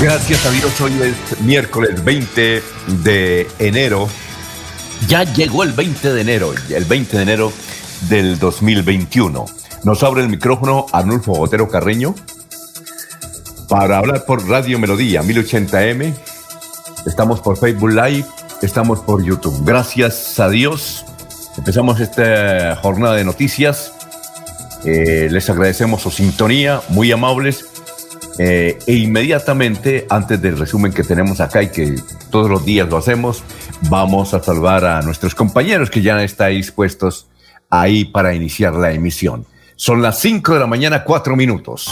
[0.00, 2.62] Gracias a Dios, hoy es miércoles 20
[3.02, 4.08] de enero.
[5.08, 7.52] Ya llegó el 20 de enero, el 20 de enero
[8.10, 9.46] del 2021.
[9.84, 12.14] Nos abre el micrófono Arnulfo Botero Carreño
[13.70, 16.14] para hablar por Radio Melodía 1080M.
[17.06, 18.26] Estamos por Facebook Live,
[18.60, 19.64] estamos por YouTube.
[19.64, 21.06] Gracias a Dios.
[21.56, 23.92] Empezamos esta jornada de noticias.
[24.84, 27.64] Eh, les agradecemos su sintonía, muy amables
[28.38, 31.96] eh, e inmediatamente, antes del resumen que tenemos acá y que
[32.30, 33.42] todos los días lo hacemos,
[33.88, 37.28] vamos a salvar a nuestros compañeros que ya estáis puestos
[37.70, 39.46] ahí para iniciar la emisión.
[39.76, 41.90] Son las 5 de la mañana, 4 minutos.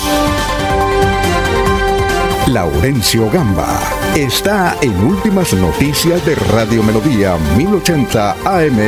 [2.49, 3.81] Laurencio Gamba
[4.15, 8.79] está en Últimas Noticias de Radio Melodía 1080 AM.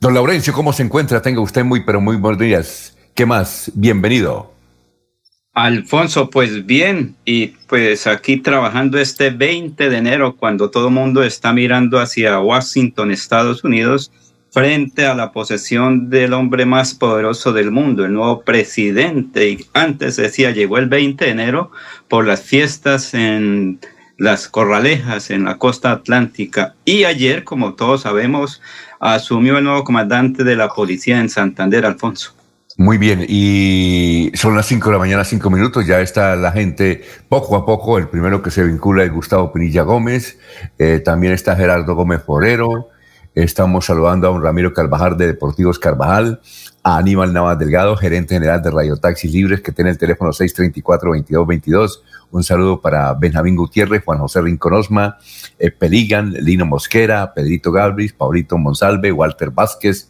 [0.00, 1.22] Don Laurencio, ¿cómo se encuentra?
[1.22, 2.93] Tenga usted muy, pero muy buenos días.
[3.14, 3.70] ¿Qué más?
[3.74, 4.52] Bienvenido.
[5.52, 11.22] Alfonso, pues bien, y pues aquí trabajando este 20 de enero, cuando todo el mundo
[11.22, 14.10] está mirando hacia Washington, Estados Unidos,
[14.50, 19.48] frente a la posesión del hombre más poderoso del mundo, el nuevo presidente.
[19.48, 21.70] Y antes decía, llegó el 20 de enero
[22.08, 23.78] por las fiestas en
[24.18, 26.74] las corralejas en la costa atlántica.
[26.84, 28.60] Y ayer, como todos sabemos,
[28.98, 32.34] asumió el nuevo comandante de la policía en Santander, Alfonso.
[32.76, 37.04] Muy bien, y son las 5 de la mañana, 5 minutos, ya está la gente
[37.28, 40.38] poco a poco, el primero que se vincula es Gustavo Pinilla Gómez,
[40.80, 42.88] eh, también está Gerardo Gómez Forero,
[43.36, 46.40] estamos saludando a un Ramiro Carvajal de Deportivos Carvajal,
[46.82, 52.00] a Aníbal Navas Delgado, gerente general de Radio Taxis Libres, que tiene el teléfono 634-2222,
[52.32, 55.18] un saludo para Benjamín Gutiérrez, Juan José Rinconosma,
[55.60, 60.08] eh, Peligan, Lino Mosquera, Pedrito Galvis, Paulito Monsalve, Walter Vázquez,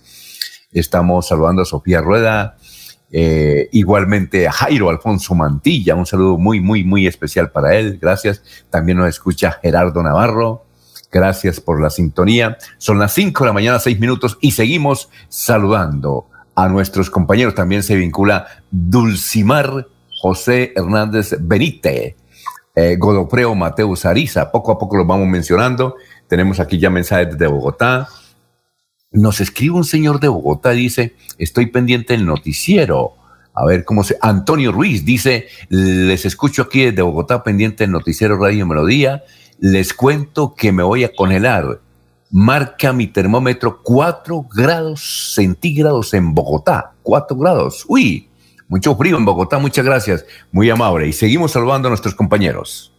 [0.75, 2.57] Estamos saludando a Sofía Rueda,
[3.11, 7.99] eh, igualmente a Jairo Alfonso Mantilla, un saludo muy, muy, muy especial para él.
[8.03, 8.43] Gracias.
[8.71, 10.67] También nos escucha Gerardo Navarro.
[11.13, 12.59] Gracias por la sintonía.
[12.77, 16.27] Son las 5 de la mañana, 6 minutos y seguimos saludando
[16.57, 17.55] a nuestros compañeros.
[17.55, 19.87] También se vincula Dulcimar
[20.21, 22.17] José Hernández Benítez,
[22.75, 24.51] eh, Godopreo Mateus Ariza.
[24.51, 25.95] Poco a poco los vamos mencionando.
[26.27, 28.09] Tenemos aquí ya mensajes desde Bogotá.
[29.15, 33.15] Nos escribe un señor de Bogotá, dice, estoy pendiente del noticiero.
[33.55, 34.19] A ver cómo se...
[34.21, 39.23] Antonio Ruiz dice, les escucho aquí desde Bogotá pendiente del noticiero Radio Melodía.
[39.61, 41.81] Les cuento que me voy a congelar.
[42.33, 46.95] Marca mi termómetro 4 grados centígrados en Bogotá.
[47.05, 47.85] 4 grados.
[47.87, 48.29] Uy,
[48.67, 49.61] mucho frío en Bogotá.
[49.61, 50.27] Muchas gracias.
[50.51, 51.07] Muy amable.
[51.07, 52.93] Y seguimos saludando a nuestros compañeros.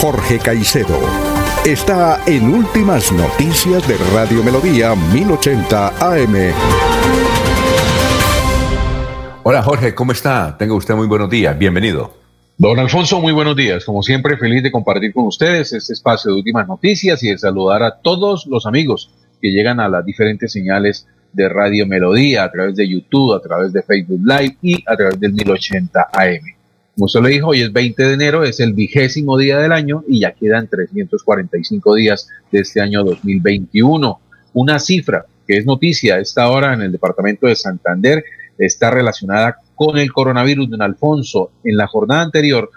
[0.00, 1.33] Jorge Caicedo
[1.64, 6.52] está en Últimas Noticias de Radio Melodía 1080 AM.
[9.42, 10.58] Hola Jorge, ¿cómo está?
[10.58, 12.12] Tenga usted muy buenos días, bienvenido.
[12.58, 13.82] Don Alfonso, muy buenos días.
[13.86, 17.82] Como siempre, feliz de compartir con ustedes este espacio de últimas noticias y de saludar
[17.82, 19.10] a todos los amigos
[19.40, 23.72] que llegan a las diferentes señales de Radio Melodía a través de YouTube, a través
[23.72, 26.63] de Facebook Live y a través del 1080 AM.
[26.94, 30.04] Como usted lo dijo, hoy es 20 de enero, es el vigésimo día del año
[30.06, 34.20] y ya quedan 345 días de este año 2021.
[34.52, 38.22] Una cifra que es noticia a esta hora en el departamento de Santander
[38.58, 41.50] está relacionada con el coronavirus, don Alfonso.
[41.64, 42.70] En la jornada anterior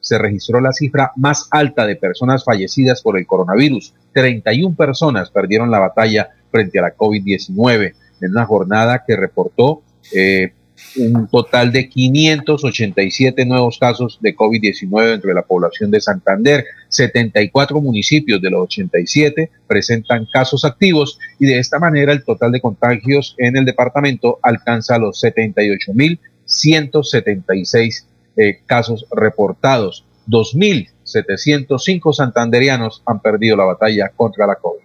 [0.00, 3.94] se registró la cifra más alta de personas fallecidas por el coronavirus.
[4.12, 9.80] 31 personas perdieron la batalla frente a la COVID-19 en una jornada que reportó
[10.14, 10.52] eh,
[10.96, 16.64] un total de 587 nuevos casos de COVID-19 dentro de la población de Santander.
[16.88, 22.60] 74 municipios de los 87 presentan casos activos y de esta manera el total de
[22.60, 28.04] contagios en el departamento alcanza los 78.176
[28.36, 30.04] eh, casos reportados.
[30.28, 34.82] 2.000 705 santanderianos han perdido la batalla contra la COVID.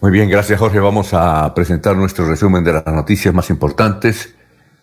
[0.00, 0.80] Muy bien, gracias Jorge.
[0.80, 4.34] Vamos a presentar nuestro resumen de las noticias más importantes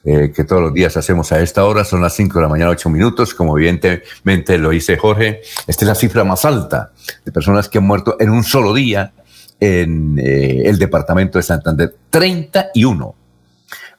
[0.06, 1.86] eh, que todos los días hacemos a esta hora.
[1.86, 3.34] Son las 5 de la mañana, 8 minutos.
[3.34, 6.92] Como evidentemente lo dice Jorge, esta es la cifra más alta
[7.24, 9.14] de personas que han muerto en un solo día
[9.60, 11.96] en eh, el departamento de Santander.
[12.10, 13.16] 31.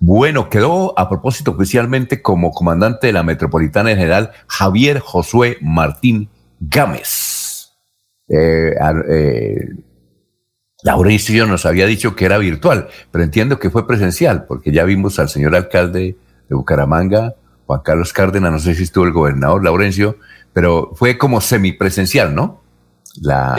[0.00, 6.30] Bueno, quedó a propósito oficialmente como comandante de la Metropolitana General Javier Josué Martín
[6.60, 7.72] Gámez.
[8.28, 8.74] Eh,
[9.10, 9.68] eh,
[10.84, 15.28] nos había dicho que era virtual, pero entiendo que fue presencial, porque ya vimos al
[15.28, 16.16] señor alcalde
[16.48, 17.34] de Bucaramanga,
[17.68, 20.16] Juan Carlos Cárdenas, no sé si estuvo el gobernador Laurencio,
[20.54, 22.62] pero fue como semipresencial, ¿no?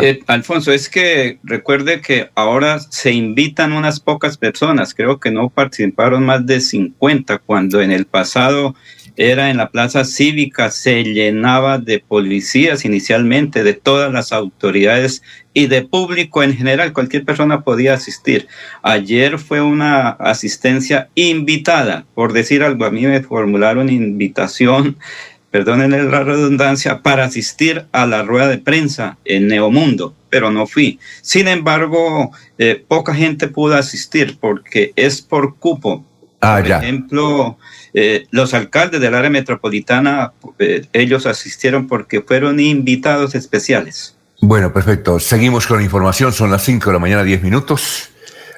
[0.02, 5.50] Eh, Alfonso, es que recuerde que ahora se invitan unas pocas personas, creo que no
[5.50, 8.74] participaron más de 50, cuando en el pasado
[9.20, 15.22] era en la plaza cívica, se llenaba de policías inicialmente, de todas las autoridades
[15.54, 18.48] y de público en general, cualquier persona podía asistir.
[18.82, 24.96] Ayer fue una asistencia invitada, por decir algo, a mí me formularon invitación
[25.52, 31.00] perdonen la redundancia, para asistir a la rueda de prensa en Neomundo, pero no fui.
[31.22, 36.06] Sin embargo, eh, poca gente pudo asistir porque es por cupo.
[36.40, 37.58] Ah, por ejemplo,
[37.94, 44.16] eh, los alcaldes del área metropolitana, eh, ellos asistieron porque fueron invitados especiales.
[44.42, 45.20] Bueno, perfecto.
[45.20, 46.32] Seguimos con la información.
[46.32, 48.10] Son las 5 de la mañana, 10 minutos.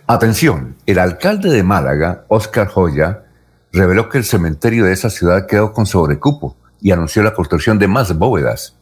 [0.08, 3.24] Atención, el alcalde de Málaga, Oscar Joya,
[3.72, 7.88] reveló que el cementerio de esa ciudad quedó con sobrecupo y anunció la construcción de
[7.88, 8.76] más bóvedas.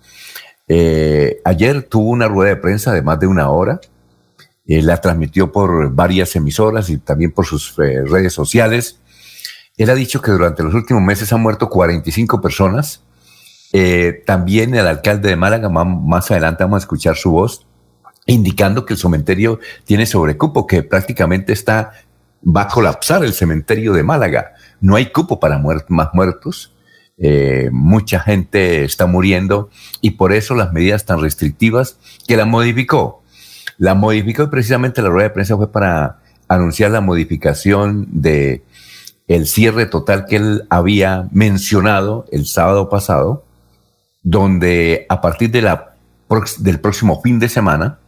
[0.68, 3.80] Eh, ayer tuvo una rueda de prensa de más de una hora,
[4.66, 8.99] la transmitió por varias emisoras y también por sus redes sociales.
[9.80, 13.02] Él ha dicho que durante los últimos meses han muerto 45 personas.
[14.26, 17.66] también el alcalde de Málaga, más adelante vamos a escuchar su voz,
[18.26, 21.94] indicando que el cementerio tiene sobrecupo, que prácticamente está,
[22.46, 24.52] va a colapsar el cementerio de Málaga.
[24.82, 26.74] No hay cupo para más muertos.
[27.18, 29.70] Eh, mucha gente está muriendo
[30.02, 31.98] y por eso las medidas tan restrictivas
[32.28, 33.24] que la modificó.
[33.78, 38.64] La modificó precisamente la rueda de prensa fue para anunciar la modificación de
[39.30, 43.46] el cierre total que él había mencionado el sábado pasado,
[44.24, 48.00] donde a partir del próximo fin de semana,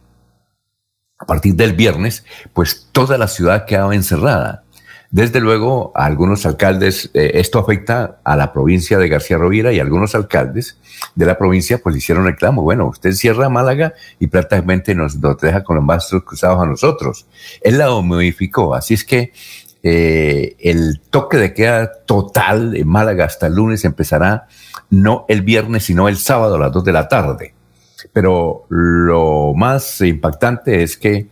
[1.18, 4.64] a partir del viernes, pues toda la ciudad quedaba encerrada.
[5.12, 9.78] Desde luego, a algunos alcaldes, eh, esto afecta a la provincia de García Rovira y
[9.78, 10.78] algunos alcaldes
[11.14, 12.62] de la provincia pues hicieron reclamo.
[12.62, 17.26] Bueno, usted cierra Málaga y prácticamente nos, deja con los brazos cruzados a nosotros.
[17.60, 19.34] Él la modificó, así es que
[19.82, 24.46] eh, el toque de queda total en Málaga hasta el lunes empezará
[24.90, 27.54] no el viernes, sino el sábado a las 2 de la tarde.
[28.12, 31.28] Pero lo más impactante es que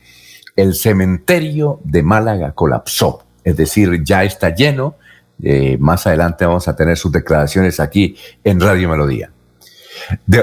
[0.56, 4.96] el cementerio de Málaga colapsó es decir, ya está lleno.
[5.42, 9.30] Eh, más adelante vamos a tener sus declaraciones aquí en Radio Melodía.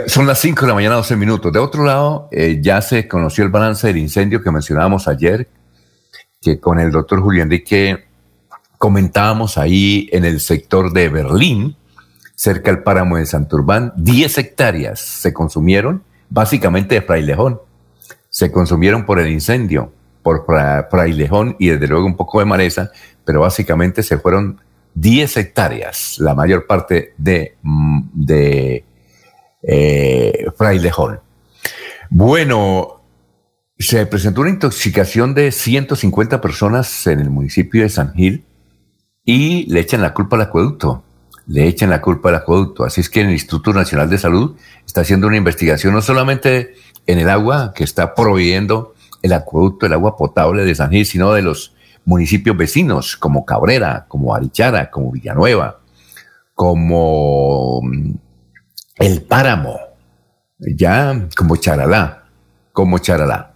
[0.08, 1.54] son las 5 de la mañana, 12 minutos.
[1.54, 5.48] De otro lado, eh, ya se conoció el balance del incendio que mencionábamos ayer,
[6.42, 8.06] que con el doctor Julio Enrique
[8.78, 11.76] comentábamos ahí en el sector de Berlín,
[12.36, 17.60] cerca del páramo de Santurbán, 10 hectáreas se consumieron, básicamente de frailejón,
[18.30, 19.92] se consumieron por el incendio
[20.28, 20.46] por
[20.90, 22.92] Frailejón y desde luego un poco de maleza,
[23.24, 24.60] pero básicamente se fueron
[24.94, 27.56] 10 hectáreas, la mayor parte de,
[28.14, 28.84] de
[29.64, 31.22] eh, Frailejón.
[32.10, 32.97] Bueno,
[33.80, 38.44] se presentó una intoxicación de 150 personas en el municipio de San Gil
[39.24, 41.04] y le echan la culpa al acueducto.
[41.46, 42.84] Le echan la culpa al acueducto.
[42.84, 44.56] Así es que el Instituto Nacional de Salud
[44.86, 46.74] está haciendo una investigación no solamente
[47.06, 51.34] en el agua que está proveyendo el acueducto, el agua potable de San Gil, sino
[51.34, 51.74] de los
[52.06, 55.82] municipios vecinos como Cabrera, como Arichara, como Villanueva,
[56.56, 58.12] como mm,
[58.96, 59.78] El Páramo,
[60.58, 62.24] ya como Charalá,
[62.72, 63.54] como Charalá.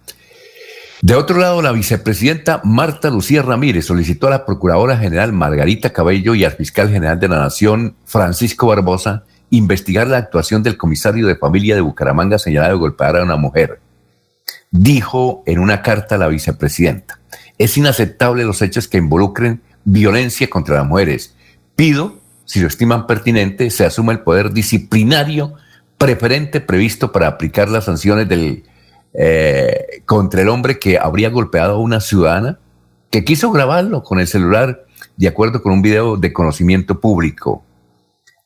[1.02, 6.36] De otro lado, la vicepresidenta Marta Lucía Ramírez solicitó a la Procuradora General Margarita Cabello
[6.36, 11.34] y al Fiscal General de la Nación Francisco Barbosa investigar la actuación del comisario de
[11.34, 13.80] familia de Bucaramanga señalado de golpear a una mujer.
[14.70, 17.18] dijo en una carta a la vicepresidenta,
[17.58, 21.34] es inaceptable los hechos que involucren violencia contra las mujeres.
[21.74, 25.54] Pido, si lo estiman pertinente, se asuma el poder disciplinario
[25.98, 28.62] preferente previsto para aplicar las sanciones del,
[29.14, 32.58] eh, contra el hombre que habría golpeado a una ciudadana
[33.10, 37.62] que quiso grabarlo con el celular de acuerdo con un video de conocimiento público.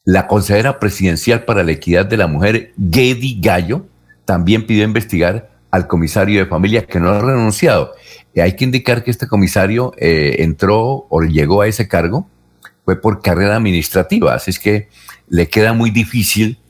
[0.04, 3.86] La consejera presidencial para la equidad de la mujer, Gedi Gallo,
[4.24, 7.92] también pidió investigar al comisario de familia que no ha renunciado.
[8.36, 12.28] Hay que indicar que este comisario eh, entró o llegó a ese cargo
[12.86, 14.88] fue por carrera administrativa, así es que
[15.28, 16.60] le queda muy difícil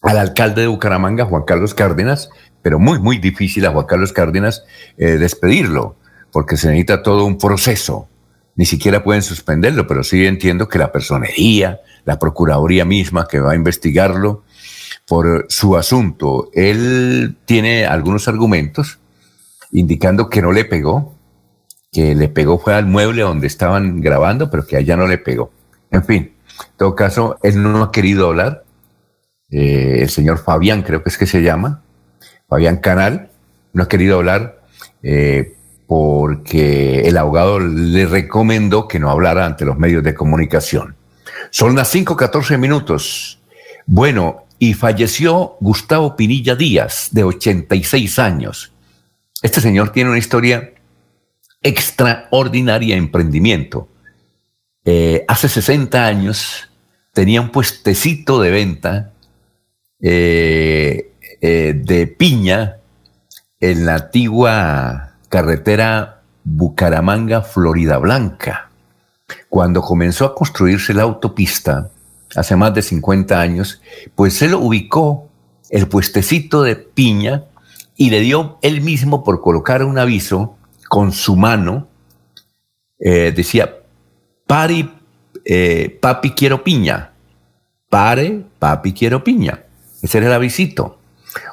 [0.00, 2.30] al alcalde de Bucaramanga, Juan Carlos Cárdenas,
[2.62, 4.64] pero muy, muy difícil a Juan Carlos Cárdenas
[4.96, 5.96] eh, despedirlo,
[6.32, 8.08] porque se necesita todo un proceso.
[8.56, 13.52] Ni siquiera pueden suspenderlo, pero sí entiendo que la personería, la Procuraduría misma que va
[13.52, 14.42] a investigarlo
[15.06, 18.98] por su asunto, él tiene algunos argumentos
[19.72, 21.14] indicando que no le pegó,
[21.92, 25.52] que le pegó fue al mueble donde estaban grabando, pero que allá no le pegó.
[25.90, 28.64] En fin, en todo caso, él no ha querido hablar.
[29.50, 31.82] Eh, el señor Fabián, creo que es que se llama,
[32.48, 33.30] Fabián Canal,
[33.72, 34.62] no ha querido hablar
[35.02, 35.54] eh,
[35.86, 40.96] porque el abogado le recomendó que no hablara ante los medios de comunicación.
[41.50, 43.38] Son las 5.14 minutos.
[43.86, 48.72] Bueno, y falleció Gustavo Pinilla Díaz, de 86 años.
[49.40, 50.72] Este señor tiene una historia
[51.62, 53.88] extraordinaria emprendimiento.
[54.84, 56.68] Eh, hace 60 años
[57.12, 59.12] tenía un puestecito de venta
[60.00, 61.07] eh,
[61.40, 62.78] eh, de piña
[63.60, 68.70] en la antigua carretera Bucaramanga, Florida Blanca.
[69.48, 71.90] Cuando comenzó a construirse la autopista,
[72.34, 73.80] hace más de 50 años,
[74.14, 75.28] pues él ubicó
[75.70, 77.44] el puestecito de piña
[77.96, 80.56] y le dio él mismo por colocar un aviso
[80.88, 81.88] con su mano,
[82.98, 83.76] eh, decía,
[84.46, 84.88] pare,
[85.44, 87.12] eh, papi quiero piña,
[87.88, 89.64] pare, papi quiero piña.
[90.02, 90.97] Ese era el avisito.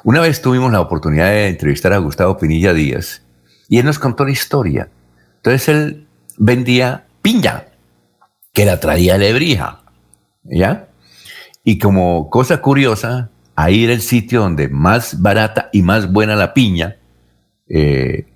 [0.04, 3.22] Una vez tuvimos la oportunidad de entrevistar a Gustavo Pinilla Díaz
[3.68, 4.88] y él nos contó la historia.
[5.36, 6.06] Entonces él
[6.38, 7.64] vendía piña,
[8.52, 9.82] que la traía Lebrija,
[10.44, 10.88] ¿ya?
[11.64, 16.54] Y como cosa curiosa, ahí era el sitio donde más barata y más buena la
[16.54, 16.96] piña,
[17.68, 18.26] eh,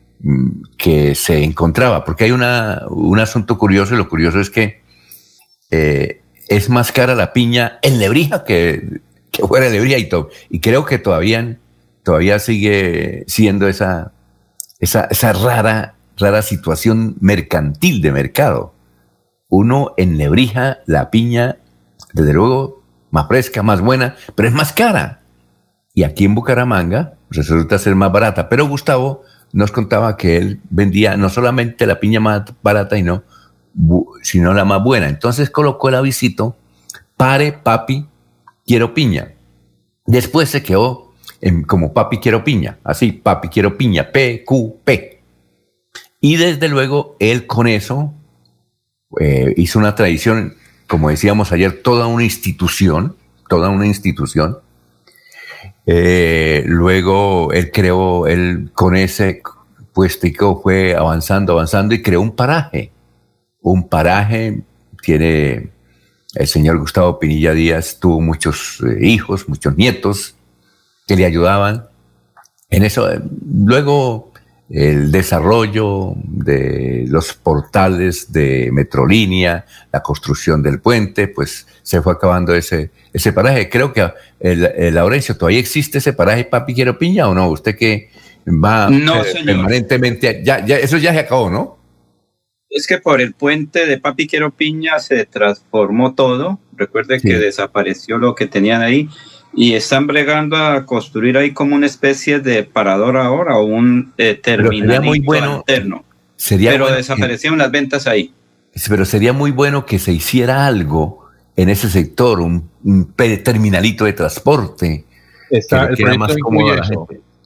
[0.77, 4.83] que se encontraba, porque hay una, un asunto curioso y lo curioso es que
[5.71, 9.01] eh, es más cara la piña en Lebrija que,
[9.49, 9.99] fuera de Lebrija
[10.49, 11.59] y creo que todavía,
[12.03, 14.13] todavía sigue siendo esa,
[14.81, 18.75] esa, rara, rara situación mercantil de mercado.
[19.49, 21.59] Uno en Lebrija, la piña,
[22.13, 25.21] desde luego, más fresca, más buena, pero es más cara.
[25.93, 28.49] Y aquí en Bucaramanga resulta ser más barata.
[28.49, 33.25] Pero Gustavo nos contaba que él vendía no solamente la piña más barata, y no,
[34.23, 35.09] sino la más buena.
[35.09, 36.57] Entonces colocó el avisito,
[37.17, 38.07] pare, papi,
[38.71, 39.33] quiero piña.
[40.07, 45.21] Después se quedó en, como papi quiero piña, así, papi quiero piña, P, Q, P.
[46.21, 48.15] Y desde luego él con eso
[49.19, 50.55] eh, hizo una tradición,
[50.87, 53.17] como decíamos ayer, toda una institución,
[53.49, 54.59] toda una institución,
[55.85, 59.43] eh, luego él creó, él con ese
[59.93, 62.93] puestico fue avanzando, avanzando y creó un paraje.
[63.63, 64.63] Un paraje
[65.03, 65.71] tiene
[66.35, 70.35] el señor Gustavo Pinilla Díaz, tuvo muchos eh, hijos, muchos nietos
[71.07, 71.87] que le ayudaban.
[72.71, 73.09] En eso,
[73.53, 74.31] luego
[74.71, 82.55] el desarrollo de los portales de Metrolínea, la construcción del puente, pues se fue acabando
[82.55, 83.69] ese, ese paraje.
[83.69, 84.09] Creo que
[84.39, 87.51] el, Laurencio, ¿todavía existe ese paraje Papi Quiero Piña o no?
[87.51, 88.11] Usted que
[88.47, 91.80] va eh, permanentemente, ya, ya, eso ya se acabó, ¿no?
[92.71, 96.61] Es que por el puente de Papi Quiero Piña se transformó todo.
[96.77, 99.09] Recuerde que desapareció lo que tenían ahí
[99.53, 104.35] y están bregando a construir ahí como una especie de parador ahora o un eh,
[104.41, 105.65] terminal muy bueno,
[106.37, 108.33] Sería pero desaparecieron las ventas ahí.
[108.89, 112.71] Pero sería muy bueno que se hiciera algo en ese sector, un,
[113.17, 115.05] terminalito de transporte.
[115.51, 116.75] Está, que el más cómodo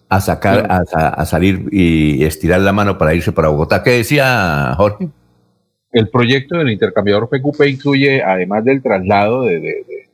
[0.09, 3.83] a sacar, a, a, salir y estirar la mano para irse para Bogotá.
[3.83, 5.09] ¿Qué decía Jorge?
[5.93, 10.09] El proyecto del intercambiador PQP incluye, además del traslado de, de, de,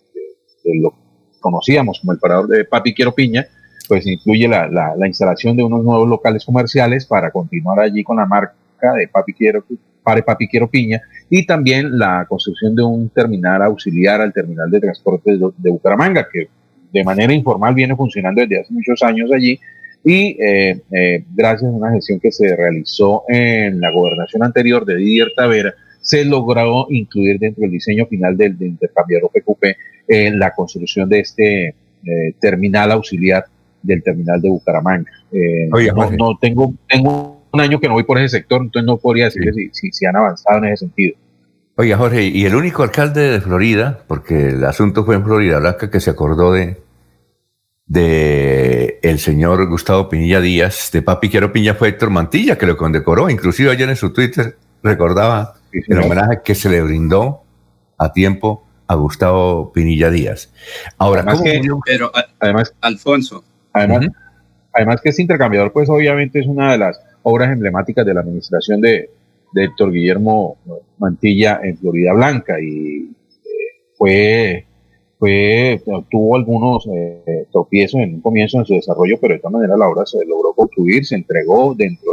[0.64, 0.94] de lo
[1.40, 3.46] conocíamos como el parador de Papi Quiero Piña,
[3.88, 8.26] pues incluye la, la, instalación de unos nuevos locales comerciales para continuar allí con la
[8.26, 8.54] marca
[8.96, 9.64] de Papi Quiero,
[10.04, 14.80] Pare Papi Quiero Piña y también la construcción de un terminal auxiliar al terminal de
[14.80, 16.48] transporte de, Bucaramanga, que
[16.92, 19.58] de manera informal viene funcionando desde hace muchos años allí,
[20.04, 24.96] y eh, eh, gracias a una gestión que se realizó en la gobernación anterior de
[24.96, 29.64] Didier Tavera, se logró incluir dentro del diseño final del, intercambiador PQP
[30.08, 31.74] en la construcción de este eh,
[32.40, 33.44] terminal auxiliar
[33.82, 35.10] del terminal de Bucaramanga.
[36.18, 39.52] no, tengo, tengo un año que no voy por ese sector, entonces no podría decir
[39.72, 41.16] si, si han avanzado en ese sentido.
[41.76, 45.90] Oiga, Jorge, y el único alcalde de Florida, porque el asunto fue en Florida Blanca,
[45.90, 46.76] que se acordó de,
[47.90, 52.76] de el señor Gustavo Pinilla Díaz, de Papi Quiero Piña fue Héctor Mantilla, que lo
[52.76, 53.28] condecoró.
[53.28, 57.42] Inclusive ayer en su Twitter recordaba el homenaje que se le brindó
[57.98, 60.52] a tiempo a Gustavo Pinilla Díaz.
[60.98, 61.42] Ahora, además
[61.84, 63.42] pero además, Alfonso.
[63.72, 64.06] Además,
[64.72, 68.80] además que este intercambiador, pues obviamente es una de las obras emblemáticas de la administración
[68.80, 69.10] de,
[69.52, 70.58] de Héctor Guillermo
[70.98, 73.10] Mantilla en Florida Blanca y
[73.44, 73.48] eh,
[73.98, 74.66] fue
[75.20, 79.76] fue, tuvo algunos eh, tropiezos en un comienzo en su desarrollo, pero de esta manera
[79.76, 82.10] la obra se logró concluir, se entregó dentro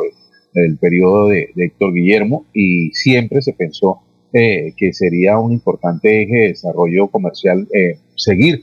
[0.54, 4.02] del periodo de, Héctor Guillermo y siempre se pensó
[4.34, 8.60] eh, que sería un importante eje de desarrollo comercial eh, seguir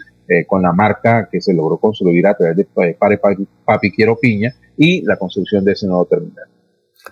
[0.47, 2.65] con la marca que se logró construir a través de
[2.99, 3.21] Pare
[3.67, 6.47] Papi, Quiero Piña y la construcción de ese nuevo terminal.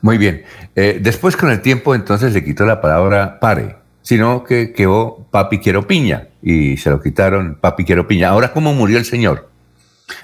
[0.00, 0.42] Muy bien.
[0.74, 5.86] después con el tiempo entonces le quitó la palabra pare sino que quedó Papi Quiero
[5.86, 8.28] Piña y se lo quitaron Papi Quiero Piña.
[8.28, 9.48] Ahora, ¿cómo murió el señor?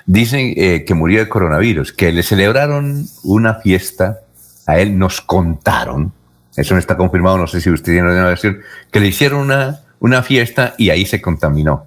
[0.07, 4.21] Dicen eh, que murió de coronavirus, que le celebraron una fiesta,
[4.67, 6.13] a él nos contaron,
[6.57, 8.59] eso no está confirmado, no sé si usted tiene una versión,
[8.91, 11.87] que le hicieron una, una fiesta y ahí se contaminó.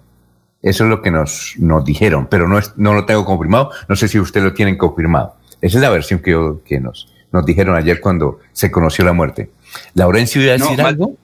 [0.61, 3.95] Eso es lo que nos, nos dijeron, pero no, es, no lo tengo confirmado, no
[3.95, 5.35] sé si usted lo tienen confirmado.
[5.59, 9.49] Esa es la versión que, que nos, nos dijeron ayer cuando se conoció la muerte.
[9.93, 11.15] ¿Laurencio iba a decir algo?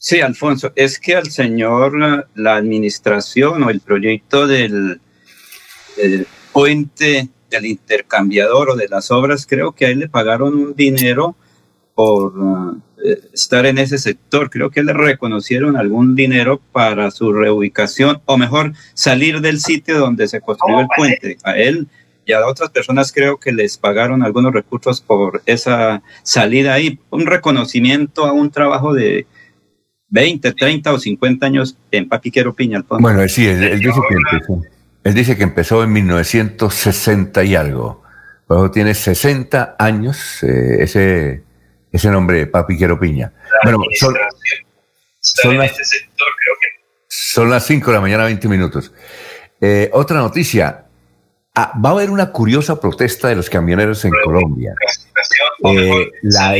[0.00, 5.00] Sí, Alfonso, es que al señor la administración o el proyecto del,
[6.52, 11.34] puente del intercambiador o de las obras, creo que a él le pagaron un dinero
[11.94, 12.32] por
[13.04, 14.50] eh, estar en ese sector.
[14.50, 20.28] Creo que le reconocieron algún dinero para su reubicación, o mejor, salir del sitio donde
[20.28, 21.38] se construyó el puente.
[21.42, 21.88] A él
[22.24, 27.00] y a otras personas creo que les pagaron algunos recursos por esa salida ahí.
[27.10, 29.26] Un reconocimiento a un trabajo de
[30.10, 32.84] 20, 30 o 50 años en Papiquero Piña.
[32.88, 34.62] Bueno, sí, él, dice que empezó,
[35.04, 38.02] él dice que empezó en 1960 y algo.
[38.48, 41.42] Luego tiene 60 años eh, ese,
[41.92, 43.32] ese nombre, Papiquero Piña.
[43.62, 44.14] bueno, son,
[45.20, 45.72] son, las,
[47.08, 48.92] son las 5 de la mañana, 20 minutos.
[49.60, 50.84] Eh, otra noticia.
[51.54, 54.74] Ah, va a haber una curiosa protesta de los camioneros en Colombia.
[55.64, 56.54] Eh, la,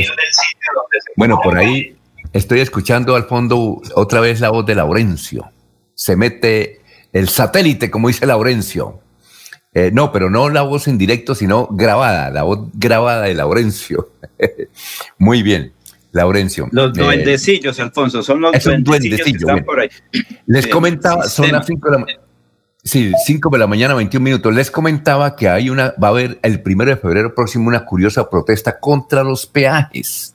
[1.15, 1.97] bueno, por ahí
[2.33, 5.51] Estoy escuchando al fondo otra vez la voz de Laurencio.
[5.95, 6.81] Se mete
[7.13, 9.01] el satélite, como dice Laurencio.
[9.73, 14.11] Eh, no, pero no la voz en directo, sino grabada, la voz grabada de Laurencio.
[15.19, 15.73] Muy bien,
[16.13, 16.69] Laurencio.
[16.73, 19.89] Los eh, duendecillos, Alfonso, son los duendecillos que están por ahí.
[20.47, 22.23] Les comentaba, son las 5 de la mañana.
[22.83, 24.55] Sí, 5 de la mañana, 21 minutos.
[24.55, 28.31] Les comentaba que hay una, va a haber el primero de febrero próximo una curiosa
[28.31, 30.35] protesta contra los peajes.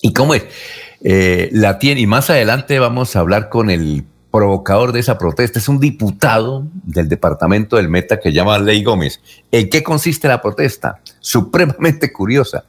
[0.00, 0.44] ¿Y cómo es?
[1.02, 5.58] Eh, la tiene, y más adelante vamos a hablar con el provocador de esa protesta.
[5.58, 9.20] Es un diputado del departamento del Meta que llama Ley Gómez.
[9.50, 11.00] ¿En qué consiste la protesta?
[11.20, 12.64] Supremamente curiosa.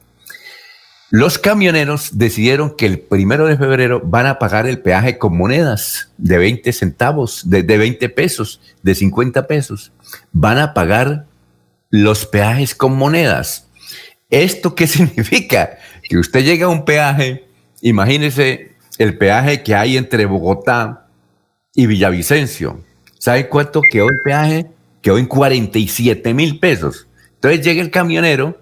[1.10, 6.10] Los camioneros decidieron que el primero de febrero van a pagar el peaje con monedas
[6.16, 9.92] de 20 centavos, de, de 20 pesos, de 50 pesos.
[10.32, 11.26] Van a pagar
[11.90, 13.68] los peajes con monedas.
[14.30, 15.78] ¿Esto qué significa?
[16.12, 17.46] Que usted llega a un peaje,
[17.80, 21.06] imagínese el peaje que hay entre Bogotá
[21.74, 22.84] y Villavicencio.
[23.18, 24.66] ¿Sabe cuánto quedó el peaje?
[25.00, 27.06] Quedó en 47 mil pesos.
[27.36, 28.60] Entonces llega el camionero,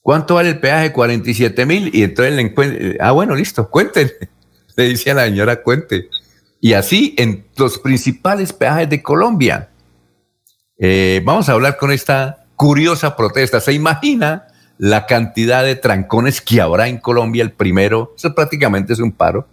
[0.00, 0.90] ¿cuánto vale el peaje?
[0.90, 1.94] 47 mil.
[1.94, 4.10] Y entonces le encuentra, ah, bueno, listo, cuenten.
[4.74, 6.08] Le dice a la señora, cuente.
[6.62, 9.68] Y así en los principales peajes de Colombia.
[10.78, 13.60] Eh, vamos a hablar con esta curiosa protesta.
[13.60, 14.46] ¿Se imagina
[14.80, 19.46] la cantidad de trancones que habrá en Colombia el primero, eso prácticamente es un paro,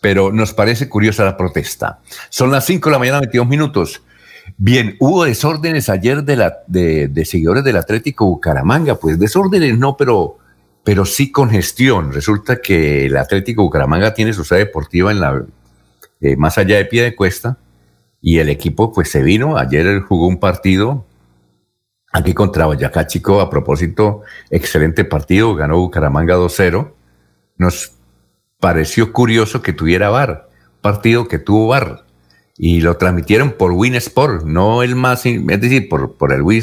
[0.00, 2.00] pero nos parece curiosa la protesta.
[2.30, 4.02] Son las 5 de la mañana, 22 minutos.
[4.56, 10.38] Bien, hubo desórdenes ayer de, la, de, seguidores del Atlético Bucaramanga, pues desórdenes no, pero,
[10.84, 12.10] pero sí congestión.
[12.10, 15.44] Resulta que el Atlético Bucaramanga tiene su sede deportiva en la,
[16.22, 17.58] eh, más allá de pie de cuesta,
[18.22, 21.04] y el equipo pues se vino, ayer jugó un partido
[22.12, 24.20] Aquí contra Boyacá Chico, a propósito,
[24.50, 26.92] excelente partido, ganó Bucaramanga 2-0.
[27.56, 27.94] Nos
[28.60, 30.50] pareció curioso que tuviera VAR,
[30.82, 32.04] partido que tuvo VAR,
[32.58, 36.62] y lo transmitieron por Win Sport, no el más, es decir, por, por el Win,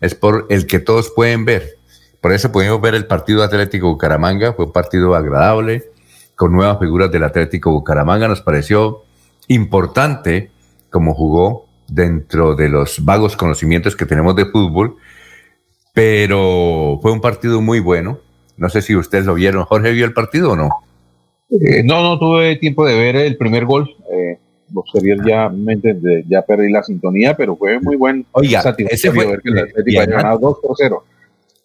[0.00, 1.78] es por el que todos pueden ver.
[2.20, 5.92] Por eso pudimos ver el partido Atlético Bucaramanga, fue un partido agradable,
[6.34, 8.26] con nuevas figuras del Atlético Bucaramanga.
[8.26, 9.04] Nos pareció
[9.46, 10.50] importante
[10.90, 14.96] como jugó dentro de los vagos conocimientos que tenemos de fútbol,
[15.94, 18.20] pero fue un partido muy bueno.
[18.56, 19.64] No sé si ustedes lo vieron.
[19.64, 20.70] ¿Jorge vio el partido o no?
[21.50, 23.88] Eh, no, no tuve tiempo de ver el primer gol.
[24.12, 24.38] Eh,
[25.26, 25.50] ya,
[26.28, 28.26] ya perdí la sintonía, pero fue muy buen.
[28.32, 31.04] Oiga, ese fue, ver que el Atlético ganado 2 por 0.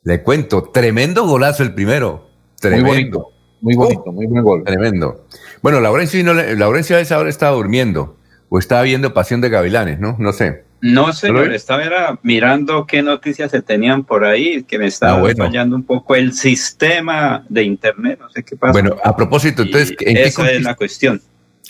[0.03, 2.27] Le cuento, tremendo golazo el primero.
[2.59, 2.87] Tremendo.
[2.89, 3.31] Muy bonito,
[3.61, 4.63] muy bonito, muy buen gol.
[4.63, 5.25] Tremendo.
[5.61, 8.17] Bueno, Laurencio, no, Laurencio a esa hora estaba durmiendo
[8.55, 10.15] o estaba viendo Pasión de Gavilanes, ¿no?
[10.19, 10.63] No sé.
[10.79, 15.75] No, señor, estaba mirando qué noticias se tenían por ahí, que me estaba ah, fallando
[15.75, 18.73] un poco el sistema de Internet, no sé qué pasa.
[18.73, 21.19] Bueno, a propósito, entonces, ¿en esa es la cuestión.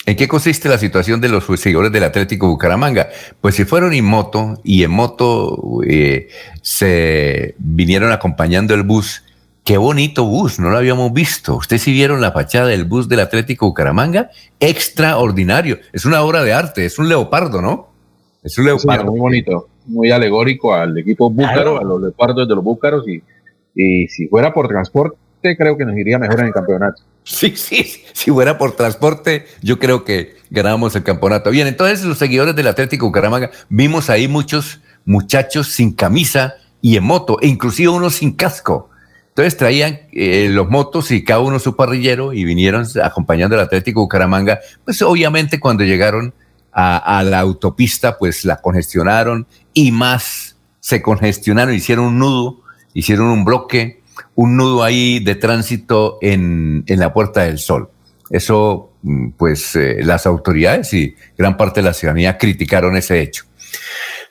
[0.04, 3.08] ¿En qué consiste la situación de los seguidores del Atlético Bucaramanga?
[3.40, 6.28] Pues si fueron en moto y en moto eh,
[6.60, 9.22] se vinieron acompañando el bus,
[9.64, 11.56] qué bonito bus, no lo habíamos visto.
[11.56, 14.30] ¿Ustedes sí vieron la fachada del bus del Atlético Bucaramanga?
[14.60, 17.88] Extraordinario, es una obra de arte, es un leopardo, ¿no?
[18.42, 19.10] Es un leopardo.
[19.10, 23.22] muy bonito, muy alegórico al equipo búcaro, a los leopardos de los búcaros y,
[23.74, 25.16] y si fuera por transporte
[25.54, 27.02] creo que nos iría mejor en el campeonato.
[27.24, 31.50] Sí, sí, si fuera por transporte, yo creo que ganábamos el campeonato.
[31.50, 37.04] Bien, entonces los seguidores del Atlético Bucaramanga, vimos ahí muchos muchachos sin camisa y en
[37.04, 38.90] moto, e inclusive unos sin casco.
[39.34, 44.00] Entonces traían eh, los motos y cada uno su parrillero y vinieron acompañando al Atlético
[44.02, 44.60] Bucaramanga.
[44.84, 46.32] Pues obviamente cuando llegaron
[46.72, 52.60] a, la autopista, pues la congestionaron y más se congestionaron, hicieron un nudo,
[52.94, 54.02] hicieron un bloque
[54.36, 57.90] un nudo ahí de tránsito en, en la Puerta del Sol.
[58.30, 63.44] Eso, mm, pues, eh, las autoridades y gran parte de la ciudadanía criticaron ese hecho.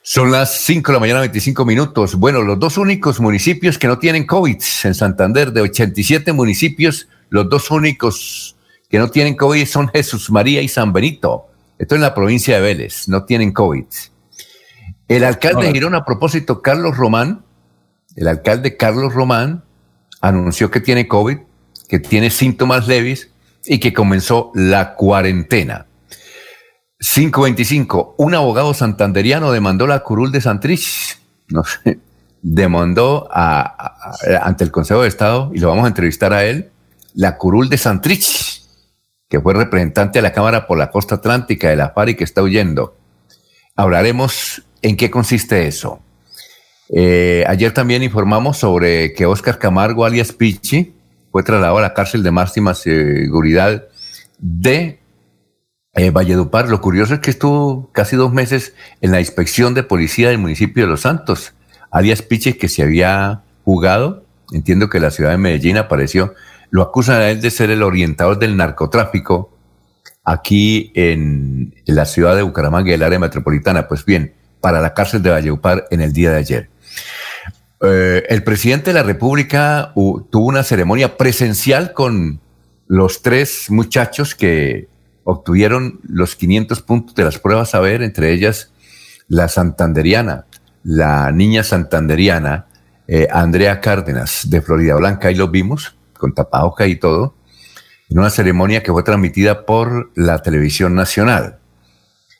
[0.05, 2.15] Son las 5 de la mañana, 25 minutos.
[2.15, 7.49] Bueno, los dos únicos municipios que no tienen COVID en Santander, de 87 municipios, los
[7.49, 8.57] dos únicos
[8.89, 11.45] que no tienen COVID son Jesús María y San Benito.
[11.79, 13.85] Esto en la provincia de Vélez, no tienen COVID.
[15.07, 17.45] El alcalde de Girón, a propósito, Carlos Román,
[18.17, 19.63] el alcalde Carlos Román,
[20.19, 21.37] anunció que tiene COVID,
[21.87, 23.29] que tiene síntomas leves
[23.65, 25.87] y que comenzó la cuarentena.
[27.03, 28.15] 525.
[28.17, 31.19] Un abogado santanderiano demandó la curul de Santrich.
[31.49, 31.99] No sé.
[32.41, 36.71] Demandó ante el Consejo de Estado, y lo vamos a entrevistar a él,
[37.13, 38.63] la curul de Santrich,
[39.29, 42.23] que fue representante de la Cámara por la Costa Atlántica de la FARC y que
[42.23, 42.97] está huyendo.
[43.75, 46.01] Hablaremos en qué consiste eso.
[46.89, 50.93] Eh, ayer también informamos sobre que Oscar Camargo, alias Pichi,
[51.31, 53.85] fue trasladado a la cárcel de máxima seguridad
[54.37, 54.99] de
[55.93, 56.69] eh, Valledupar.
[56.69, 60.83] Lo curioso es que estuvo casi dos meses en la inspección de policía del municipio
[60.83, 61.53] de Los Santos,
[61.91, 64.25] alias Pichi, que se había jugado.
[64.51, 66.33] Entiendo que la ciudad de Medellín apareció.
[66.69, 69.51] Lo acusan a él de ser el orientador del narcotráfico
[70.23, 73.87] aquí en, la ciudad de Bucaramanga y el área metropolitana.
[73.87, 76.69] Pues bien, para la cárcel de Valledupar en el día de ayer.
[77.81, 82.39] Eh, el presidente de la República tuvo una ceremonia presencial con
[82.87, 84.87] los tres muchachos que
[85.23, 88.71] obtuvieron los 500 puntos de las pruebas a ver, entre ellas
[89.27, 90.45] la santanderiana,
[90.83, 92.67] la niña santanderiana,
[93.07, 97.35] eh, Andrea Cárdenas de Florida Blanca, ahí lo vimos, con tapauca y todo,
[98.09, 101.59] en una ceremonia que fue transmitida por la televisión nacional.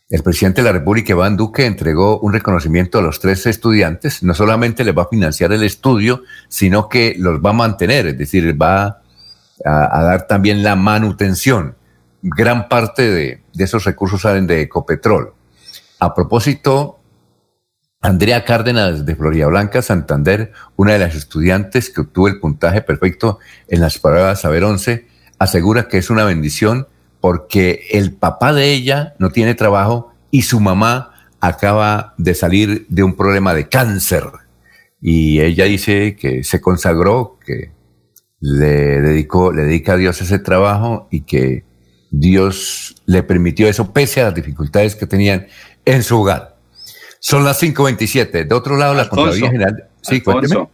[0.10, 4.22] El presidente de la República, Iván Duque, entregó un reconocimiento a los tres estudiantes.
[4.22, 8.18] No solamente les va a financiar el estudio, sino que los va a mantener, es
[8.20, 9.02] decir, va
[9.66, 11.76] a, dar también la manutención.
[12.26, 15.34] Gran parte de, esos recursos salen de Ecopetrol.
[16.00, 17.02] A propósito,
[18.02, 23.40] Andrea Cárdenas de Florida Blanca, Santander, una de las estudiantes que obtuvo el puntaje perfecto
[23.68, 25.06] en las pruebas Saber 11,
[25.38, 26.88] asegura que es una bendición
[27.20, 33.04] porque el papá de ella no tiene trabajo y su mamá acaba de salir de
[33.04, 34.24] un problema de cáncer.
[35.02, 37.72] Y ella dice que se consagró, que
[38.40, 41.66] le dedicó, le dedica a Dios ese trabajo y que
[42.14, 45.48] Dios le permitió eso pese a las dificultades que tenían
[45.84, 46.56] en su hogar.
[47.20, 48.48] Son las 5.27.
[48.48, 49.86] De otro lado, la Contraloría General.
[50.02, 50.68] Sí, cuénteme.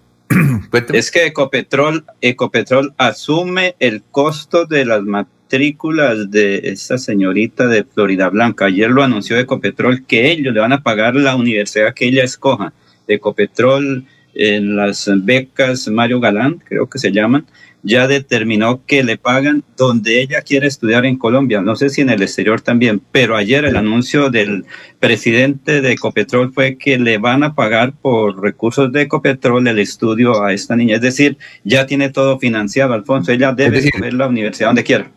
[0.94, 8.28] Es que Ecopetrol, Ecopetrol asume el costo de las matrículas de esta señorita de Florida
[8.30, 8.66] Blanca.
[8.66, 12.74] Ayer lo anunció Ecopetrol que ellos le van a pagar la universidad que ella escoja.
[13.08, 17.46] Ecopetrol en las becas Mario Galán, creo que se llaman,
[17.84, 22.10] ya determinó que le pagan donde ella quiere estudiar en Colombia, no sé si en
[22.10, 24.66] el exterior también, pero ayer el anuncio del
[25.00, 30.44] presidente de Ecopetrol fue que le van a pagar por recursos de Ecopetrol el estudio
[30.44, 34.70] a esta niña, es decir, ya tiene todo financiado, Alfonso, ella debe escoger la universidad
[34.70, 35.10] donde quiera.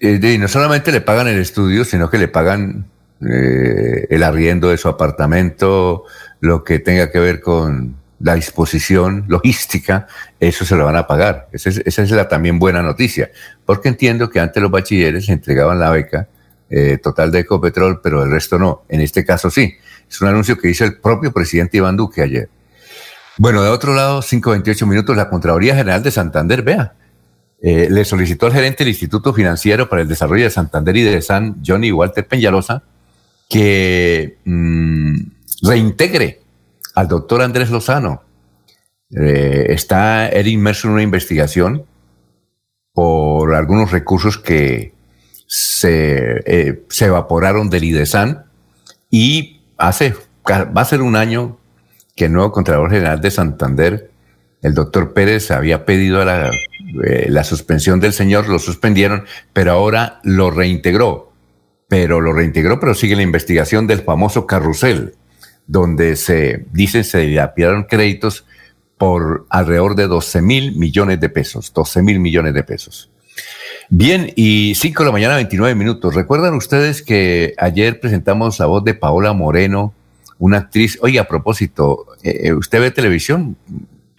[0.00, 2.86] Eh, y no solamente le pagan el estudio, sino que le pagan
[3.20, 6.04] eh, el arriendo de su apartamento,
[6.40, 10.06] lo que tenga que ver con la disposición logística,
[10.38, 11.48] eso se lo van a pagar.
[11.52, 13.30] Esa es, la también buena noticia,
[13.66, 16.28] porque entiendo que antes los bachilleres entregaban la beca
[16.70, 18.84] eh, total de Ecopetrol, pero el resto no.
[18.88, 19.74] En este caso sí.
[20.08, 22.48] Es un anuncio que hizo el propio presidente Iván Duque ayer.
[23.38, 26.92] Bueno, de otro lado, 5.28 minutos, la Contraloría General de Santander, vea,
[27.62, 31.22] eh, le solicitó al gerente del Instituto Financiero para el Desarrollo de Santander y de
[31.22, 32.82] San, Johnny Walter Peñalosa,
[33.48, 35.16] que mm,
[35.62, 36.41] reintegre
[36.94, 38.22] al doctor Andrés Lozano.
[39.14, 41.84] Eh, está inmerso en una investigación
[42.92, 44.94] por algunos recursos que
[45.46, 48.44] se, eh, se evaporaron del IDESAN
[49.10, 50.14] y hace,
[50.48, 51.58] va a ser un año
[52.16, 54.10] que el nuevo Contralor General de Santander,
[54.62, 56.50] el doctor Pérez, había pedido la,
[57.04, 61.32] eh, la suspensión del señor, lo suspendieron, pero ahora lo reintegró.
[61.88, 65.14] Pero lo reintegró, pero sigue la investigación del famoso carrusel
[65.66, 68.44] donde se dice se dilapidaron créditos
[68.98, 73.10] por alrededor de 12 mil millones de pesos, 12 mil millones de pesos.
[73.88, 76.14] Bien, y 5 de la mañana, 29 minutos.
[76.14, 79.92] ¿Recuerdan ustedes que ayer presentamos la voz de Paola Moreno,
[80.38, 80.98] una actriz?
[81.02, 83.56] Oye, a propósito, eh, eh, ¿usted ve televisión?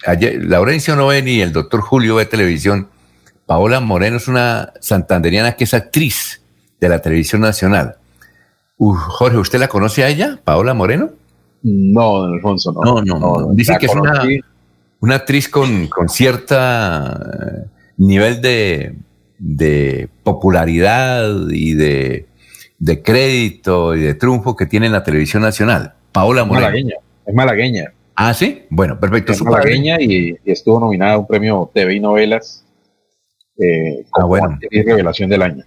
[0.06, 2.88] Ayer, Laurencio no ve ni el doctor Julio ve televisión.
[3.46, 6.42] Paola Moreno es una santanderiana que es actriz
[6.78, 7.96] de la televisión nacional.
[8.76, 11.10] Jorge, ¿usted la conoce a ella, Paola Moreno?
[11.64, 13.00] No, don Alfonso, no.
[13.02, 14.22] No, no, Dice que es una,
[15.00, 18.96] una, actriz con, con cierta eh, nivel de,
[19.38, 22.26] de popularidad y de,
[22.78, 25.94] de, crédito y de triunfo que tiene en la televisión nacional.
[26.12, 26.66] Paola Moreno.
[26.66, 27.92] Malagueña, es malagueña.
[28.14, 28.66] Ah, sí.
[28.68, 29.32] Bueno, perfecto.
[29.32, 32.62] Es malagueña y, estuvo nominada a un premio TV y novelas
[33.56, 34.58] eh, ah, bueno.
[34.70, 35.64] revelación del año.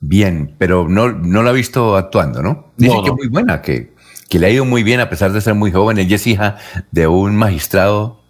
[0.00, 2.72] Bien, pero no, no la ha visto actuando, ¿no?
[2.78, 3.95] Dice que es muy buena, que
[4.28, 5.98] que le ha ido muy bien a pesar de ser muy joven.
[5.98, 6.56] Ella es hija
[6.90, 8.20] de un magistrado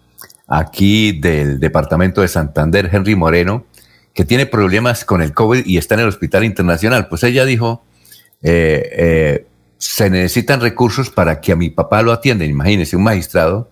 [0.47, 3.65] aquí del departamento de Santander, Henry Moreno,
[4.13, 7.07] que tiene problemas con el COVID y está en el hospital internacional.
[7.07, 7.83] Pues ella dijo,
[8.41, 12.49] eh, eh, se necesitan recursos para que a mi papá lo atiendan.
[12.49, 13.69] Imagínense, un magistrado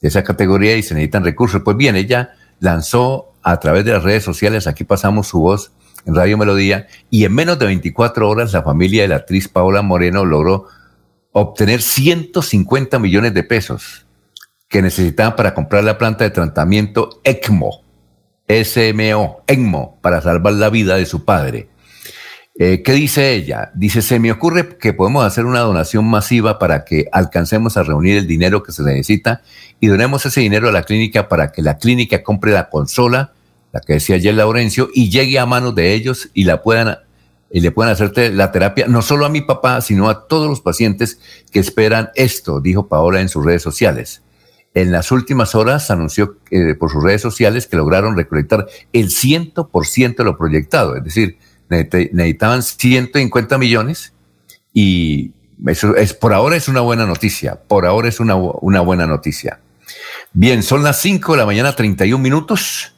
[0.00, 1.62] de esa categoría y se necesitan recursos.
[1.62, 5.72] Pues bien, ella lanzó a través de las redes sociales, aquí pasamos su voz
[6.04, 9.82] en Radio Melodía, y en menos de 24 horas la familia de la actriz Paola
[9.82, 10.66] Moreno logró
[11.38, 14.06] obtener 150 millones de pesos
[14.68, 17.82] que necesitaban para comprar la planta de tratamiento ECMO,
[18.48, 21.68] SMO, ECMO, para salvar la vida de su padre.
[22.58, 23.70] Eh, ¿Qué dice ella?
[23.74, 28.16] Dice, se me ocurre que podemos hacer una donación masiva para que alcancemos a reunir
[28.16, 29.42] el dinero que se necesita
[29.78, 33.34] y donemos ese dinero a la clínica para que la clínica compre la consola,
[33.72, 36.96] la que decía ayer Laurencio, y llegue a manos de ellos y la puedan
[37.50, 40.60] y le pueden hacerte la terapia, no solo a mi papá, sino a todos los
[40.60, 41.20] pacientes
[41.52, 44.22] que esperan esto, dijo Paola en sus redes sociales.
[44.74, 50.16] En las últimas horas anunció eh, por sus redes sociales que lograron recolectar el 100%
[50.16, 54.12] de lo proyectado, es decir, necesitaban 150 millones
[54.72, 55.32] y
[55.66, 59.60] eso es por ahora es una buena noticia, por ahora es una, una buena noticia.
[60.32, 62.92] Bien, son las 5 de la mañana, 31 minutos.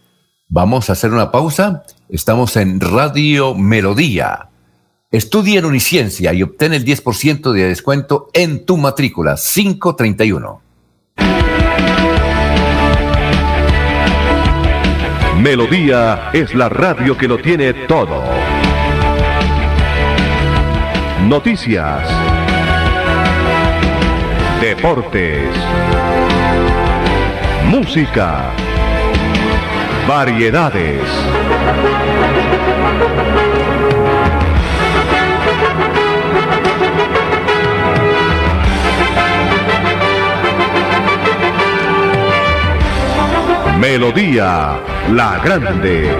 [0.49, 1.85] Vamos a hacer una pausa.
[2.11, 4.49] Estamos en Radio Melodía.
[5.11, 10.62] Estudia en Uniciencia y obtén el 10% de descuento en tu matrícula 531.
[15.42, 18.25] Melodía es la radio que lo tiene todo.
[21.27, 22.09] Noticias.
[24.62, 25.55] Deportes.
[27.66, 28.68] Música
[30.09, 31.03] Variedades.
[43.79, 44.81] Melodía
[45.12, 46.16] La Grande.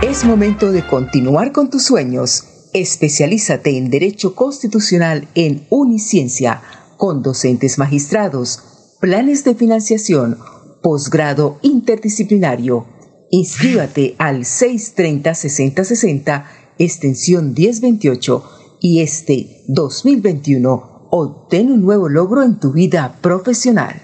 [0.00, 2.44] Es momento de continuar con tus sueños.
[2.72, 6.62] Especialízate en Derecho Constitucional en Uniciencia,
[6.96, 10.36] con docentes magistrados planes de financiación,
[10.82, 12.84] posgrado interdisciplinario.
[13.30, 16.44] Inscríbate al 630-6060,
[16.78, 18.44] extensión 1028
[18.80, 24.02] y este 2021 Obtén un nuevo logro en tu vida profesional.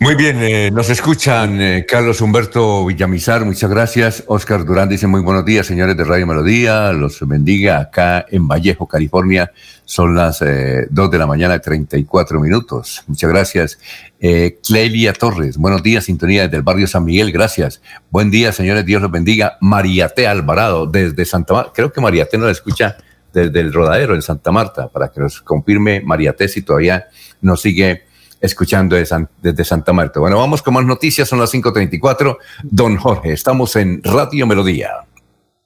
[0.00, 4.22] Muy bien, eh, nos escuchan eh, Carlos Humberto Villamizar, muchas gracias.
[4.28, 8.86] Oscar Durán dice muy buenos días, señores de Radio Melodía, los bendiga acá en Vallejo,
[8.86, 9.50] California.
[9.84, 13.02] Son las eh, 2 de la mañana, 34 minutos.
[13.08, 13.78] Muchas gracias.
[14.20, 17.82] Eh, Clelia Torres, buenos días, sintonía desde el barrio San Miguel, gracias.
[18.08, 19.58] Buen día, señores, Dios los bendiga.
[19.60, 22.98] Mariate Alvarado, desde Santa Marta, creo que Mariate nos escucha
[23.32, 27.08] desde el rodadero en Santa Marta, para que nos confirme Mariate si todavía
[27.40, 28.04] nos sigue
[28.40, 30.20] escuchando desde Santa Marta.
[30.20, 32.36] Bueno, vamos con más noticias, son las 5.34.
[32.62, 34.90] Don Jorge, estamos en Radio Melodía.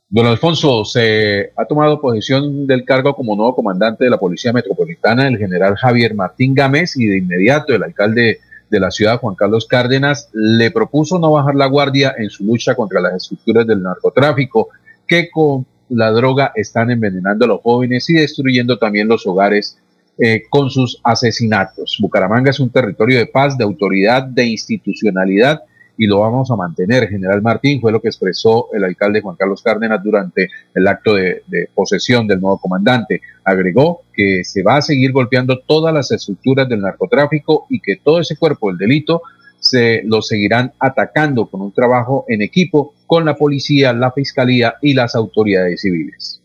[0.09, 5.27] Don Alfonso, se ha tomado posesión del cargo como nuevo comandante de la Policía Metropolitana
[5.27, 9.67] el general Javier Martín Gámez y de inmediato el alcalde de la ciudad, Juan Carlos
[9.67, 14.69] Cárdenas, le propuso no bajar la guardia en su lucha contra las estructuras del narcotráfico
[15.07, 19.79] que con la droga están envenenando a los jóvenes y destruyendo también los hogares
[20.19, 21.99] eh, con sus asesinatos.
[22.01, 25.63] Bucaramanga es un territorio de paz, de autoridad, de institucionalidad
[25.97, 27.09] y lo vamos a mantener.
[27.09, 31.43] General Martín fue lo que expresó el alcalde Juan Carlos Cárdenas durante el acto de,
[31.47, 33.21] de, posesión del nuevo comandante.
[33.45, 38.21] Agregó que se va a seguir golpeando todas las estructuras del narcotráfico y que todo
[38.21, 39.23] ese cuerpo del delito
[39.61, 44.93] se lo seguirán atacando con un trabajo en equipo con la policía, la fiscalía y
[44.93, 46.42] las autoridades civiles.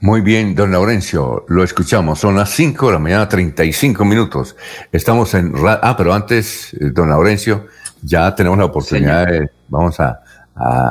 [0.00, 2.18] Muy bien, don Laurencio, lo escuchamos.
[2.18, 4.56] Son las 5 de la mañana, 35 minutos.
[4.90, 5.52] Estamos en...
[5.64, 7.66] Ah, pero antes, eh, don Laurencio,
[8.02, 9.48] ya tenemos la oportunidad de...
[9.68, 10.20] Vamos a,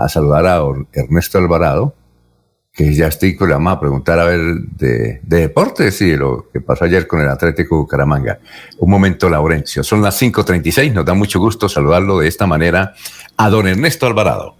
[0.08, 1.94] saludar a Ernesto Alvarado,
[2.74, 6.48] que ya estoy con la mamá a preguntar a ver de, de deportes y lo
[6.52, 8.40] que pasó ayer con el Atlético Bucaramanga.
[8.80, 9.84] Un momento, Laurencio.
[9.84, 10.94] Son las 5.36.
[10.94, 12.94] Nos da mucho gusto saludarlo de esta manera
[13.38, 14.56] a don Ernesto Alvarado.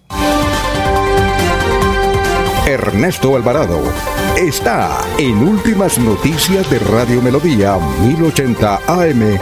[2.66, 3.82] Ernesto Alvarado
[4.42, 9.38] está en Últimas Noticias de Radio Melodía 1080 AM.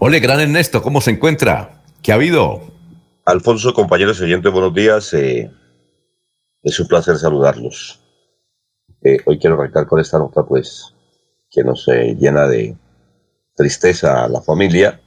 [0.00, 1.84] Hola, gran Ernesto, ¿cómo se encuentra?
[2.02, 2.62] ¿Qué ha habido?
[3.24, 5.14] Alfonso, compañeros oyentes, buenos días.
[5.14, 5.52] Eh,
[6.64, 8.00] es un placer saludarlos.
[9.02, 10.94] Eh, hoy quiero arrancar con esta nota, pues,
[11.48, 12.76] que nos eh, llena de
[13.54, 15.00] tristeza a la familia.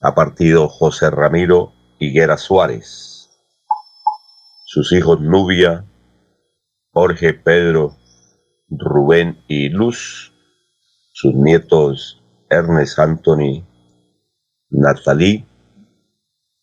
[0.00, 3.11] Ha partido José Ramiro Higuera Suárez
[4.72, 5.84] sus hijos Nubia,
[6.92, 7.94] Jorge, Pedro,
[8.70, 10.32] Rubén y Luz,
[11.12, 13.66] sus nietos Ernest, Anthony,
[14.70, 15.44] Natalie,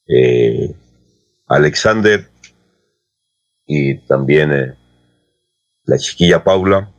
[0.07, 0.75] eh,
[1.49, 2.27] Alexander
[3.67, 4.75] y también eh,
[5.83, 6.91] la chiquilla Paula,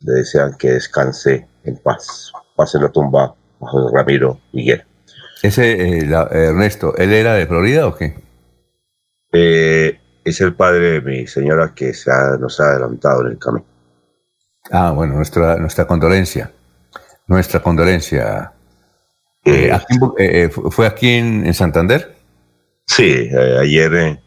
[0.00, 2.32] le desean que descanse en paz.
[2.56, 4.82] Pase la tumba a Ramiro Miguel.
[5.44, 8.16] Ese, eh, la, Ernesto, ¿él era de Florida o qué?
[9.32, 13.38] Eh, es el padre de mi señora que se ha, nos ha adelantado en el
[13.38, 13.64] camino.
[14.70, 16.52] Ah, bueno, nuestra, nuestra condolencia.
[17.26, 18.52] Nuestra condolencia.
[19.44, 22.14] Eh, aquí, eh, ¿Fue aquí en, en, Santander?
[22.86, 24.20] Sí, eh, ayer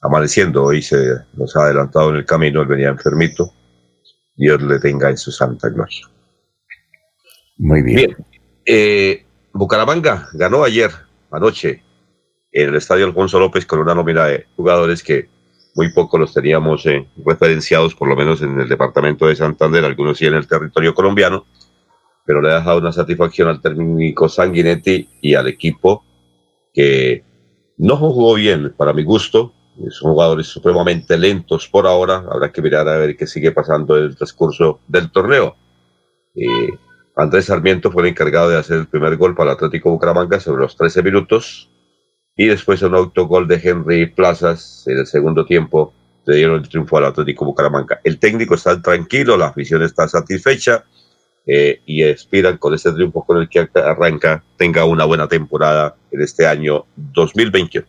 [0.00, 0.96] amaneciendo, hoy se
[1.34, 3.52] nos ha adelantado en el camino, él venía enfermito.
[4.36, 6.06] Dios le tenga en su santa gloria.
[7.58, 8.16] Muy bien.
[8.64, 9.26] bien.
[9.52, 10.90] Bucaramanga ganó ayer,
[11.32, 11.82] anoche,
[12.62, 15.28] en el estadio Alfonso López con una nómina de jugadores que
[15.74, 20.18] muy poco los teníamos eh, referenciados, por lo menos en el departamento de Santander, algunos
[20.18, 21.46] sí en el territorio colombiano,
[22.26, 26.04] pero le ha dejado una satisfacción al técnico Sanguinetti y al equipo
[26.74, 27.24] que
[27.76, 29.54] no jugó bien, para mi gusto,
[29.90, 32.24] son jugadores supremamente lentos por ahora.
[32.30, 35.56] Habrá que mirar a ver qué sigue pasando en el transcurso del torneo.
[36.34, 36.70] Eh,
[37.16, 40.62] Andrés Sarmiento fue el encargado de hacer el primer gol para el Atlético Bucaramanga sobre
[40.62, 41.67] los 13 minutos.
[42.38, 45.92] Y después un autogol de Henry Plazas en el segundo tiempo
[46.24, 48.00] le dieron el triunfo al Atlético Bucaramanga.
[48.04, 50.84] El técnico está tranquilo, la afición está satisfecha
[51.44, 56.22] eh, y aspiran con este triunfo con el que arranca tenga una buena temporada en
[56.22, 57.84] este año 2021.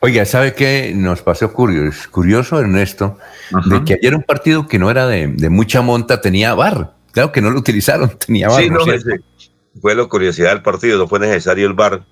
[0.00, 3.18] Oiga, ¿sabe qué nos pasó curioso, curioso Ernesto?
[3.66, 6.94] De que ayer un partido que no era de, mucha monta tenía bar.
[7.12, 8.62] Claro que no lo utilizaron, tenía bar.
[8.62, 8.80] Sí, no,
[9.82, 12.02] fue la curiosidad del partido, no fue necesario el bar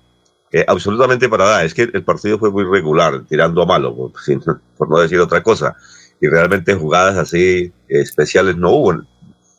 [0.51, 1.63] eh, absolutamente para nada.
[1.63, 4.11] Es que el partido fue muy regular, tirando a malo, por,
[4.89, 5.75] no decir otra cosa.
[6.21, 8.93] Y realmente jugadas así especiales no hubo.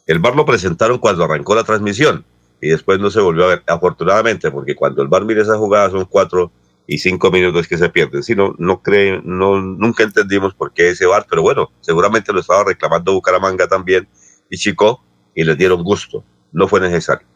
[0.06, 2.24] El bar lo presentaron cuando arrancó la transmisión
[2.60, 5.90] y después no se volvió a ver, afortunadamente, porque cuando el bar mira esa jugada
[5.90, 6.50] son cuatro
[6.86, 8.22] y cinco minutos que se pierden.
[8.22, 12.40] Si no, no creen, no, nunca entendimos por qué ese bar, pero bueno, seguramente lo
[12.40, 14.08] estaba reclamando Bucaramanga también
[14.48, 16.24] y Chico y les dieron gusto.
[16.52, 17.26] No fue necesario.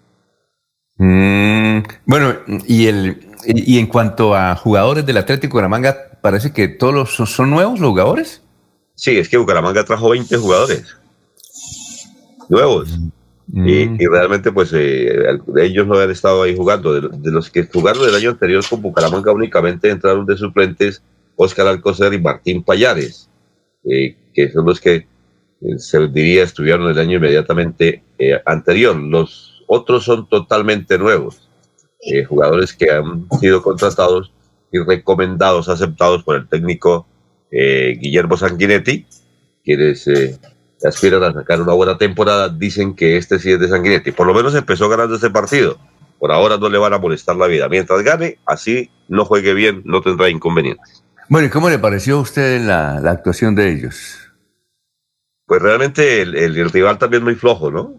[0.96, 2.36] Mm, bueno,
[2.66, 7.50] y el y, en cuanto a jugadores del Atlético Bucaramanga, parece que todos los, son,
[7.50, 8.42] nuevos los jugadores.
[8.94, 10.96] Sí, es que Bucaramanga trajo 20 jugadores
[12.48, 12.98] nuevos.
[13.46, 13.68] Mm.
[13.68, 15.08] Y, realmente, pues, eh,
[15.56, 17.00] ellos no habían estado ahí jugando.
[17.00, 21.02] De, los que jugaron el año anterior con Bucaramanga, únicamente entraron de suplentes
[21.36, 23.28] Óscar Alcocer y Martín Payares,
[23.84, 24.94] eh, que son los que
[25.62, 28.04] eh, se diría estuvieron el año inmediatamente
[28.44, 28.96] anterior.
[28.96, 31.49] Los otros son totalmente nuevos.
[32.02, 34.32] Eh, jugadores que han sido contratados
[34.72, 37.06] y recomendados, aceptados por el técnico
[37.50, 39.06] eh, Guillermo Sanguinetti,
[39.62, 40.38] quienes eh,
[40.82, 44.12] aspiran a sacar una buena temporada, dicen que este sí es de Sanguinetti.
[44.12, 45.76] Por lo menos empezó ganando este partido.
[46.18, 47.68] Por ahora no le van a molestar la vida.
[47.68, 51.04] Mientras gane, así no juegue bien, no tendrá inconvenientes.
[51.28, 54.18] Bueno, ¿y cómo le pareció a usted la, actuación de ellos?
[55.44, 57.94] Pues realmente el, rival también muy flojo, ¿no?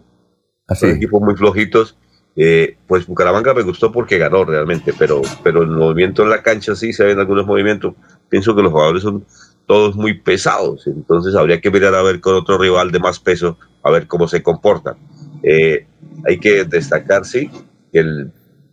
[0.66, 0.86] Así.
[0.86, 1.96] Equipos muy flojitos
[2.34, 6.74] eh, pues Bucaramanga me gustó porque ganó realmente, pero, pero el movimiento en la cancha
[6.74, 7.94] sí se ven algunos movimientos.
[8.28, 9.26] Pienso que los jugadores son
[9.66, 13.58] todos muy pesados, entonces habría que mirar a ver con otro rival de más peso,
[13.82, 14.96] a ver cómo se comportan.
[15.42, 15.86] Eh,
[16.26, 17.50] hay que destacar, sí,
[17.92, 18.00] que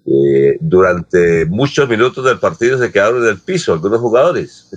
[0.06, 4.70] eh, durante muchos minutos del partido se quedaron en el piso algunos jugadores.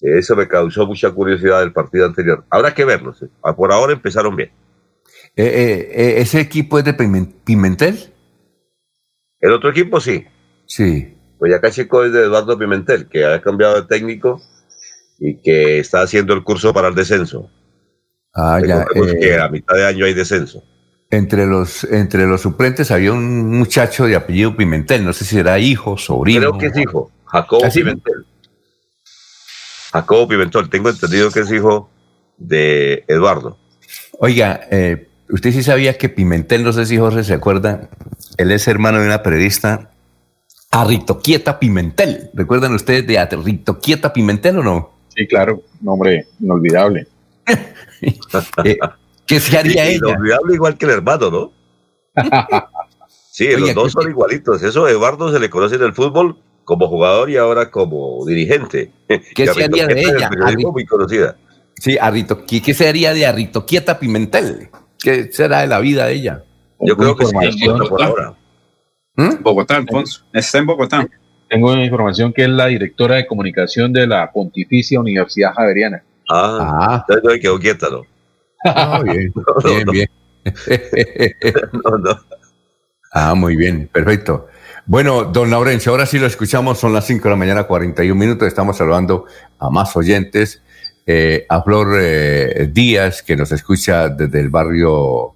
[0.00, 2.44] Eso me causó mucha curiosidad del partido anterior.
[2.50, 3.24] Habrá que verlos.
[3.56, 4.50] Por ahora empezaron bien.
[5.36, 8.12] Eh, eh, eh, ¿Ese equipo es de Pimentel?
[9.38, 10.24] El otro equipo sí.
[10.66, 11.14] Sí.
[11.38, 14.40] Pues acá Chico es de Eduardo Pimentel, que ha cambiado de técnico
[15.18, 17.50] y que está haciendo el curso para el descenso.
[18.34, 18.86] Ah, ya.
[19.20, 20.64] que a mitad de año hay descenso.
[21.10, 25.58] Entre los, entre los suplentes había un muchacho de apellido Pimentel, no sé si era
[25.58, 26.40] hijo, sobrino.
[26.40, 28.26] Creo que es hijo, Jacobo ¿Ah, Pimentel.
[29.92, 31.90] Jacobo Pimentel, tengo entendido que es hijo
[32.38, 33.58] de Eduardo.
[34.18, 37.88] Oiga, eh, Usted sí sabía que Pimentel, no sé si Jorge se acuerda,
[38.36, 39.90] él es hermano de una periodista,
[40.70, 42.30] Arritoquieta Pimentel.
[42.34, 44.90] ¿Recuerdan ustedes de Arritoquieta Pimentel o no?
[45.14, 47.06] Sí, claro, nombre inolvidable.
[48.62, 48.76] Eh,
[49.24, 50.10] ¿Qué se haría ella?
[50.10, 51.52] Inolvidable igual que el hermano, ¿no?
[53.30, 54.62] sí, los dos son igualitos.
[54.62, 58.92] Eso a Eduardo se le conoce en el fútbol como jugador y ahora como dirigente.
[59.34, 60.30] ¿Qué se haría de ella?
[60.70, 61.36] muy conocida.
[61.80, 64.68] Sí, Arrito, ¿qué sería de Arritoquieta Pimentel?
[64.98, 66.42] ¿Qué será de la vida de ella?
[66.80, 67.32] Yo creo que sí,
[67.88, 68.34] por ahora.
[69.16, 69.42] ¿Mm?
[69.42, 70.24] Bogotá, Alfonso.
[70.32, 71.08] Está en Bogotá.
[71.48, 76.02] Tengo una información que es la directora de comunicación de la Pontificia Universidad Javeriana.
[76.28, 77.04] Ah, ah.
[77.08, 78.02] entonces quedó quieta, ¿no?
[78.64, 79.32] Ah, bien,
[79.64, 80.08] bien, bien.
[81.84, 82.20] no, no.
[83.12, 84.48] Ah, muy bien, perfecto.
[84.86, 88.46] Bueno, don Laurencio, ahora sí lo escuchamos, son las 5 de la mañana, 41 minutos,
[88.46, 89.26] estamos saludando
[89.58, 90.62] a más oyentes.
[91.08, 95.34] Eh, a Flor eh, Díaz, que nos escucha desde el barrio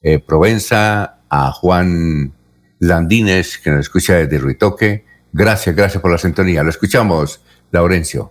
[0.00, 2.32] eh, Provenza, a Juan
[2.78, 5.04] Landines, que nos escucha desde Ruitoque.
[5.32, 6.62] Gracias, gracias por la sintonía.
[6.62, 7.42] Lo escuchamos,
[7.72, 8.30] Laurencio.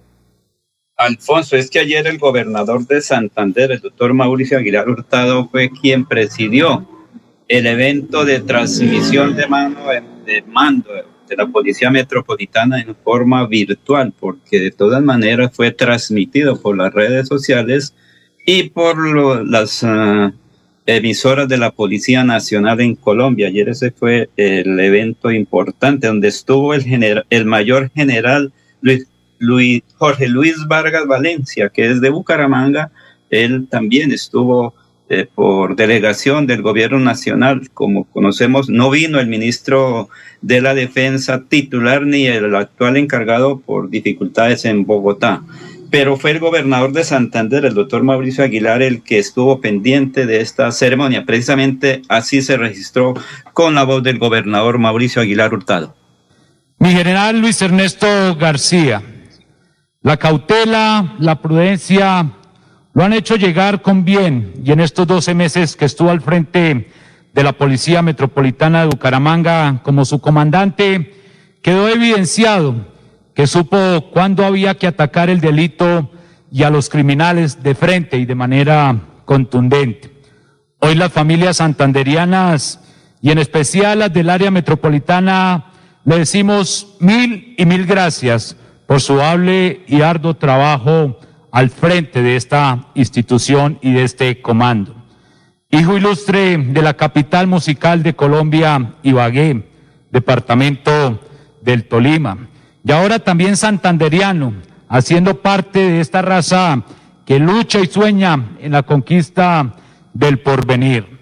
[0.96, 6.06] Alfonso, es que ayer el gobernador de Santander, el doctor Mauricio Aguilar Hurtado, fue quien
[6.06, 6.88] presidió
[7.50, 9.80] el evento de transmisión de, mano,
[10.26, 10.92] de mando
[11.32, 16.94] de la Policía Metropolitana en forma virtual, porque de todas maneras fue transmitido por las
[16.94, 17.96] redes sociales
[18.46, 20.34] y por las ah,
[20.86, 23.48] emisoras de la Policía Nacional en Colombia.
[23.48, 28.52] Ayer ese fue el evento importante donde estuvo el, general, el mayor general
[29.40, 32.92] Luis, Jorge Luis Vargas Valencia, que es de Bucaramanga.
[33.30, 34.76] Él también estuvo
[35.14, 37.70] eh, por delegación del gobierno nacional.
[37.74, 40.08] Como conocemos, no vino el ministro
[40.42, 45.44] de la Defensa titular ni el actual encargado por dificultades en Bogotá.
[45.90, 50.40] Pero fue el gobernador de Santander, el doctor Mauricio Aguilar, el que estuvo pendiente de
[50.40, 51.26] esta ceremonia.
[51.26, 53.14] Precisamente así se registró
[53.52, 55.94] con la voz del gobernador Mauricio Aguilar Hurtado.
[56.80, 58.08] Mi general Luis Ernesto
[58.40, 59.04] García,
[60.04, 62.32] la cautela, la prudencia,
[62.94, 66.90] lo han hecho llegar con bien y en estos 12 meses que estuvo al frente
[67.34, 71.16] de la Policía Metropolitana de Bucaramanga como su comandante,
[71.62, 72.76] quedó evidenciado
[73.34, 76.12] que supo cuándo había que atacar el delito
[76.52, 80.12] y a los criminales de frente y de manera contundente.
[80.80, 82.82] Hoy las familias santanderianas
[83.22, 85.72] y en especial las del área metropolitana
[86.04, 91.18] le decimos mil y mil gracias por su hable y arduo trabajo
[91.52, 94.96] al frente de esta institución y de este comando.
[95.70, 99.70] Hijo ilustre de la capital musical de Colombia, Ibagué,
[100.12, 101.22] departamento
[101.62, 102.50] del Tolima,
[102.84, 104.54] y ahora también santanderiano,
[104.90, 106.84] haciendo parte de esta raza
[107.26, 109.76] que lucha y sueña en la conquista
[110.14, 111.20] del porvenir.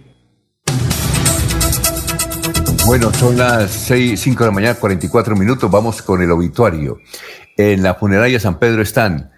[2.86, 5.70] Bueno, son las 6, 5 de la mañana, 44 minutos.
[5.70, 6.98] Vamos con el obituario.
[7.56, 9.30] En la funeraria San Pedro están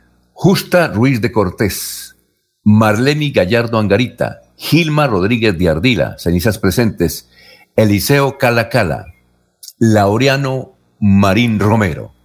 [0.43, 2.15] Justa Ruiz de Cortés,
[2.63, 7.29] Marleni Gallardo Angarita, Gilma Rodríguez de Ardila, cenizas presentes,
[7.75, 9.05] Eliseo Cala Cala,
[9.77, 12.15] Laureano Marín Romero.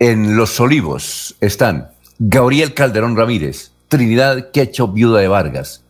[0.00, 5.84] En Los Olivos están Gabriel Calderón Ramírez, Trinidad Quecho, viuda de Vargas,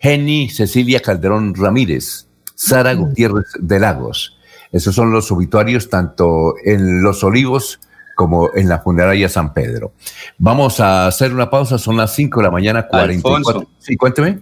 [0.00, 2.26] Jenny Cecilia Calderón Ramírez,
[2.56, 4.38] Sara Gutiérrez de Lagos.
[4.72, 7.78] Esos son los obituarios tanto en Los Olivos
[8.20, 9.94] como en la funeraria San Pedro.
[10.36, 13.66] Vamos a hacer una pausa, son las 5 de la mañana, 44.
[13.78, 14.40] Sí, cuénteme.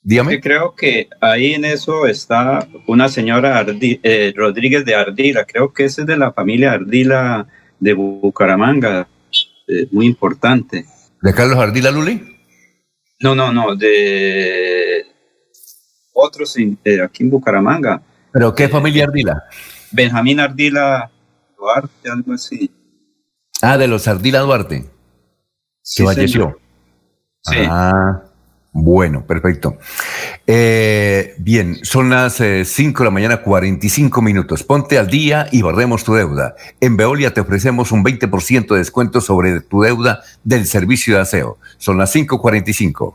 [0.00, 0.40] Dígame.
[0.40, 6.00] creo que ahí en eso está una señora eh, Rodríguez de Ardila, creo que ese
[6.00, 7.46] es de la familia Ardila
[7.78, 9.06] de Bucaramanga,
[9.68, 10.86] eh, muy importante.
[11.20, 12.22] ¿De Carlos Ardila Luli?
[13.20, 15.04] No, no, no, de
[16.14, 18.00] otros eh, aquí en Bucaramanga.
[18.32, 19.44] ¿Pero qué familia Ardila?
[19.92, 21.10] Benjamín Ardila
[21.58, 22.70] Duarte, algo así.
[23.62, 24.84] Ah, de los Ardila Duarte.
[25.82, 26.58] Se falleció.
[27.42, 27.58] Sí.
[27.68, 28.22] Ah,
[28.72, 29.78] bueno, perfecto.
[30.46, 34.62] Eh, bien, son las 5 eh, de la mañana, 45 minutos.
[34.64, 36.56] Ponte al día y barremos tu deuda.
[36.80, 41.58] En Veolia te ofrecemos un 20% de descuento sobre tu deuda del servicio de aseo.
[41.78, 43.14] Son las 5.45.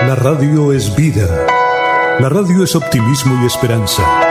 [0.08, 1.46] La radio es vida.
[2.20, 4.31] La radio es optimismo y esperanza.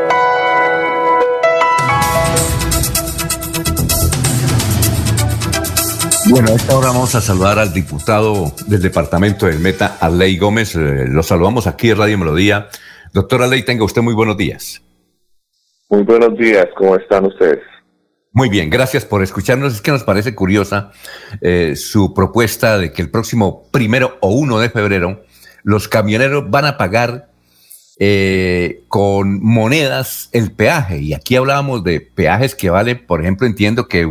[6.31, 10.77] Bueno, a esta hora vamos a saludar al diputado del departamento del Meta, Arley Gómez.
[10.77, 12.69] Eh, lo saludamos aquí en Radio Melodía.
[13.11, 14.81] Doctor Arley, tenga usted muy buenos días.
[15.89, 17.59] Muy buenos días, ¿cómo están ustedes?
[18.31, 19.73] Muy bien, gracias por escucharnos.
[19.73, 20.91] Es que nos parece curiosa
[21.41, 25.25] eh, su propuesta de que el próximo primero o uno de febrero
[25.63, 27.30] los camioneros van a pagar
[27.99, 30.99] eh, con monedas el peaje.
[30.99, 34.07] Y aquí hablábamos de peajes que vale, por ejemplo, entiendo que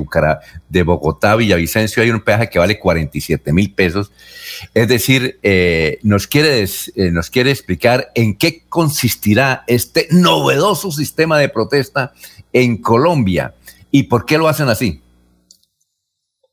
[0.68, 4.12] de Bogotá Villavicencio hay un peaje que vale 47 mil pesos.
[4.74, 11.38] Es decir, eh, nos, quiere, eh, nos quiere explicar en qué consistirá este novedoso sistema
[11.38, 12.12] de protesta
[12.52, 13.54] en Colombia
[13.90, 15.02] y por qué lo hacen así.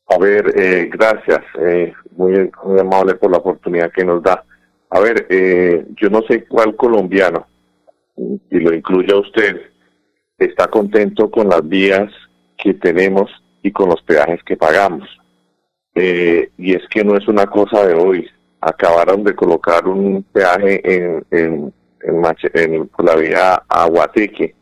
[0.08, 1.42] A ver, gracias.
[2.16, 4.44] muy, muy amable por la oportunidad que nos da.
[4.90, 7.48] A ver, eh, yo no sé cuál colombiano,
[8.16, 9.62] y lo incluye a usted,
[10.38, 12.12] está contento con las vías
[12.58, 13.30] que tenemos
[13.62, 15.08] y con los peajes que pagamos.
[15.96, 18.28] Eh, y es que no es una cosa de hoy.
[18.62, 24.56] Acabaron de colocar un peaje en, en, en, la vía Aguateque,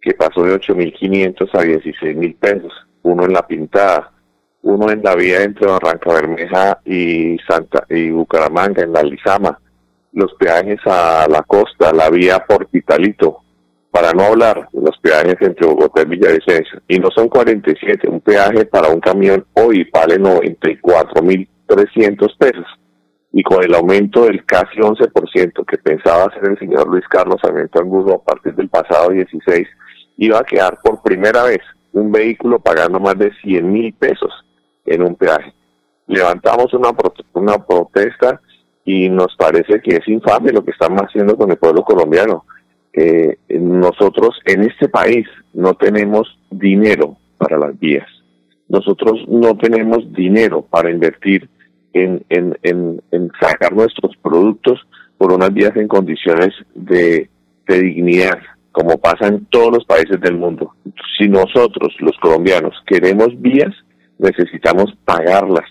[0.00, 2.72] que pasó de 8.500 a 16.000 pesos.
[3.02, 4.12] Uno en la pintada,
[4.62, 9.60] uno en la vía entre Barranca Bermeja y Santa y Bucaramanga, en la Lizama.
[10.12, 13.40] Los peajes a la costa, la vía Portitalito,
[13.90, 18.20] para no hablar de los peajes entre Bogotá y Villavicencio, y no son 47, un
[18.20, 22.66] peaje para un camión hoy vale 94.300 pesos,
[23.32, 27.80] y con el aumento del casi 11% que pensaba hacer el señor Luis Carlos Sarmiento
[27.80, 29.66] Angulo a partir del pasado 16,
[30.18, 31.60] iba a quedar por primera vez
[31.92, 34.32] un vehículo pagando más de 100 mil pesos
[34.86, 35.52] en un peaje.
[36.06, 36.90] Levantamos una,
[37.34, 38.40] una protesta
[38.84, 42.44] y nos parece que es infame lo que estamos haciendo con el pueblo colombiano
[42.92, 48.06] eh, nosotros en este país no tenemos dinero para las vías.
[48.68, 51.48] Nosotros no tenemos dinero para invertir
[51.92, 54.80] en, en, en, sacar nuestros productos
[55.18, 57.28] por unas vías en condiciones de,
[57.66, 58.38] de dignidad,
[58.72, 60.74] como pasa en todos los países del mundo.
[61.18, 63.74] Si nosotros, los colombianos, queremos vías,
[64.18, 65.68] necesitamos pagarlas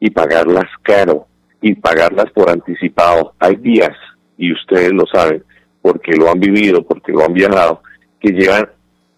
[0.00, 1.26] y pagarlas caro
[1.60, 3.34] y pagarlas por anticipado.
[3.38, 3.96] Hay vías,
[4.36, 5.42] y ustedes lo saben,
[5.82, 7.82] porque lo han vivido, porque lo han viajado,
[8.20, 8.68] que llevan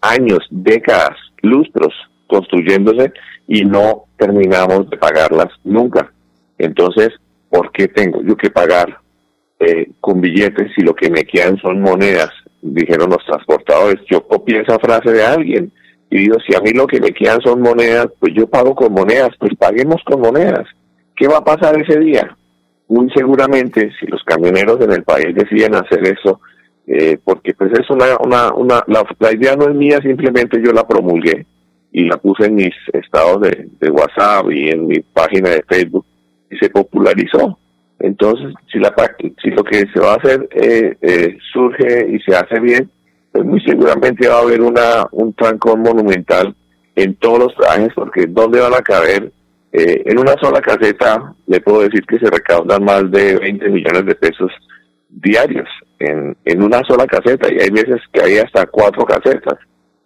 [0.01, 1.93] años, décadas, lustros
[2.27, 3.11] construyéndose
[3.47, 6.11] y no terminamos de pagarlas nunca.
[6.57, 7.09] Entonces,
[7.49, 8.99] ¿por qué tengo yo que pagar
[9.59, 12.29] eh, con billetes si lo que me quedan son monedas?
[12.61, 14.01] Dijeron los transportadores.
[14.09, 15.71] Yo copié esa frase de alguien
[16.09, 18.93] y digo, si a mí lo que me quedan son monedas, pues yo pago con
[18.93, 20.67] monedas, pues paguemos con monedas.
[21.21, 22.35] ¿Qué va a pasar ese día?
[22.87, 26.41] Muy seguramente, si los camioneros en el país deciden hacer eso,
[26.87, 30.87] eh, porque pues es una, una, una la, idea no es mía, simplemente yo la
[30.87, 31.45] promulgué
[31.91, 36.07] y la puse en mis estados de, de WhatsApp y en mi página de Facebook
[36.49, 37.55] y se popularizó.
[37.99, 38.91] Entonces, si, la,
[39.43, 42.89] si lo que se va a hacer eh, eh, surge y se hace bien,
[43.31, 46.55] pues muy seguramente va a haber una un trancón monumental
[46.95, 49.31] en todos los trajes, porque ¿dónde van a caber?
[49.73, 54.05] Eh, en una sola caseta, le puedo decir que se recaudan más de 20 millones
[54.05, 54.51] de pesos
[55.09, 55.67] diarios
[55.99, 59.57] en, en una sola caseta y hay veces que hay hasta cuatro casetas,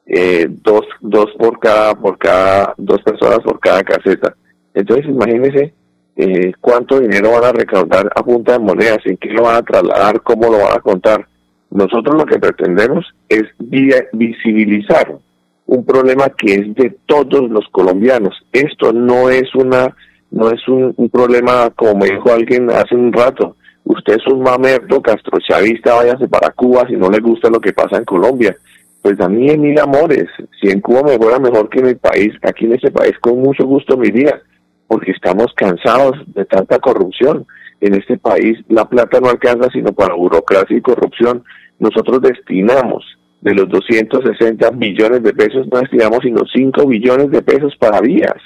[0.05, 4.35] eh, dos, dos por cada, por cada, dos personas por cada caseta.
[4.73, 5.73] Entonces imagínense
[6.17, 9.63] eh, cuánto dinero van a recaudar a punta de monedas, en qué lo van a
[9.63, 11.27] trasladar, cómo lo van a contar.
[11.71, 15.17] Nosotros lo que pretendemos es visibilizar
[15.67, 18.35] un problema que es de todos los colombianos.
[18.51, 19.95] Esto no es una,
[20.31, 25.01] no es un, problema como me dijo alguien hace un rato, usted es un mamerto
[25.01, 28.55] castrochavista, váyase para Cuba si no le gusta lo que pasa en Colombia.
[29.01, 30.25] Pues a mí en mil amores,
[30.59, 33.39] si en Cuba me fuera mejor que en mi país, aquí en ese país con
[33.39, 34.41] mucho gusto me iría,
[34.87, 37.45] porque estamos cansados de tanta corrupción.
[37.81, 41.43] En este país la plata no alcanza sino para burocracia y corrupción.
[41.77, 43.03] Nosotros destinamos
[43.45, 48.41] de los 260 billones de pesos, no destinamos sino 5 billones de pesos para vías.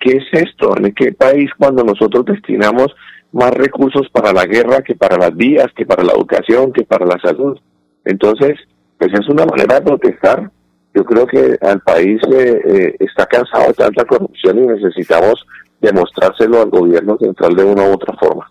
[0.00, 0.76] ¿Qué es esto?
[0.76, 2.92] ¿En qué país cuando nosotros destinamos
[3.30, 7.06] más recursos para la guerra que para las vías, que para la educación, que para
[7.06, 7.58] la salud.
[8.04, 8.58] Entonces,
[8.98, 10.50] pues es una manera de protestar.
[10.92, 15.46] Yo creo que al país eh, eh, está cansado de tanta corrupción y necesitamos
[15.80, 18.50] demostrárselo al gobierno central de una u otra forma.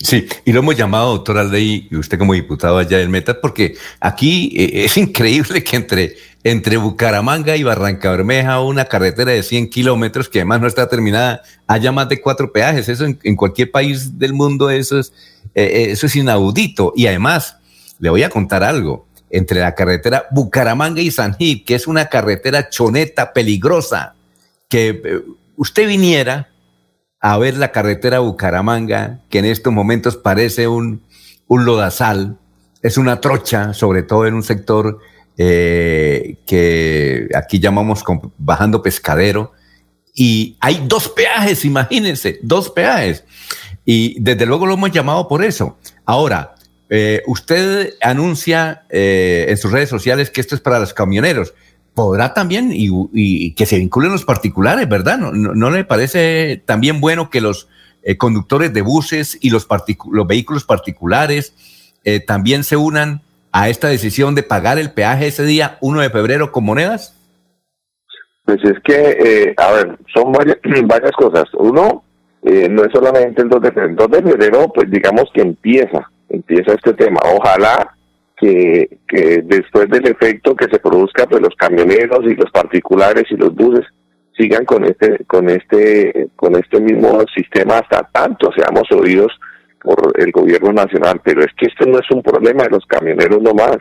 [0.00, 3.76] Sí, y lo hemos llamado, doctor Aldey, y usted como diputado allá del Meta, porque
[3.98, 9.70] aquí eh, es increíble que entre, entre Bucaramanga y Barranca Bermeja, una carretera de 100
[9.70, 12.88] kilómetros que además no está terminada, haya más de cuatro peajes.
[12.88, 15.12] Eso en, cualquier país del mundo, eso es,
[15.56, 16.92] eh, eh, eso es inaudito.
[16.94, 17.56] Y además,
[17.98, 19.08] le voy a contar algo.
[19.30, 24.14] Entre la carretera Bucaramanga y San Gil, que es una carretera choneta, peligrosa,
[24.68, 25.22] que
[25.56, 26.48] usted viniera
[27.20, 31.02] a ver la carretera Bucaramanga, que en estos momentos parece un,
[31.46, 32.38] un lodazal,
[32.82, 35.00] es una trocha, sobre todo en un sector
[35.36, 38.04] eh, que aquí llamamos
[38.38, 39.52] bajando pescadero,
[40.14, 43.24] y hay dos peajes, imagínense, dos peajes.
[43.84, 45.78] Y desde luego lo hemos llamado por eso.
[46.04, 46.56] Ahora,
[46.90, 51.54] eh, usted anuncia eh, en sus redes sociales que esto es para los camioneros
[51.98, 55.18] podrá también y, que se vinculen los particulares, ¿verdad?
[55.18, 57.66] ¿No, no, le parece también bueno que los
[58.04, 59.66] eh, conductores de buses y los,
[60.12, 65.44] los vehículos particulares eh, también se unan a esta decisión de pagar el peaje ese
[65.44, 67.16] día 1 de febrero con monedas?
[68.44, 71.46] Pues es que, eh, a ver, son varias, varias cosas.
[71.54, 72.04] Uno,
[72.44, 75.40] eh, no es solamente el 2 de febrero, el 2 de febrero pues digamos que
[75.40, 77.18] empieza, empieza este tema.
[77.34, 77.97] Ojalá
[78.40, 83.36] que, que después del efecto que se produzca, pues los camioneros y los particulares y
[83.36, 83.84] los buses
[84.36, 89.32] sigan con este, con este, con este mismo sistema hasta tanto seamos oídos
[89.82, 91.20] por el gobierno nacional.
[91.24, 93.78] Pero es que esto no es un problema de los camioneros nomás.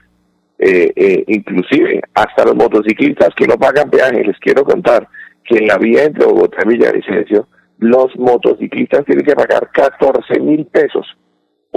[0.60, 5.08] Eh, eh, inclusive hasta los motociclistas que no pagan peaje, les quiero contar
[5.44, 7.48] que en la vía entre Bogotá y Villavicencio,
[7.78, 11.06] los motociclistas tienen que pagar 14 mil pesos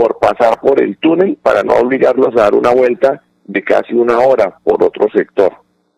[0.01, 4.19] por pasar por el túnel para no obligarlos a dar una vuelta de casi una
[4.19, 5.53] hora por otro sector,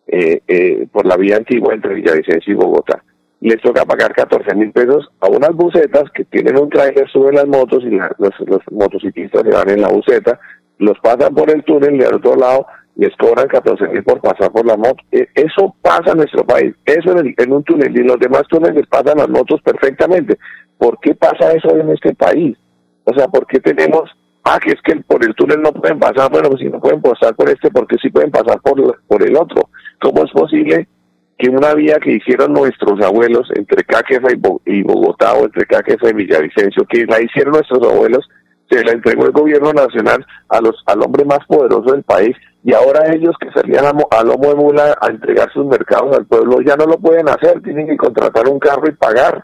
[0.07, 3.01] eh, eh, por la vía antigua entre Villavicencio y Bogotá.
[3.39, 7.47] Les toca pagar 14 mil pesos a unas bucetas que tienen un trailer, suben las
[7.47, 8.09] motos y los,
[8.45, 10.37] los motociclistas se van en la buceta,
[10.79, 12.65] los pasan por el túnel y al otro lado
[12.97, 15.01] les cobran 14 mil por pasar por la moto.
[15.13, 18.43] E, eso pasa en nuestro país, eso en, en un túnel y en los demás
[18.49, 20.37] túneles pasan las motos perfectamente.
[20.77, 22.57] ¿Por qué pasa eso en este país?
[23.05, 24.09] O sea, ¿por qué tenemos,
[24.43, 26.31] ah, que es que por el túnel no pueden pasar?
[26.31, 29.35] Bueno, pues si no pueden pasar por este, porque sí pueden pasar por, por el
[29.35, 29.69] otro?
[30.01, 30.87] ¿Cómo es posible
[31.37, 34.29] que una vía que hicieron nuestros abuelos entre Caquefa
[34.65, 38.29] y Bogotá o entre Caquefa y Villavicencio, que la hicieron nuestros abuelos,
[38.69, 42.73] se la entregó el gobierno nacional a los al hombre más poderoso del país y
[42.73, 46.61] ahora ellos que salían a, a lomo de mula a entregar sus mercados al pueblo
[46.61, 49.43] ya no lo pueden hacer, tienen que contratar un carro y pagar,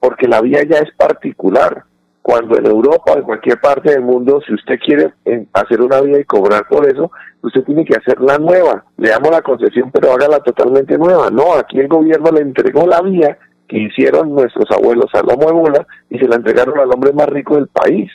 [0.00, 1.84] porque la vía ya es particular
[2.26, 5.14] cuando en Europa o en cualquier parte del mundo, si usted quiere
[5.52, 8.84] hacer una vía y cobrar por eso, usted tiene que hacerla nueva.
[8.96, 11.30] Le damos la concesión, pero hágala totalmente nueva.
[11.30, 15.86] No, aquí el gobierno le entregó la vía que hicieron nuestros abuelos a Lomo de
[16.10, 18.10] y se la entregaron al hombre más rico del país,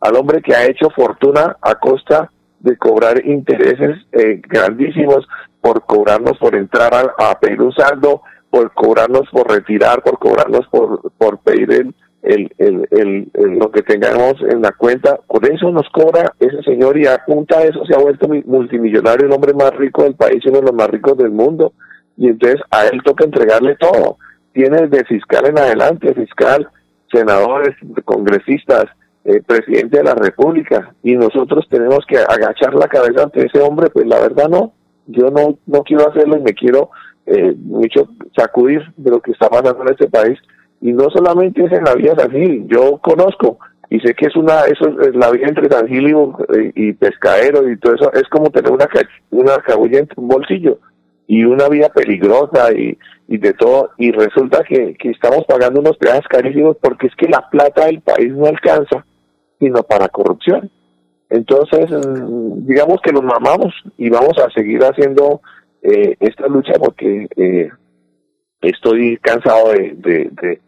[0.00, 5.24] al hombre que ha hecho fortuna a costa de cobrar intereses eh, grandísimos
[5.60, 10.66] por cobrarnos por entrar a, a, pedir un saldo, por cobrarnos por retirar, por cobrarnos
[10.66, 15.18] por, por pedir el, el, el, el, lo que tengamos en la cuenta.
[15.26, 19.26] Por eso nos cobra ese señor y a punta de eso se ha vuelto multimillonario,
[19.26, 21.72] el hombre más rico del país, uno de los más ricos del mundo.
[22.16, 24.18] Y entonces a él toca entregarle todo.
[24.52, 26.68] Tiene de fiscal en adelante, fiscal,
[27.10, 28.84] senadores, congresistas,
[29.24, 30.94] eh, presidente de la República.
[31.02, 33.88] Y nosotros tenemos que agachar la cabeza ante ese hombre.
[33.90, 34.74] Pues la verdad no,
[35.06, 36.90] yo no, no quiero hacerlo y me quiero
[37.26, 40.38] eh, mucho sacudir de lo que está pasando en este país
[40.82, 43.58] y no solamente es en la vía San Gil, yo conozco
[43.88, 46.12] y sé que es una, eso es la vía entre San Gil
[46.74, 48.88] y, Pescadero y todo eso, es como tener una,
[49.30, 50.78] una cabulla en un bolsillo
[51.28, 55.96] y una vía peligrosa y, y de todo, y resulta que, que estamos pagando unos
[55.98, 59.06] peajes carísimos porque es que la plata del país no alcanza,
[59.60, 60.68] sino para corrupción.
[61.30, 61.88] Entonces,
[62.66, 65.40] digamos que nos mamamos y vamos a seguir haciendo
[65.80, 67.70] eh, esta lucha porque eh,
[68.60, 70.60] estoy cansado de, de de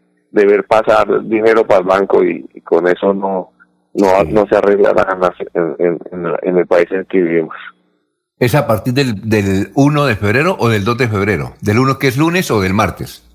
[0.43, 3.51] ver pasar dinero para el banco y, con eso no
[3.93, 5.07] no, no se arreglará
[5.53, 5.99] en, en,
[6.41, 7.55] en, el país en el que vivimos.
[8.37, 11.53] ¿Es a partir del, del 1 de febrero o del 2 de febrero?
[11.61, 13.25] ¿Del 1 que es lunes o del martes?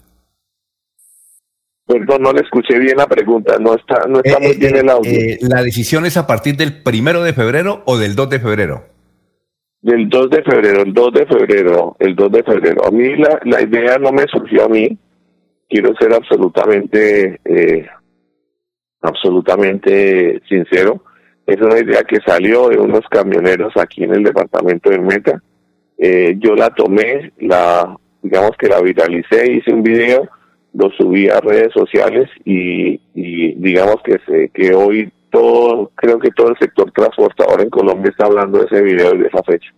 [1.86, 4.86] Perdón, no le escuché bien la pregunta, no está, no está muy eh, bien el
[4.86, 5.10] eh, audio.
[5.10, 8.84] Eh, ¿La decisión es a partir del 1 de febrero o del 2 de febrero?
[9.80, 12.86] Del 2 de febrero, el 2 de febrero, el 2 de febrero.
[12.86, 14.96] A mí la, la idea no me surgió a mí,
[15.70, 17.86] quiero ser absolutamente, eh,
[19.00, 21.04] absolutamente sincero.
[21.46, 25.42] Es una idea que salió de unos camioneros aquí en el departamento del Meta.
[25.96, 30.28] Eh, yo la tomé, la, digamos que la viralicé, hice un video,
[30.74, 36.50] lo subí a redes sociales y, digamos que, se, que hoy todo, creo que todo
[36.50, 39.72] el sector transportador en Colombia está hablando de ese video y de esa fecha.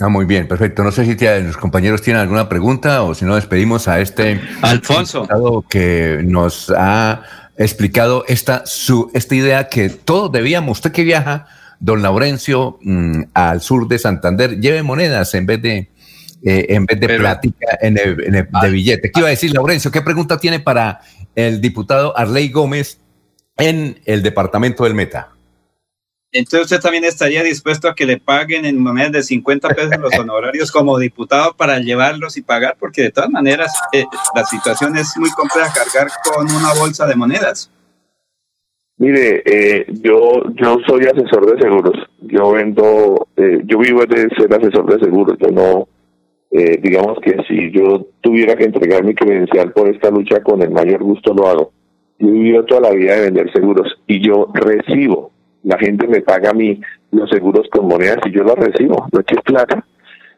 [0.00, 0.82] Ah, muy bien, perfecto.
[0.82, 5.64] No sé si los compañeros tienen alguna pregunta o si no despedimos a este Alfonso
[5.68, 7.22] que nos ha
[7.56, 10.78] explicado esta su esta idea que todos debíamos.
[10.78, 11.46] Usted que viaja,
[11.78, 15.90] don Laurencio, mm, al sur de Santander, lleve monedas en vez de
[16.44, 19.12] eh, en vez de plática en el, de ah, billete.
[19.12, 19.92] ¿Qué iba a decir Laurencio?
[19.92, 21.02] ¿Qué pregunta tiene para
[21.36, 22.98] el diputado Arley Gómez
[23.56, 25.33] en el departamento del Meta?
[26.36, 30.18] Entonces usted también estaría dispuesto a que le paguen en monedas de 50 pesos los
[30.18, 34.04] honorarios como diputado para llevarlos y pagar, porque de todas maneras eh,
[34.34, 37.70] la situación es muy compleja cargar con una bolsa de monedas.
[38.96, 41.94] Mire, eh, yo yo soy asesor de seguros.
[42.22, 45.38] Yo vendo, eh, yo vivo de ser asesor de seguros.
[45.38, 45.88] Yo no,
[46.50, 51.04] digamos que si yo tuviera que entregar mi credencial por esta lucha, con el mayor
[51.04, 51.72] gusto lo hago.
[52.18, 55.33] Yo he vivido toda la vida de vender seguros y yo recibo
[55.64, 59.20] la gente me paga a mí los seguros con monedas y yo lo recibo, no
[59.20, 59.84] es plata.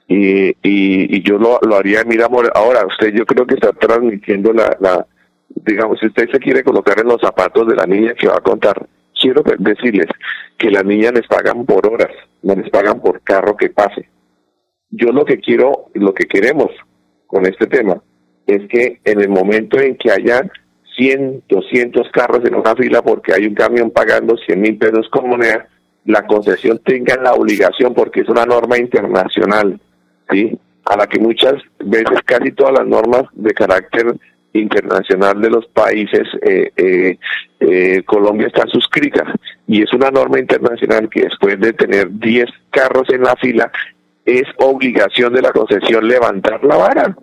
[0.08, 4.52] Y, y, y yo lo, lo haría, mira, ahora usted yo creo que está transmitiendo
[4.52, 5.04] la, la,
[5.48, 8.40] digamos, si usted se quiere colocar en los zapatos de la niña que va a
[8.40, 8.86] contar,
[9.20, 10.06] quiero decirles
[10.56, 12.10] que las niñas les pagan por horas,
[12.42, 14.08] no les pagan por carro que pase.
[14.90, 16.70] Yo lo que quiero, lo que queremos
[17.26, 18.00] con este tema
[18.46, 20.48] es que en el momento en que haya
[20.96, 25.28] 100, 200 carros en una fila porque hay un camión pagando 100 mil pesos con
[25.28, 25.68] moneda,
[26.06, 29.78] la concesión tenga la obligación, porque es una norma internacional,
[30.30, 30.56] ¿sí?
[30.84, 34.14] a la que muchas veces casi todas las normas de carácter
[34.52, 37.18] internacional de los países, eh, eh,
[37.60, 39.24] eh, Colombia está suscrita
[39.66, 43.70] y es una norma internacional que después de tener 10 carros en la fila,
[44.24, 47.16] es obligación de la concesión levantar la vara.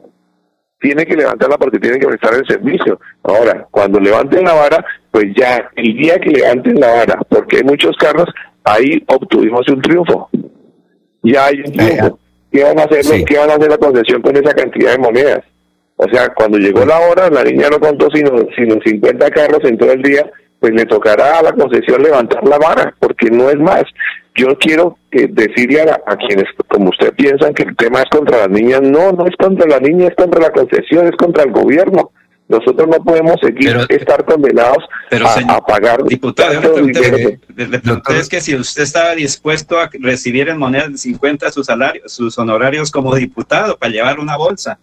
[0.84, 3.00] Tiene que levantarla porque tiene que prestar el servicio.
[3.24, 7.64] Ahora, cuando levanten la vara, pues ya el día que levanten la vara, porque hay
[7.64, 8.28] muchos carros,
[8.66, 10.30] ahí obtuvimos un triunfo.
[11.22, 12.20] Ya hay un triunfo.
[12.52, 15.44] ¿Qué van a hacer, ¿qué van a hacer la concesión con esa cantidad de monedas?
[15.96, 19.78] O sea, cuando llegó la hora, la niña no contó sino, sino 50 carros en
[19.78, 20.30] todo el día,
[20.60, 23.84] pues le tocará a la concesión levantar la vara, porque no es más.
[24.36, 28.50] Yo quiero que decirle a, quienes, como usted piensan que el tema es contra las
[28.50, 32.12] niñas, no, no es contra la niña, es contra la concesión, es contra el gobierno.
[32.48, 34.84] Nosotros no podemos seguir estar condenados
[35.48, 36.04] a, pagar.
[36.04, 41.68] Diputado, le, es que si usted estaba dispuesto a recibir en moneda de 50 sus
[41.68, 44.78] salarios, sus honorarios como diputado para llevar una bolsa.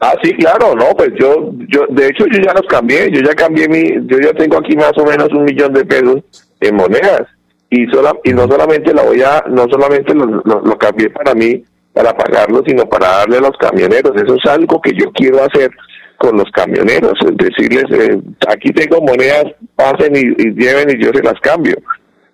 [0.00, 3.34] Ah, sí, claro, no, pues yo, yo, de hecho yo ya los cambié, yo ya
[3.34, 6.22] cambié mi, yo ya tengo aquí más o menos un millón de pesos
[6.60, 7.22] en monedas
[7.82, 11.62] y sola, y no solamente la voy a, no solamente lo, lo, cambié para mí,
[11.92, 14.12] para pagarlo, sino para darle a los camioneros.
[14.16, 15.70] Eso es algo que yo quiero hacer
[16.18, 18.18] con los camioneros, es decirles, eh,
[18.48, 21.76] aquí tengo monedas, pasen y, lleven y yo se las cambio.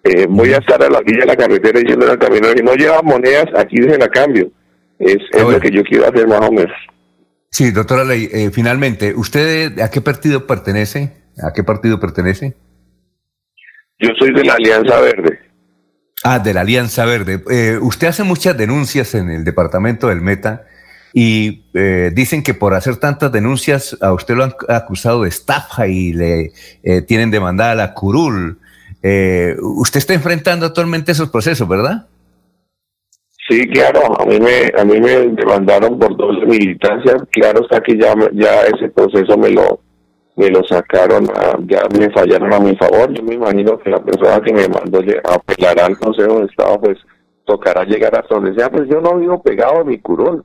[0.05, 2.74] Eh, voy a estar a la villa de la carretera diciendo al camionero que no
[2.74, 4.51] lleva monedas, aquí se la cambio.
[4.99, 6.76] Es, es lo que yo quiero hacer más o menos.
[7.51, 11.12] Sí, doctora Ley, eh, finalmente, ¿usted a qué partido pertenece?
[11.43, 12.55] ¿A qué partido pertenece?
[14.01, 15.38] Yo soy de la Alianza Verde.
[16.24, 17.42] Ah, de la Alianza Verde.
[17.51, 20.64] Eh, usted hace muchas denuncias en el departamento del Meta
[21.12, 25.86] y eh, dicen que por hacer tantas denuncias a usted lo han acusado de estafa
[25.88, 26.53] y le
[27.07, 28.59] tienen demandada la curul.
[29.03, 32.07] usted está enfrentando actualmente esos procesos, ¿verdad?
[33.51, 37.98] Sí, claro, a mí me, a mí me demandaron por doble militancia, claro está que
[37.98, 39.80] ya, ya ese proceso me lo,
[40.41, 41.26] me lo sacaron,
[41.66, 45.01] ya me fallaron a mi favor, yo me imagino que la persona que me mandó
[45.01, 46.99] a apelar al Consejo de Estado, pues
[47.45, 50.43] tocará llegar hasta donde sea, pues yo no vivo pegado a mi curón,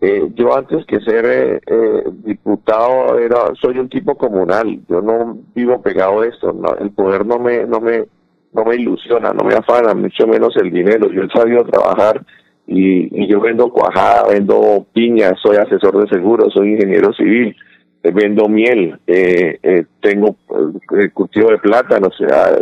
[0.00, 5.38] eh, yo antes que ser eh, eh, diputado era, soy un tipo comunal, yo no
[5.54, 8.04] vivo pegado a esto, el poder no me, no me,
[8.52, 12.24] no me ilusiona, no me afana, mucho menos el dinero, yo he sabido trabajar
[12.66, 17.56] y, yo vendo cuajada, vendo piña, soy asesor de seguros, soy ingeniero civil,
[18.10, 20.36] vendo miel, eh, eh, tengo
[21.12, 22.58] cultivo de plátano, o sea,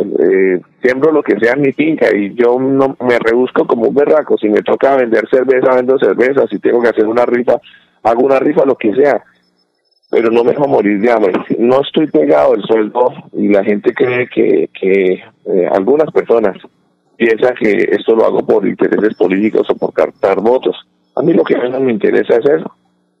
[0.81, 4.37] siembro lo que sea en mi finca y yo no me rebusco como un berraco,
[4.37, 7.59] si me toca vender cerveza, vendo cerveza, si tengo que hacer una rifa,
[8.03, 9.23] hago una rifa, lo que sea,
[10.11, 11.33] pero no me dejo morir de hambre.
[11.57, 15.23] No estoy pegado el sueldo y la gente cree que, que
[15.71, 16.57] algunas personas
[17.17, 20.75] piensa que esto lo hago por intereses políticos o por captar votos.
[21.15, 22.71] A mí lo que menos me interesa es eso.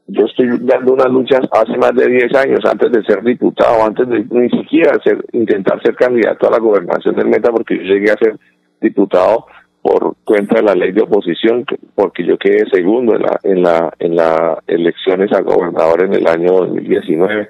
[0.07, 4.07] Yo estoy dando unas luchas hace más de 10 años, antes de ser diputado, antes
[4.09, 8.11] de ni siquiera ser, intentar ser candidato a la gobernación del Meta, porque yo llegué
[8.11, 8.37] a ser
[8.81, 9.45] diputado
[9.81, 13.93] por cuenta de la ley de oposición, porque yo quedé segundo en la en la
[13.99, 17.49] en las elecciones a gobernador en el año 2019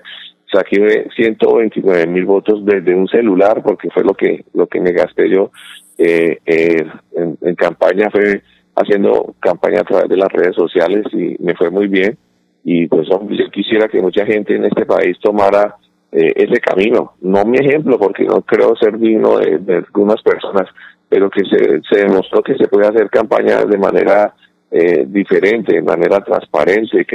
[0.52, 5.30] saqué 129 mil votos desde un celular porque fue lo que lo que me gasté
[5.30, 5.52] yo
[5.97, 6.86] eh, eh,
[7.16, 8.41] en, campaña fue
[8.76, 12.18] haciendo campaña a través de las redes sociales y me fue muy bien.
[12.64, 13.20] Y pues yo
[13.51, 15.76] quisiera que mucha gente en este país tomara
[16.12, 17.14] eh, ese camino.
[17.22, 20.68] No mi ejemplo, porque no creo ser digno de, algunas personas,
[21.09, 24.34] pero que se, se demostró que se puede hacer campaña de manera
[24.70, 27.05] eh, diferente, de manera transparente,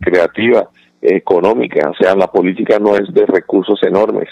[0.00, 0.68] creativa,
[1.02, 1.90] económica.
[1.90, 4.28] O sea, la política no es de recursos enormes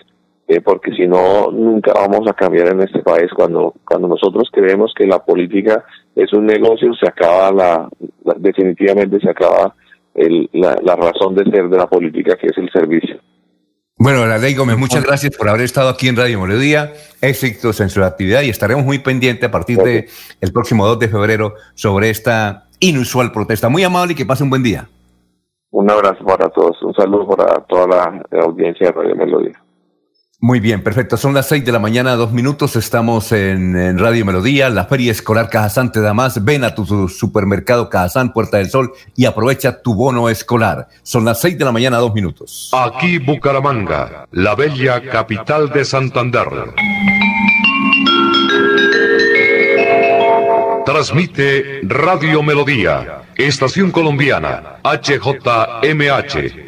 [0.49, 3.30] eh, porque si no, nunca vamos a cambiar en este país.
[3.36, 5.84] Cuando, cuando nosotros creemos que la política
[6.16, 7.88] es un negocio, se acaba la,
[8.38, 9.74] definitivamente se acaba
[10.18, 13.16] el, la, razón de ser de la política, que es el servicio.
[13.96, 16.92] Bueno, la ley Gómez, muchas gracias por haber estado aquí en Radio Melodía.
[17.20, 20.06] Éxitos en su actividad y estaremos muy pendientes a partir del
[20.40, 23.68] el próximo 2 de febrero sobre esta inusual protesta.
[23.68, 24.88] Muy amable y que pase un buen día.
[25.70, 27.86] Un abrazo para todos, un saludo para toda
[28.30, 29.60] la audiencia de Radio Melodía.
[30.41, 31.16] Muy bien, perfecto.
[31.16, 32.76] Son las seis de la mañana, dos minutos.
[32.76, 36.45] Estamos en, Radio Melodía, la Feria Escolar Cajazán te da más.
[36.45, 40.86] Ven a tu supermercado Cajazán, Puerta del Sol, y aprovecha tu bono escolar.
[41.03, 42.70] Son las seis de la mañana, dos minutos.
[42.72, 46.49] Aquí Bucaramanga, la bella capital de Santander.
[50.86, 56.67] Transmite Radio Melodía, Estación Colombiana, HJMH.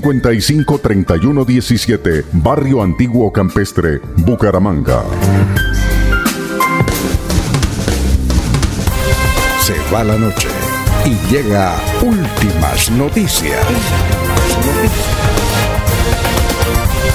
[0.00, 5.02] 55 31 17, Barrio Antiguo Campestre, Bucaramanga.
[9.60, 10.48] Se va la noche
[11.04, 13.58] y llega últimas noticias.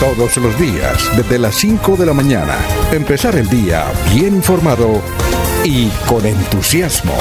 [0.02, 2.58] Todos los días, desde las 5 de la mañana,
[2.92, 5.02] empezar el día bien informado
[5.64, 7.14] y con entusiasmo.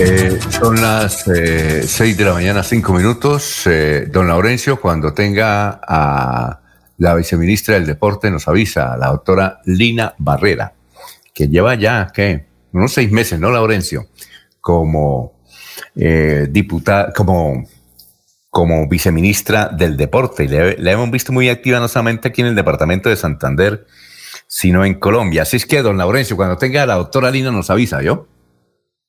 [0.00, 3.66] Eh, son las eh, 6 de la mañana, 5 minutos.
[3.66, 6.60] Eh, don Laurencio, cuando tenga a
[6.98, 10.72] la viceministra del Deporte, nos avisa, la doctora Lina Barrera,
[11.34, 12.46] que lleva ya, ¿qué?
[12.72, 14.06] Unos seis meses, ¿no, Laurencio?
[14.60, 15.32] Como
[15.96, 17.66] eh, diputada, como,
[18.50, 20.44] como viceministra del Deporte.
[20.44, 23.84] Y la hemos visto muy activa no solamente aquí en el departamento de Santander,
[24.46, 25.42] sino en Colombia.
[25.42, 28.28] Así es que, don Laurencio, cuando tenga a la doctora Lina, nos avisa, ¿yo?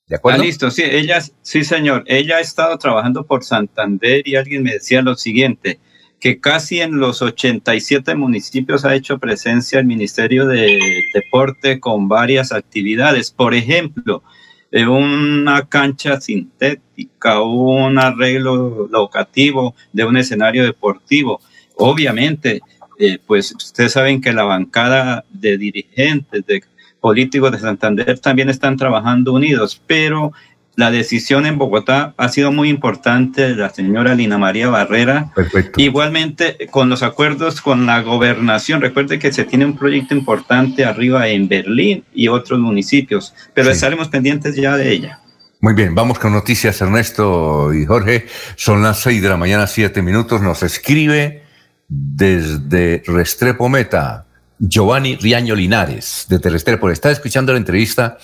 [0.09, 0.41] ¿De acuerdo?
[0.41, 2.03] Ah, listo, sí, ella, sí, señor.
[2.07, 5.79] Ella ha estado trabajando por Santander y alguien me decía lo siguiente,
[6.19, 10.79] que casi en los 87 municipios ha hecho presencia el Ministerio de
[11.13, 13.29] Deporte con varias actividades.
[13.29, 14.23] Por ejemplo,
[14.71, 21.39] eh, una cancha sintética, un arreglo locativo de un escenario deportivo.
[21.75, 22.61] Obviamente,
[22.97, 26.63] eh, pues ustedes saben que la bancada de dirigentes, de
[26.99, 30.33] políticos de Santander también están trabajando unidos, pero
[30.79, 35.29] la decisión en Bogotá ha sido muy importante de la señora Lina María Barrera.
[35.35, 35.81] Perfecto.
[35.81, 38.79] Igualmente con los acuerdos con la gobernación.
[38.79, 44.07] Recuerde que se tiene un proyecto importante arriba en Berlín y otros municipios, pero estaremos
[44.07, 45.19] pendientes ya de ella.
[45.59, 48.27] Muy bien, vamos con noticias, Ernesto y Jorge.
[48.55, 50.41] Son las seis de la mañana, siete minutos.
[50.41, 51.43] Nos escribe
[51.89, 54.28] desde Restrepo Meta
[54.59, 56.89] Giovanni Riaño Linares, de Restrepo.
[56.89, 58.17] Está escuchando la entrevista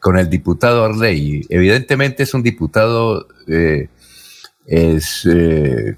[0.00, 1.46] con el diputado Arley.
[1.48, 3.88] Evidentemente es un diputado, eh,
[4.66, 5.96] eh,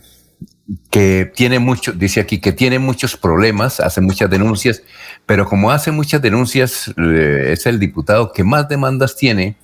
[0.91, 4.83] que tiene mucho, dice aquí, que tiene muchos problemas, hace muchas denuncias,
[5.25, 9.57] pero como hace muchas denuncias, eh, es el diputado que más demandas tiene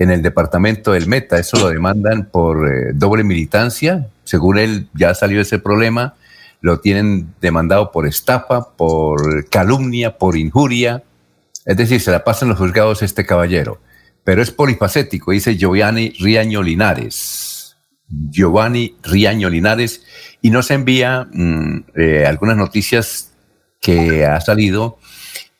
[0.00, 1.38] en el departamento del Meta.
[1.38, 4.08] Eso lo demandan por eh, doble militancia.
[4.24, 6.14] Según él, ya salió ese problema.
[6.60, 11.02] Lo tienen demandado por estafa, por calumnia, por injuria.
[11.64, 13.80] Es decir, se la pasan los juzgados este caballero.
[14.24, 17.76] Pero es polifacético, dice Giovanni Riaño Linares.
[18.08, 20.02] Giovanni Riaño Linares.
[20.42, 23.32] Y nos envía mm, eh, algunas noticias
[23.80, 24.98] que ha salido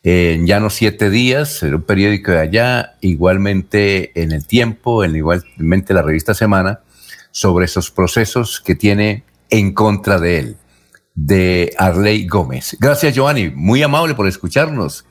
[0.02, 5.16] en ya no siete días, en un periódico de allá, igualmente en el tiempo, en
[5.16, 6.80] igualmente la revista Semana,
[7.32, 10.56] sobre esos procesos que tiene en contra de él,
[11.26, 12.76] de Arley Gómez.
[12.80, 15.04] Gracias, Giovanni, muy amable por escucharnos.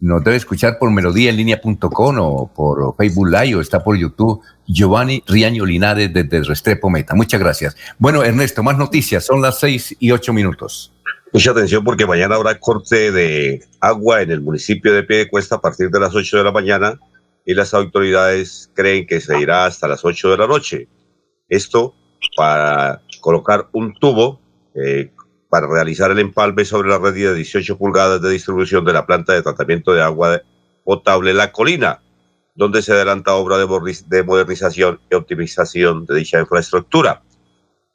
[0.00, 4.40] Nos debe escuchar por melodíaenlínea.com o por Facebook Live o está por YouTube.
[4.66, 7.14] Giovanni Riaño Linares desde Restrepo Meta.
[7.14, 7.76] Muchas gracias.
[7.98, 9.24] Bueno, Ernesto, más noticias.
[9.24, 10.92] Son las seis y ocho minutos.
[11.32, 15.90] Mucha atención porque mañana habrá corte de agua en el municipio de Piedecuesta a partir
[15.90, 16.98] de las 8 de la mañana
[17.46, 20.88] y las autoridades creen que se irá hasta las 8 de la noche.
[21.48, 21.94] Esto
[22.36, 24.40] para colocar un tubo
[24.74, 25.10] eh,
[25.52, 29.34] para realizar el empalme sobre la red de 18 pulgadas de distribución de la planta
[29.34, 30.40] de tratamiento de agua
[30.82, 32.00] potable La Colina,
[32.54, 37.20] donde se adelanta obra de modernización y optimización de dicha infraestructura.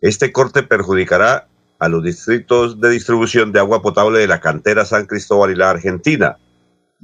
[0.02, 1.48] Este corte perjudicará
[1.80, 5.72] a los distritos de distribución de agua potable de la cantera San Cristóbal y la
[5.72, 6.38] Argentina.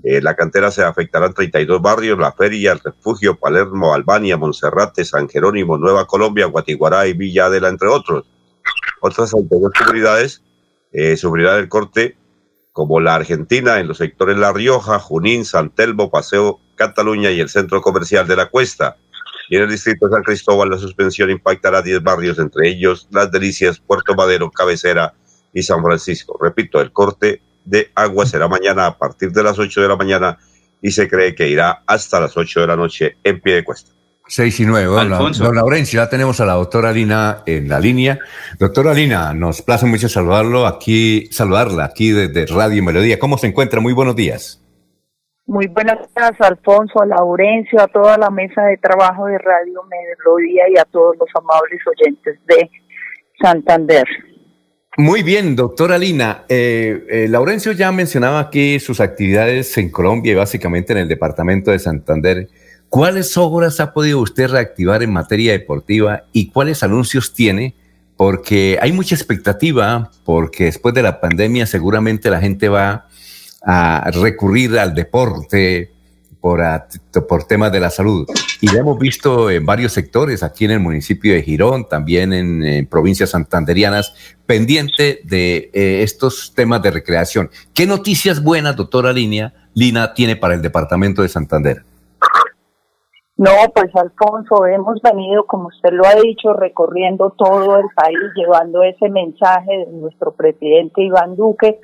[0.04, 5.28] En la cantera se afectarán 32 barrios, La Feria, El Refugio, Palermo, Albania, Monserrate, San
[5.28, 8.28] Jerónimo, Nueva Colombia, Guatiguará y Villa Adela, entre otros.
[9.06, 10.42] Otras autoridades
[10.94, 12.16] eh, sufrirán el corte
[12.72, 17.50] como la Argentina en los sectores La Rioja, Junín, San Telmo, Paseo Cataluña y el
[17.50, 18.96] centro comercial de la Cuesta.
[19.50, 23.30] Y en el distrito de San Cristóbal la suspensión impactará 10 barrios, entre ellos Las
[23.30, 25.14] Delicias, Puerto Madero, Cabecera
[25.54, 26.40] y San Francisco.
[26.42, 30.40] Repito, el corte de agua será mañana a partir de las 8 de la mañana
[30.82, 33.92] y se cree que irá hasta las 8 de la noche en pie de cuesta.
[34.36, 34.88] 6 y 9.
[35.38, 38.18] don Laurencio, ya tenemos a la doctora Lina en la línea.
[38.58, 43.20] Doctora Lina, nos place mucho saludarlo aquí, saludarla aquí desde Radio Melodía.
[43.20, 43.80] ¿Cómo se encuentra?
[43.80, 44.60] Muy buenos días.
[45.46, 50.64] Muy buenas tardes, Alfonso, a Laurencio, a toda la mesa de trabajo de Radio Melodía
[50.74, 52.72] y a todos los amables oyentes de
[53.40, 54.06] Santander.
[54.98, 56.46] Muy bien, doctora Lina.
[56.50, 61.70] Eh, eh, Laurencio ya mencionaba aquí sus actividades en Colombia y básicamente en el departamento
[61.70, 62.48] de Santander.
[62.94, 67.74] ¿Cuáles obras ha podido usted reactivar en materia deportiva y cuáles anuncios tiene?
[68.16, 73.08] Porque hay mucha expectativa, porque después de la pandemia seguramente la gente va
[73.66, 75.92] a recurrir al deporte
[76.40, 76.62] por,
[77.28, 78.28] por temas de la salud.
[78.62, 82.86] Y lo hemos visto en varios sectores, aquí en el municipio de Girón, también en,
[82.86, 84.14] provincias santanderianas,
[84.46, 87.50] pendiente de eh, estos temas de recreación.
[87.74, 91.86] ¿Qué noticias buenas, doctora Línea, Lina, tiene para el departamento de Santander?
[93.36, 98.84] No, pues Alfonso, hemos venido, como usted lo ha dicho, recorriendo todo el país, llevando
[98.84, 101.80] ese mensaje de nuestro presidente Iván Duque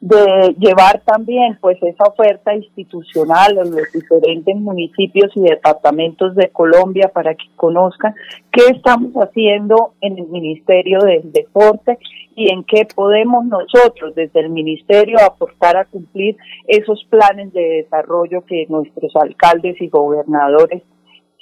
[0.00, 7.10] de llevar también pues esa oferta institucional a los diferentes municipios y departamentos de Colombia
[7.12, 8.14] para que conozcan
[8.50, 11.98] qué estamos haciendo en el Ministerio del Deporte
[12.34, 16.36] y en qué podemos nosotros desde el Ministerio aportar a cumplir
[16.66, 20.82] esos planes de desarrollo que nuestros alcaldes y gobernadores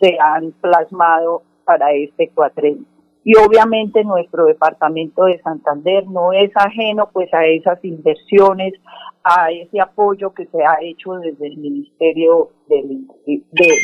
[0.00, 2.97] se han plasmado para este cuatrenio
[3.28, 8.72] y obviamente nuestro departamento de Santander no es ajeno pues a esas inversiones,
[9.22, 13.42] a ese apoyo que se ha hecho desde el Ministerio del de,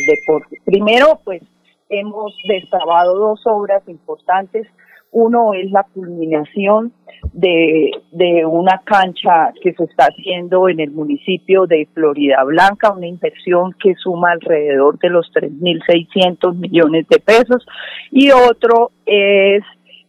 [0.09, 0.63] Deporte.
[0.65, 1.43] Primero pues
[1.91, 4.67] hemos destrabado dos obras importantes
[5.15, 6.93] uno es la culminación
[7.33, 13.07] de, de una cancha que se está haciendo en el municipio de Florida Blanca, una
[13.07, 17.65] inversión que suma alrededor de los 3.600 millones de pesos.
[18.11, 19.63] Y otro es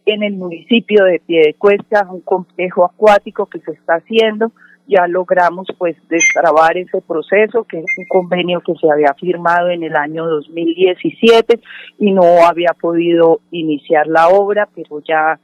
[0.06, 4.50] en el municipio de Piedecuesta, un complejo acuático que se está haciendo
[4.86, 9.82] ya logramos pues destrabar ese proceso, que es un convenio que se había firmado en
[9.82, 11.60] el año 2017
[11.98, 15.38] y no había podido iniciar la obra, pero ya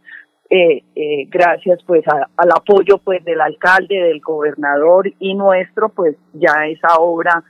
[0.50, 6.66] eh, eh, gracias pues al apoyo pues del alcalde, del gobernador y nuestro, pues ya
[6.66, 7.42] esa obra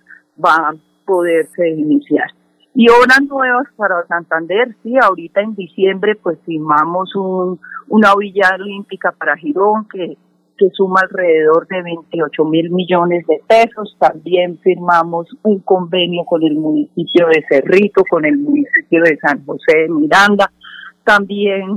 [0.42, 0.74] va a
[1.04, 2.30] poderse iniciar.
[2.74, 9.12] Y obras nuevas para Santander, sí, ahorita en diciembre pues firmamos un, una villa olímpica
[9.12, 10.16] para Girón que
[10.62, 13.96] que suma alrededor de 28 mil millones de pesos.
[13.98, 19.78] También firmamos un convenio con el municipio de Cerrito, con el municipio de San José
[19.78, 20.52] de Miranda.
[21.04, 21.74] También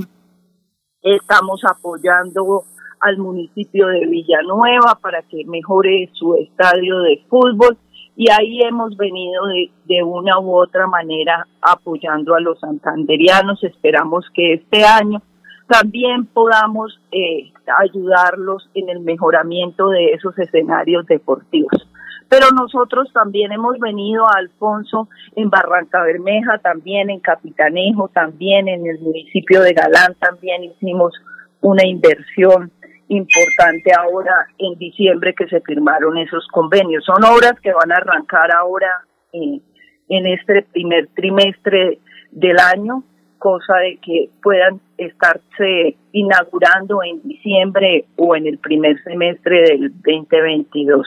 [1.06, 2.64] Estamos apoyando
[2.98, 7.78] al municipio de Villanueva para que mejore su estadio de fútbol
[8.16, 9.44] y ahí hemos venido
[9.84, 13.62] de, una u otra manera apoyando a los santanderianos.
[13.62, 15.22] Esperamos que este año
[15.66, 21.88] también podamos eh, ayudarlos en el mejoramiento de esos escenarios deportivos.
[22.28, 28.86] Pero nosotros también hemos venido a Alfonso en Barranca Bermeja, también en Capitanejo, también en
[28.86, 31.12] el municipio de Galán, también hicimos
[31.60, 32.72] una inversión
[33.08, 37.04] importante ahora en diciembre que se firmaron esos convenios.
[37.04, 39.60] Son obras que van a arrancar ahora eh,
[40.08, 42.00] en este primer trimestre
[42.32, 43.04] del año,
[43.46, 51.06] cosa de que puedan estarse inaugurando en diciembre o en el primer semestre del 2022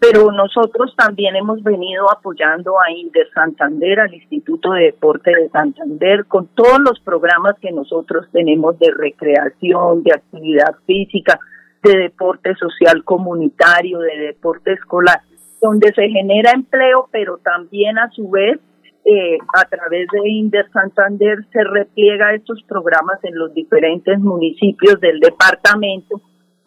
[0.00, 6.24] pero nosotros también hemos venido apoyando a Inder Santander, al Instituto de Deporte de Santander,
[6.24, 11.38] con todos los programas que nosotros tenemos de recreación, de actividad física,
[11.82, 15.20] de deporte social comunitario, de deporte escolar,
[15.60, 18.58] donde se genera empleo, pero también a su vez
[19.04, 25.20] eh, a través de Inder Santander se repliega estos programas en los diferentes municipios del
[25.20, 26.20] departamento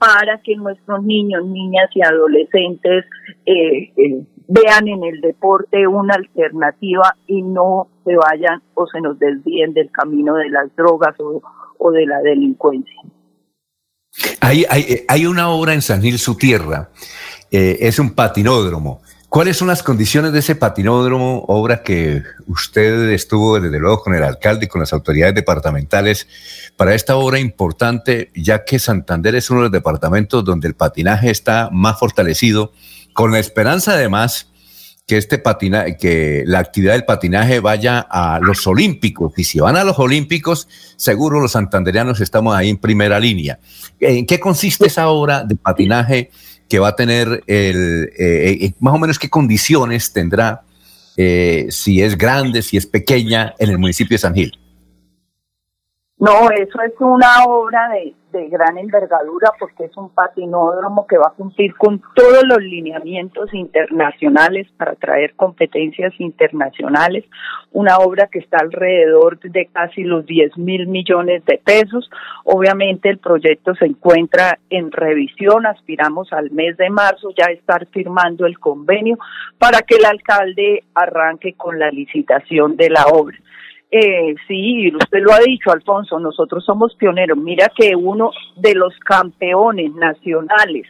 [0.04, 3.06] para que nuestros niños, niñas y adolescentes
[3.46, 9.18] eh, eh, vean en el deporte una alternativa y no se vayan o se nos
[9.18, 13.02] desvíen del camino de las drogas o, de la delincuencia.
[14.42, 16.90] Hay, hay, hay, una obra en San Gil, su tierra,
[17.50, 19.02] eh, es un patinódromo.
[19.34, 24.24] ¿Cuáles son las condiciones de ese patinódromo, obra que usted estuvo desde luego con el
[24.24, 26.28] alcalde y con las autoridades departamentales
[26.78, 31.32] para esta obra importante, ya que Santander es uno de los departamentos donde el patinaje
[31.32, 32.74] está más fortalecido,
[33.14, 34.52] con la esperanza además
[35.08, 39.34] que este patina, que la actividad del patinaje vaya a los Olímpicos.
[39.36, 43.60] Y si van a los Olímpicos, seguro los santanderianos estamos ahí en primera línea.
[44.00, 46.30] ¿En qué consiste esa obra de patinaje?
[46.70, 50.62] Que va a tener el, eh, eh, más o menos qué condiciones tendrá,
[51.18, 54.58] eh, si es grande, si es pequeña, en el municipio de San Gil.
[56.18, 61.28] No, eso es una obra de, de gran envergadura porque es un patinódromo que va
[61.28, 67.24] a cumplir con todos los lineamientos internacionales para traer competencias internacionales,
[67.72, 72.10] una obra que está alrededor de casi los 10 mil millones de pesos.
[72.44, 78.46] Obviamente el proyecto se encuentra en revisión, aspiramos al mes de marzo ya estar firmando
[78.46, 79.18] el convenio
[79.58, 83.38] para que el alcalde arranque con la licitación de la obra.
[83.96, 87.38] Eh, sí, usted lo ha dicho, Alfonso, nosotros somos pioneros.
[87.38, 90.88] Mira que uno de los campeones nacionales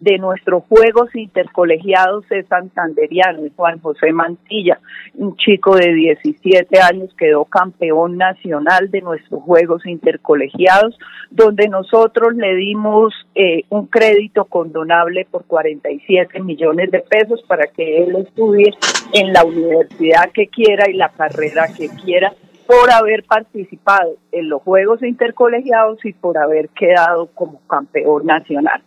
[0.00, 4.80] de nuestros Juegos Intercolegiados es santanderiano, Juan José Mantilla,
[5.14, 10.98] un chico de 17 años, quedó campeón nacional de nuestros Juegos Intercolegiados,
[11.30, 18.02] donde nosotros le dimos eh, un crédito condonable por 47 millones de pesos para que
[18.02, 18.72] él estudie
[19.12, 22.32] en la universidad que quiera y la carrera que quiera
[22.66, 28.80] por haber participado en los Juegos Intercolegiados y por haber quedado como campeón nacional.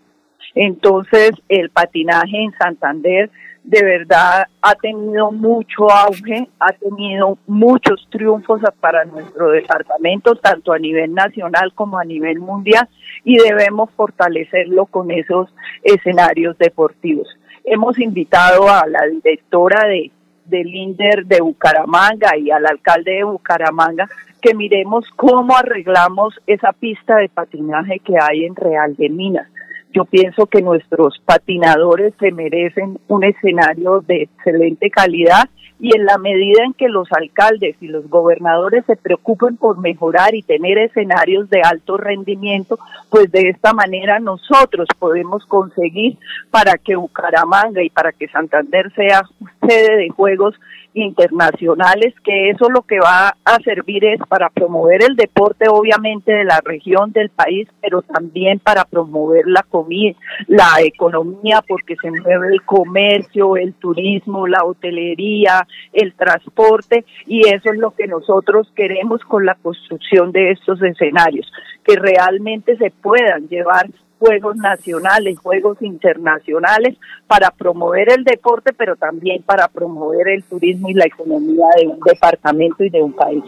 [0.55, 3.29] Entonces, el patinaje en Santander
[3.63, 10.79] de verdad ha tenido mucho auge, ha tenido muchos triunfos para nuestro departamento, tanto a
[10.79, 12.89] nivel nacional como a nivel mundial,
[13.23, 17.27] y debemos fortalecerlo con esos escenarios deportivos.
[17.63, 20.11] Hemos invitado a la directora de
[20.45, 20.95] del
[21.25, 24.09] de Bucaramanga y al alcalde de Bucaramanga
[24.41, 29.47] que miremos cómo arreglamos esa pista de patinaje que hay en Real de Minas.
[29.93, 35.47] Yo pienso que nuestros patinadores se merecen un escenario de excelente calidad
[35.79, 40.33] y en la medida en que los alcaldes y los gobernadores se preocupen por mejorar
[40.33, 42.79] y tener escenarios de alto rendimiento,
[43.09, 46.17] pues de esta manera nosotros podemos conseguir
[46.49, 49.23] para que Bucaramanga y para que Santander sea
[49.67, 50.55] sede de juegos
[50.93, 56.43] internacionales, que eso lo que va a servir es para promover el deporte obviamente de
[56.43, 60.15] la región del país, pero también para promover la comida,
[60.47, 67.71] la economía, porque se mueve el comercio, el turismo, la hotelería, el transporte, y eso
[67.71, 71.51] es lo que nosotros queremos con la construcción de estos escenarios,
[71.83, 73.87] que realmente se puedan llevar
[74.23, 76.95] juegos nacionales, juegos internacionales,
[77.27, 81.99] para promover el deporte, pero también para promover el turismo y la economía de un
[81.99, 83.43] departamento y de un país.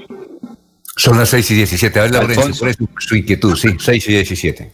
[0.97, 1.99] Son las 6 y 17.
[1.99, 3.55] A ver, Laurencio, su, su inquietud?
[3.55, 4.71] Sí, 6 y 17.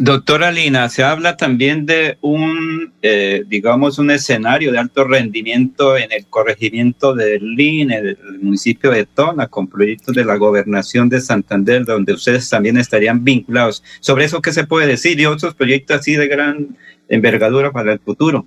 [0.00, 6.12] Doctora Lina, se habla también de un, eh, digamos, un escenario de alto rendimiento en
[6.12, 11.84] el corregimiento del LIN, el municipio de Tona, con proyectos de la gobernación de Santander,
[11.84, 13.82] donde ustedes también estarían vinculados.
[13.98, 16.76] ¿Sobre eso qué se puede decir y otros proyectos así de gran
[17.08, 18.46] envergadura para el futuro?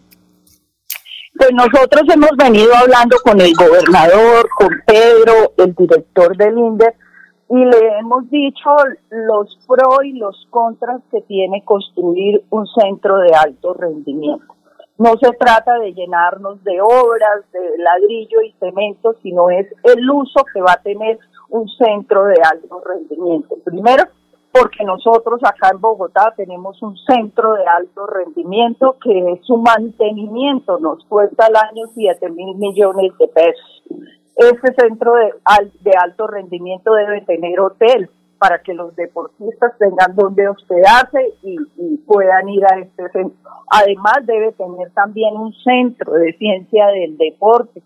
[1.35, 6.93] Pues nosotros hemos venido hablando con el gobernador, con Pedro, el director del INDER,
[7.53, 8.69] y le hemos dicho
[9.09, 14.55] los pros y los contras que tiene construir un centro de alto rendimiento.
[14.97, 20.45] No se trata de llenarnos de obras, de ladrillo y cemento, sino es el uso
[20.53, 21.19] que va a tener
[21.49, 23.57] un centro de alto rendimiento.
[23.65, 24.05] Primero,
[24.53, 31.03] porque nosotros acá en Bogotá tenemos un centro de alto rendimiento que su mantenimiento nos
[31.05, 33.83] cuesta al año 7 mil millones de pesos.
[34.35, 35.33] Este centro de,
[35.81, 38.09] de alto rendimiento debe tener hotel
[38.41, 41.57] para que los deportistas tengan donde hospedarse y,
[42.07, 43.37] puedan ir a este centro.
[43.69, 47.83] Además debe tener también un centro de ciencia del deporte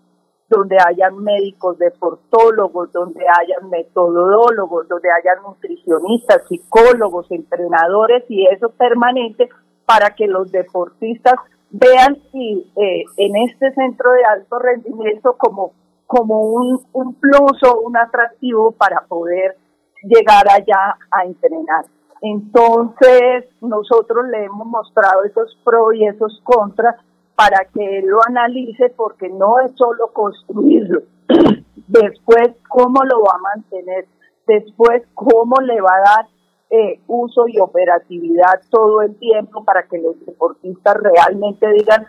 [0.48, 9.50] donde hayan médicos deportólogos, donde hayan metodólogos, donde hayan nutricionistas, psicólogos, entrenadores y eso permanente
[9.84, 11.34] para que los deportistas
[11.70, 15.72] vean y, eh, en este centro de alto rendimiento como
[16.06, 19.56] como un, un plus o un atractivo para poder
[20.02, 21.84] llegar allá a entrenar.
[22.22, 26.96] Entonces, nosotros le hemos mostrado esos pros y esos contras
[27.34, 31.02] para que él lo analice porque no es solo construirlo.
[31.88, 34.06] Después, cómo lo va a mantener.
[34.46, 36.26] Después, cómo le va a dar
[36.70, 42.06] eh, uso y operatividad todo el tiempo para que los deportistas realmente digan,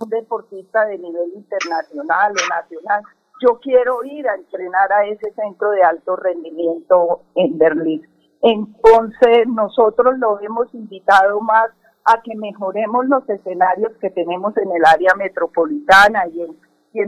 [0.00, 3.02] un deportista de nivel internacional o nacional,
[3.42, 8.06] yo quiero ir a entrenar a ese centro de alto rendimiento en Berlín.
[8.42, 11.70] Entonces nosotros lo hemos invitado más
[12.04, 16.56] a que mejoremos los escenarios que tenemos en el área metropolitana y en,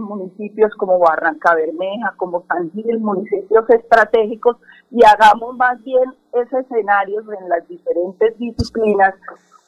[0.01, 4.56] municipios como Barranca Bermeja, como San Gil, municipios estratégicos,
[4.93, 9.14] y hagamos más bien esos escenarios en las diferentes disciplinas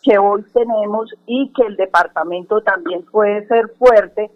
[0.05, 4.31] que hoy tenemos y que el departamento también puede ser fuerte,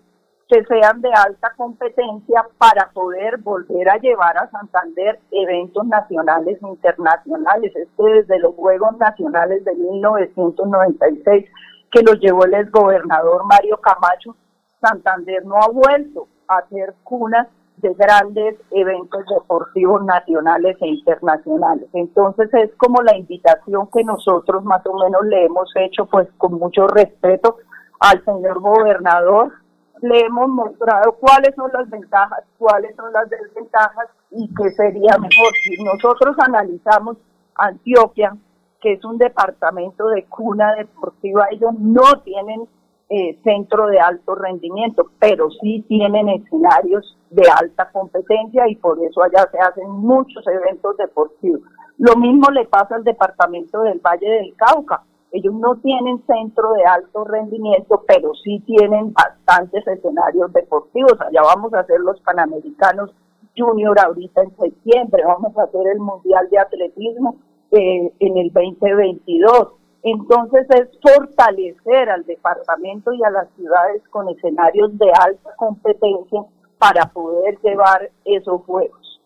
[0.49, 6.67] que sean de alta competencia para poder volver a llevar a Santander eventos nacionales e
[6.67, 7.77] internacionales.
[7.77, 11.45] Este desde los Juegos Nacionales de 1996
[11.91, 14.37] que los llevó el exgobernador Mario Camacho,
[14.81, 17.49] Santander no ha vuelto a ser cuna
[17.81, 21.89] de grandes eventos deportivos nacionales e internacionales.
[21.93, 26.55] Entonces es como la invitación que nosotros más o menos le hemos hecho pues con
[26.55, 27.57] mucho respeto
[28.01, 29.53] al señor gobernador.
[30.01, 35.53] Le hemos mostrado cuáles son las ventajas, cuáles son las desventajas y qué sería mejor.
[35.63, 37.17] Si nosotros analizamos
[37.55, 38.37] Antioquia,
[38.81, 42.69] que es un departamento de cuna deportiva, ellos no tienen
[43.11, 49.23] eh, centro de alto rendimiento, pero sí tienen escenarios de alta competencia y por eso
[49.23, 51.61] allá se hacen muchos eventos deportivos.
[51.99, 55.03] Lo mismo le pasa al departamento del Valle del Cauca.
[55.31, 61.21] Ellos no tienen centro de alto rendimiento, pero sí tienen bastantes escenarios deportivos.
[61.21, 63.11] Allá vamos a hacer los Panamericanos
[63.57, 67.37] Junior ahorita en septiembre, vamos a hacer el Mundial de Atletismo
[67.73, 74.97] eh, en el 2022 entonces es fortalecer al departamento y a las ciudades con escenarios
[74.97, 76.45] de alta competencia
[76.79, 79.21] para poder llevar esos juegos.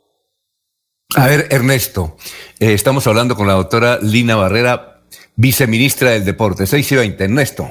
[1.17, 2.17] A ver, Ernesto,
[2.59, 5.03] eh, estamos hablando con la doctora Lina Barrera,
[5.37, 6.67] viceministra del Deporte.
[6.67, 7.69] 6 y 20, Ernesto.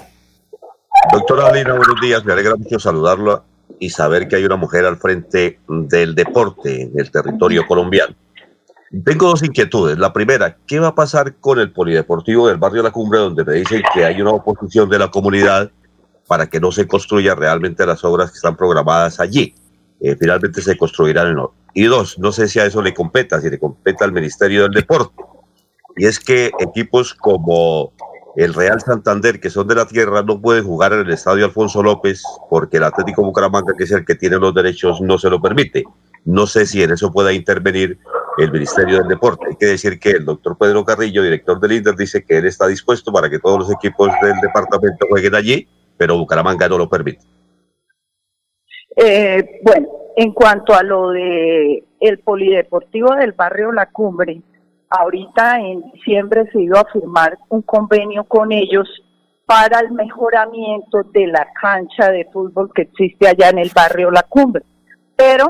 [1.12, 2.24] Doctora Lina, buenos días.
[2.24, 3.44] Me alegra mucho saludarla
[3.80, 8.16] y saber que hay una mujer al frente del deporte en el territorio colombiano.
[9.04, 9.98] Tengo dos inquietudes.
[9.98, 13.54] La primera, ¿qué va a pasar con el polideportivo del barrio La Cumbre, donde me
[13.54, 15.72] dicen que hay una oposición de la comunidad
[16.28, 19.56] para que no se construyan realmente las obras que están programadas allí?
[20.02, 21.56] Eh, finalmente se construirán en otro.
[21.74, 24.72] Y dos, no sé si a eso le competa, si le competa al Ministerio del
[24.72, 25.14] Deporte.
[25.96, 27.94] Y es que equipos como
[28.36, 31.84] el Real Santander, que son de la tierra, no pueden jugar en el estadio Alfonso
[31.84, 35.42] López porque el Atlético Bucaramanga, que es el que tiene los derechos, no se lo
[35.42, 35.84] permite.
[36.26, 38.00] No sé si en eso pueda intervenir
[38.38, 39.46] el Ministerio del Deporte.
[39.50, 42.68] Hay que decir que el doctor Pedro Carrillo, director del INDER, dice que él está
[42.68, 45.68] dispuesto para que todos los equipos del departamento jueguen allí,
[45.98, 47.26] pero Bucaramanga no lo permite.
[48.96, 54.42] Eh, bueno, en cuanto a lo de el polideportivo del barrio La Cumbre,
[54.90, 58.88] ahorita en diciembre se iba a firmar un convenio con ellos
[59.46, 64.24] para el mejoramiento de la cancha de fútbol que existe allá en el barrio La
[64.24, 64.64] Cumbre.
[65.16, 65.48] Pero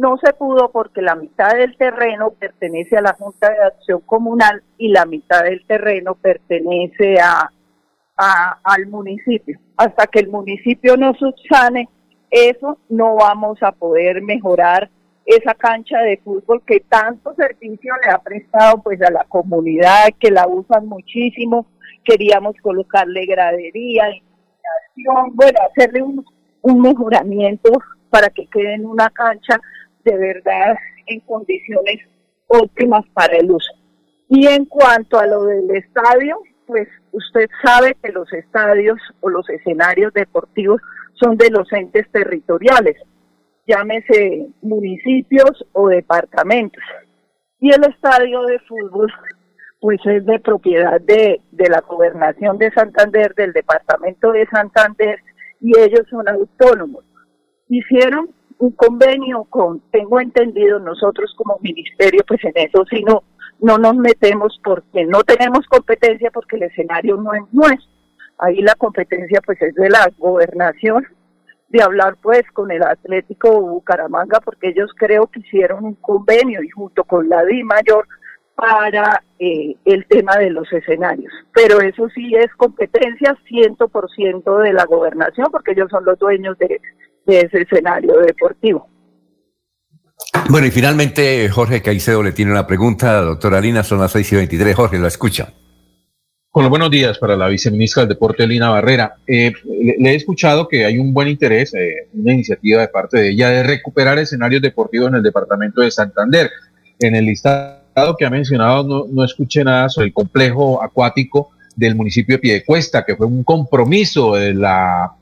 [0.00, 4.62] No se pudo porque la mitad del terreno pertenece a la Junta de Acción Comunal
[4.78, 7.50] y la mitad del terreno pertenece a,
[8.16, 9.58] al municipio.
[9.76, 11.90] Hasta que el municipio no subsane
[12.30, 14.90] eso, no vamos a poder mejorar
[15.26, 20.30] esa cancha de fútbol que tanto servicio le ha prestado pues a la comunidad, que
[20.30, 21.66] la usan muchísimo.
[22.04, 24.08] Queríamos colocarle gradería,
[25.32, 26.24] bueno, hacerle un,
[26.62, 27.70] un mejoramiento
[28.08, 29.60] para que quede en una cancha
[30.04, 30.76] de verdad
[31.06, 31.98] en condiciones
[32.46, 33.72] óptimas para el uso.
[34.28, 39.48] Y en cuanto a lo del estadio, pues usted sabe que los estadios o los
[39.50, 40.80] escenarios deportivos
[41.20, 42.96] son de los entes territoriales,
[43.66, 46.82] llámese municipios o departamentos.
[47.60, 49.12] Y el estadio de fútbol,
[49.80, 55.20] pues es de propiedad de, de la gobernación de Santander, del departamento de Santander,
[55.60, 57.04] y ellos son autónomos.
[57.68, 63.22] Hicieron un convenio con, tengo entendido, nosotros como ministerio, pues en eso sí no,
[63.60, 67.99] no nos metemos porque no tenemos competencia, porque el escenario no es nuestro.
[68.40, 71.06] Ahí la competencia pues es de la gobernación,
[71.68, 76.70] de hablar pues con el Atlético Bucaramanga, porque ellos creo que hicieron un convenio y
[76.70, 78.08] junto con la DI Mayor
[78.54, 81.32] para eh, el tema de los escenarios.
[81.54, 86.80] Pero eso sí es competencia 100% de la gobernación, porque ellos son los dueños de,
[87.26, 88.88] ese escenario deportivo.
[90.48, 93.20] Bueno, y finalmente Jorge Caicedo le tiene una pregunta.
[93.20, 94.74] Doctora Lina, son las 6 y 23.
[94.74, 95.52] Jorge, la escucha.
[96.52, 99.14] Con los buenos días para la viceministra del Deporte, Lina Barrera.
[99.24, 103.28] Eh, le, he escuchado que hay un buen interés, eh, una iniciativa de parte de
[103.30, 106.50] ella de recuperar escenarios deportivos en el departamento de Santander.
[106.98, 111.94] En el listado que ha mencionado no, no escuché nada sobre el complejo acuático del
[111.94, 115.12] municipio de Piedecuesta, que fue un compromiso de la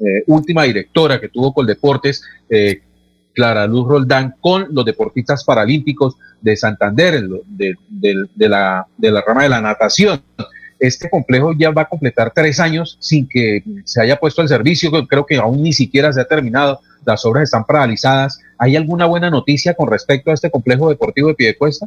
[0.00, 2.80] eh, última directora que tuvo con Deportes, eh,
[3.34, 7.76] Clara Luz Roldán, con los deportistas paralímpicos de Santander, de,
[8.36, 10.22] la, de la rama de la natación.
[10.78, 14.90] Este complejo ya va a completar tres años sin que se haya puesto al servicio,
[15.08, 18.40] creo que aún ni siquiera se ha terminado, las obras están paralizadas.
[18.58, 21.86] ¿Hay alguna buena noticia con respecto a este complejo deportivo de Piedecuesta?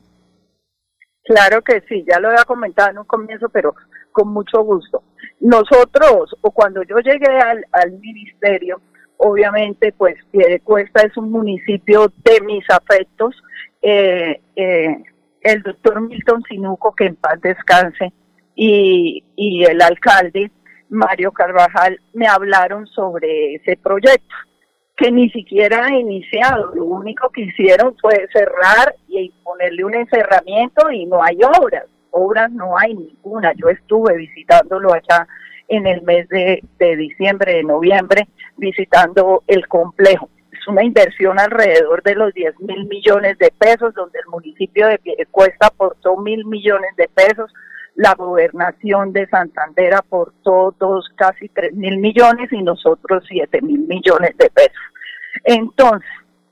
[1.24, 3.76] Claro que sí, ya lo había comentado en un comienzo, pero
[4.11, 5.03] con mucho gusto.
[5.40, 7.28] Nosotros, o cuando yo llegué
[7.72, 8.82] al, ministerio,
[9.18, 13.36] obviamente, pues Piedecuesta es un municipio de mis afectos.
[13.82, 15.03] Eh, eh,
[15.41, 18.11] el doctor Milton Sinuco, que en paz descanse,
[18.61, 20.52] y, y el alcalde
[20.90, 24.36] Mario Carvajal me hablaron sobre ese proyecto
[24.98, 26.76] que ni siquiera ha iniciado.
[26.76, 31.86] Lo único que hicieron fue cerrar y ponerle un encerramiento y no hay obras.
[32.11, 33.53] Obras no hay ninguna.
[33.53, 35.26] Yo estuve visitándolo allá
[35.69, 36.61] en el mes de,
[36.98, 38.27] diciembre, de noviembre,
[38.57, 40.30] visitando el complejo.
[40.52, 44.98] Es una inversión alrededor de los 10 mil millones de pesos, donde el municipio de
[44.98, 47.53] Piedecuesta aportó mil millones de pesos,
[47.99, 54.38] la gobernación de Santander aportó dos, casi tres mil millones y nosotros siete mil millones
[54.38, 54.81] de pesos.
[55.43, 56.09] Entonces,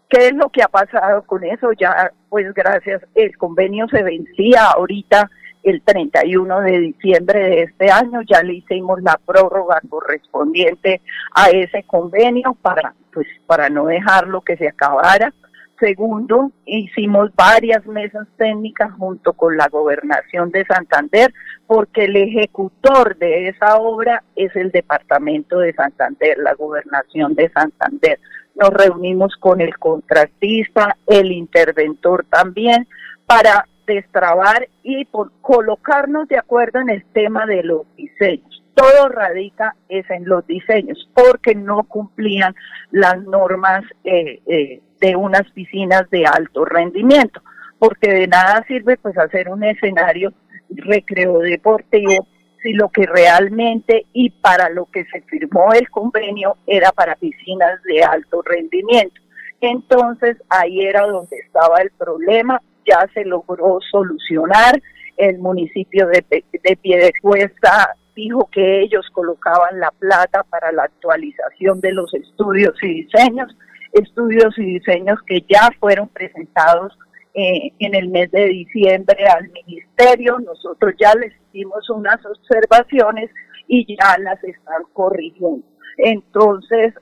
[0.10, 1.72] ¿qué es lo que ha pasado con eso?
[1.80, 5.32] Ya, pues gracias, el convenio se vencía ahorita
[5.64, 11.00] el 31 de diciembre de este año, ya le hicimos la prórroga correspondiente
[11.34, 15.34] a ese convenio para, pues, para no dejarlo que se acabara.
[15.80, 21.32] Segundo, hicimos varias mesas técnicas junto con la gobernación de Santander,
[21.68, 28.20] porque el ejecutor de esa obra es el departamento de Santander, la gobernación de Santander.
[28.56, 32.88] Nos reunimos con el contratista, el interventor también,
[33.28, 38.64] para destrabar y por colocarnos de acuerdo en el tema de los diseños.
[38.74, 42.56] Todo radica es en los diseños, porque no cumplían
[42.92, 47.42] las normas eh, eh, de unas piscinas de alto rendimiento,
[47.80, 50.34] porque de nada sirve pues hacer un escenario
[50.70, 52.28] recreo deportivo
[52.62, 57.82] si lo que realmente y para lo que se firmó el convenio era para piscinas
[57.84, 59.22] de alto rendimiento.
[59.62, 64.82] Entonces ahí era donde estaba el problema, ya se logró solucionar,
[65.18, 71.94] el municipio de, de Piedecuesta dijo que ellos colocaban la plata para la actualización de
[71.94, 73.56] los estudios y diseños,
[73.98, 76.98] estudios y diseños que ya fueron presentados
[77.34, 80.40] eh, en el mes de diciembre al ministerio.
[80.40, 83.30] Nosotros ya les hicimos unas observaciones
[83.68, 85.66] y ya las están corrigiendo.
[85.98, 86.94] Entonces,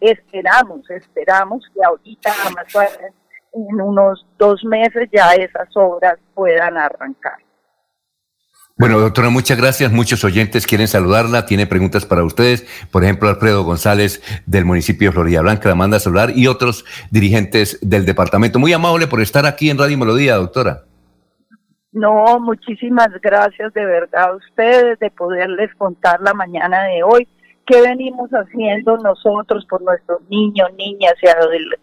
[0.00, 2.90] esperamos, esperamos que ahorita, más
[3.52, 7.36] en unos dos meses, ya esas obras puedan arrancar.
[8.78, 9.90] Bueno, doctora, muchas gracias.
[9.90, 12.64] Muchos oyentes quieren saludarla, tiene preguntas para ustedes.
[12.92, 16.84] Por ejemplo, Alfredo González del municipio de Florida Blanca la manda a saludar y otros
[17.10, 18.60] dirigentes del departamento.
[18.60, 20.84] Muy amable por estar aquí en Radio Melodía, doctora.
[21.90, 27.26] No, muchísimas gracias de verdad a ustedes de poderles contar la mañana de hoy
[27.68, 31.26] qué venimos haciendo nosotros por nuestros niños, niñas y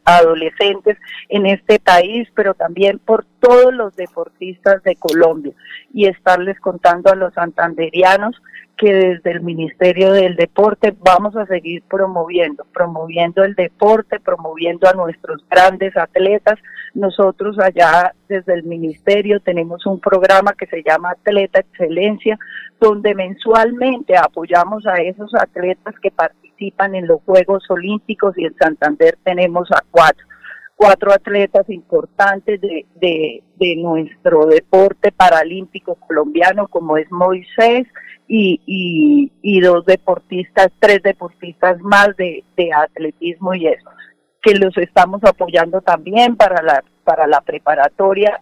[0.03, 0.98] adolescentes
[1.30, 5.53] en este país, pero también por todos los deportistas de Colombia
[5.94, 8.36] y estarles contando a los santanderianos
[8.78, 14.94] que desde el Ministerio del Deporte vamos a seguir promoviendo, promoviendo el deporte, promoviendo a
[14.94, 16.60] nuestros grandes atletas.
[16.94, 22.38] Nosotros allá desde el Ministerio tenemos un programa que se llama Atleta Excelencia,
[22.80, 29.18] donde mensualmente apoyamos a esos atletas que participan en los Juegos Olímpicos y en Santander
[29.23, 30.26] tenemos a cuatro
[30.76, 33.41] cuatro atletas importantes de,
[33.77, 37.88] nuestro deporte paralímpico colombiano, como es Moisés,
[38.27, 42.43] y, dos deportistas, tres deportistas más de,
[42.76, 43.89] atletismo y eso,
[44.41, 48.41] que los estamos apoyando también para la, para la preparatoria,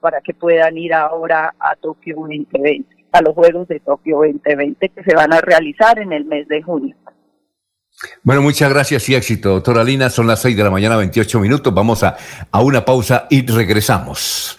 [0.00, 5.02] para que puedan ir ahora a Tokio 2020, a los Juegos de Tokio 2020 que
[5.04, 6.96] se van a realizar en el mes de junio.
[8.22, 10.10] Bueno, muchas gracias y éxito, doctora Lina.
[10.10, 11.72] Son las 6 de la mañana, 28 minutos.
[11.72, 12.16] Vamos a,
[12.50, 14.58] a una pausa y regresamos.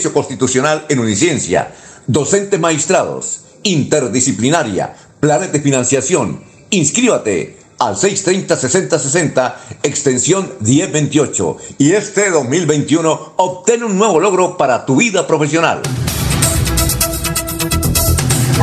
[0.09, 1.73] Constitucional en Uniciencia.
[2.07, 6.43] Docentes maestrados, interdisciplinaria, planes de financiación.
[6.71, 11.57] Inscríbate al 630-6060, extensión 1028.
[11.77, 15.81] Y este 2021 obtén un nuevo logro para tu vida profesional.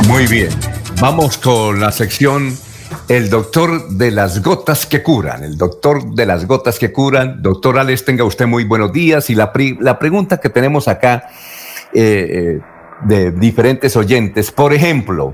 [0.07, 0.49] Muy bien,
[0.99, 2.57] vamos con la sección
[3.09, 5.43] El doctor de las gotas que curan.
[5.43, 7.41] El doctor de las gotas que curan.
[7.41, 9.31] Doctor Alex, tenga usted muy buenos días.
[9.31, 11.23] Y la, la pregunta que tenemos acá
[11.91, 12.59] eh, eh,
[13.05, 15.33] de diferentes oyentes, por ejemplo,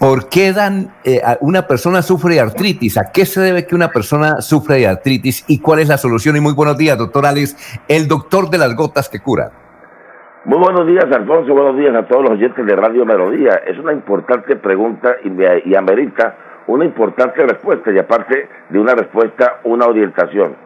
[0.00, 2.96] ¿Por qué dan, eh, una persona sufre de artritis?
[2.96, 5.44] ¿A qué se debe que una persona sufre de artritis?
[5.46, 6.36] ¿Y cuál es la solución?
[6.36, 7.54] Y muy buenos días, doctor Alex,
[7.86, 9.50] el doctor de las gotas que cura.
[10.46, 11.52] Muy buenos días, Alfonso.
[11.52, 13.60] Buenos días a todos los oyentes de Radio Melodía.
[13.66, 16.34] Es una importante pregunta y, y amerita
[16.66, 20.56] una importante respuesta y aparte de una respuesta, una orientación.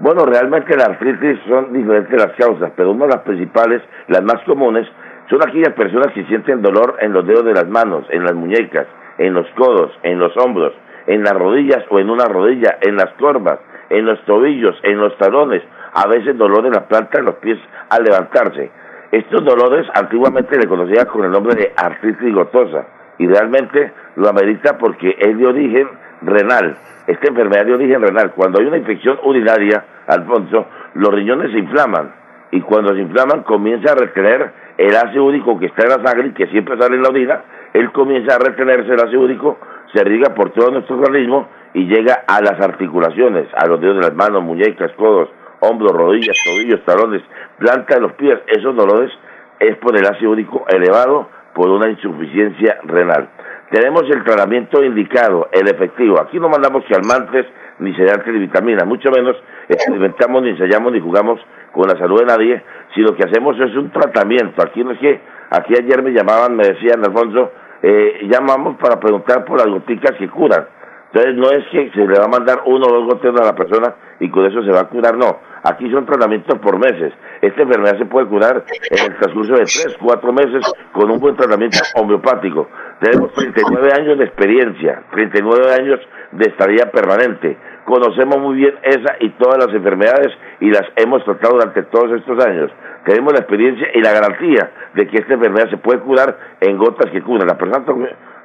[0.00, 4.42] Bueno, realmente la artritis son diferentes las causas, pero una de las principales, las más
[4.44, 4.86] comunes,
[5.30, 8.86] son aquellas personas que sienten dolor en los dedos de las manos, en las muñecas,
[9.18, 10.72] en los codos, en los hombros,
[11.06, 13.58] en las rodillas o en una rodilla, en las corvas,
[13.88, 15.62] en los tobillos, en los talones,
[15.94, 17.58] a veces dolor en la planta de los pies
[17.88, 18.70] al levantarse.
[19.12, 22.84] Estos dolores antiguamente le conocían con el nombre de artritis gotosa
[23.18, 25.88] y realmente lo amerita porque es de origen
[26.22, 26.76] renal.
[27.06, 32.12] Esta enfermedad de origen renal, cuando hay una infección urinaria, Alfonso, los riñones se inflaman
[32.50, 36.28] y cuando se inflaman comienza a retener el ácido úrico que está en la sangre
[36.28, 37.42] y que siempre sale en la orina,
[37.72, 39.58] él comienza a retenerse el ácido úrico,
[39.92, 44.02] se riega por todo nuestro organismo y llega a las articulaciones, a los dedos de
[44.02, 45.28] las manos, muñecas, codos,
[45.60, 47.22] hombros, rodillas, tobillos, talones,
[47.58, 48.38] planta de los pies.
[48.46, 49.10] Esos dolores
[49.58, 53.28] es por el ácido úrico elevado por una insuficiencia renal.
[53.70, 56.20] Tenemos el tratamiento indicado, el efectivo.
[56.20, 57.46] Aquí no mandamos calmantes
[57.78, 59.36] ni sedantes ni vitaminas, mucho menos
[59.68, 61.40] experimentamos, ni ensayamos, ni jugamos
[61.72, 62.62] con la salud de nadie,
[62.94, 64.62] si lo que hacemos es un tratamiento.
[64.62, 65.20] Aquí no es que,
[65.50, 67.50] aquí ayer me llamaban, me decían, Alfonso,
[67.82, 70.66] eh, llamamos para preguntar por las goticas que curan.
[71.12, 73.54] Entonces no es que se le va a mandar uno o dos gotas a la
[73.54, 75.38] persona y con eso se va a curar, no.
[75.64, 77.12] Aquí son tratamientos por meses.
[77.40, 80.62] Esta enfermedad se puede curar en el transcurso de tres, cuatro meses
[80.92, 82.68] con un buen tratamiento homeopático.
[83.00, 86.00] Tenemos 39 años de experiencia, 39 años
[86.32, 91.54] de estadía permanente conocemos muy bien esa y todas las enfermedades y las hemos tratado
[91.54, 92.70] durante todos estos años.
[93.04, 97.10] Tenemos la experiencia y la garantía de que esta enfermedad se puede curar en gotas
[97.10, 97.46] que curan.
[97.46, 97.84] La persona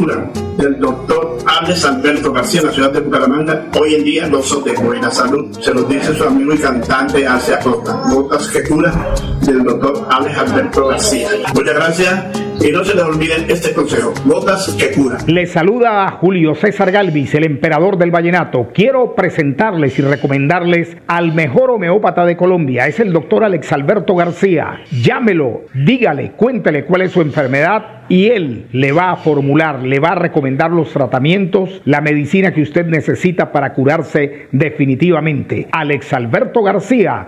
[0.57, 4.73] del doctor Alex Alberto García en la ciudad de Bucaramanga, hoy en día gozo de
[4.73, 5.55] buena salud.
[5.59, 8.01] Se lo dice su amigo y cantante Alci Acosta.
[8.09, 11.29] Botas que del doctor Alex Alberto García.
[11.53, 15.19] Muchas gracias y no se les olviden este consejo, gotas que curan.
[15.27, 18.69] Les saluda a Julio César Galvis, el emperador del vallenato.
[18.73, 22.87] Quiero presentarles y recomendarles al mejor homeópata de Colombia.
[22.87, 24.81] Es el doctor Alex Alberto García.
[24.91, 30.09] Llámelo, dígale, cuéntele cuál es su enfermedad y él le va a formular, le va
[30.09, 35.67] a recomendar los tratamientos, la medicina que usted necesita para curarse definitivamente.
[35.71, 37.27] Alex Alberto García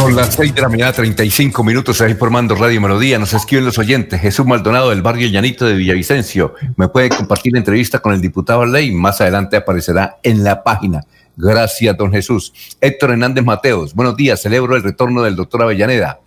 [0.00, 3.18] Son las 6 de la mañana, 35 minutos, está informando Radio Melodía.
[3.18, 4.18] Nos escriben los oyentes.
[4.18, 6.54] Jesús Maldonado del barrio Llanito de Villavicencio.
[6.76, 8.92] Me puede compartir la entrevista con el diputado Ley.
[8.92, 11.02] Más adelante aparecerá en la página.
[11.36, 12.50] Gracias, don Jesús.
[12.80, 13.94] Héctor Hernández Mateos.
[13.94, 14.40] Buenos días.
[14.40, 16.20] Celebro el retorno del doctor Avellaneda.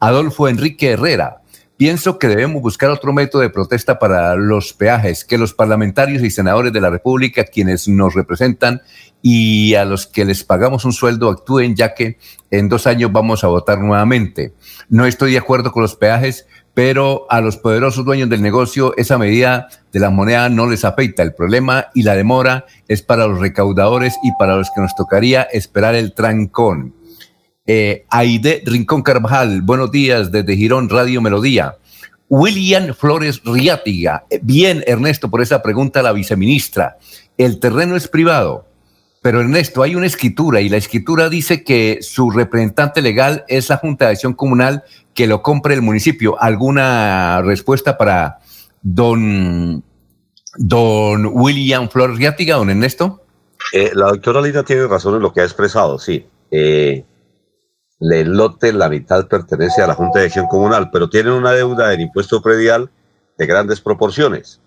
[0.00, 1.41] Adolfo Enrique Herrera.
[1.82, 6.30] Pienso que debemos buscar otro método de protesta para los peajes, que los parlamentarios y
[6.30, 8.82] senadores de la República, quienes nos representan
[9.20, 12.18] y a los que les pagamos un sueldo actúen, ya que
[12.52, 14.54] en dos años vamos a votar nuevamente.
[14.90, 19.18] No estoy de acuerdo con los peajes, pero a los poderosos dueños del negocio esa
[19.18, 21.24] medida de la moneda no les afecta.
[21.24, 25.42] El problema y la demora es para los recaudadores y para los que nos tocaría
[25.42, 26.94] esperar el trancón.
[27.66, 31.76] Eh, Aide Rincón Carvajal, buenos días desde Girón, Radio Melodía.
[32.28, 36.96] William Flores Riátiga, bien Ernesto por esa pregunta a la viceministra.
[37.36, 38.66] ¿El terreno es privado?
[39.22, 43.76] pero Ernesto, hay una escritura y la escritura dice que su representante legal es la
[43.76, 44.82] Junta de Acción Comunal
[45.14, 46.40] que lo compre el municipio.
[46.42, 48.40] ¿Alguna respuesta para
[48.82, 49.84] don,
[50.56, 53.22] don William Flores Riátiga, don Ernesto?
[53.72, 56.26] Eh, la doctora Lina tiene razón en lo que ha expresado, sí.
[56.50, 57.04] Eh,
[58.10, 61.88] el lote, la mitad pertenece a la Junta de Acción Comunal, pero tienen una deuda
[61.88, 62.90] del impuesto predial
[63.38, 64.60] de grandes proporciones.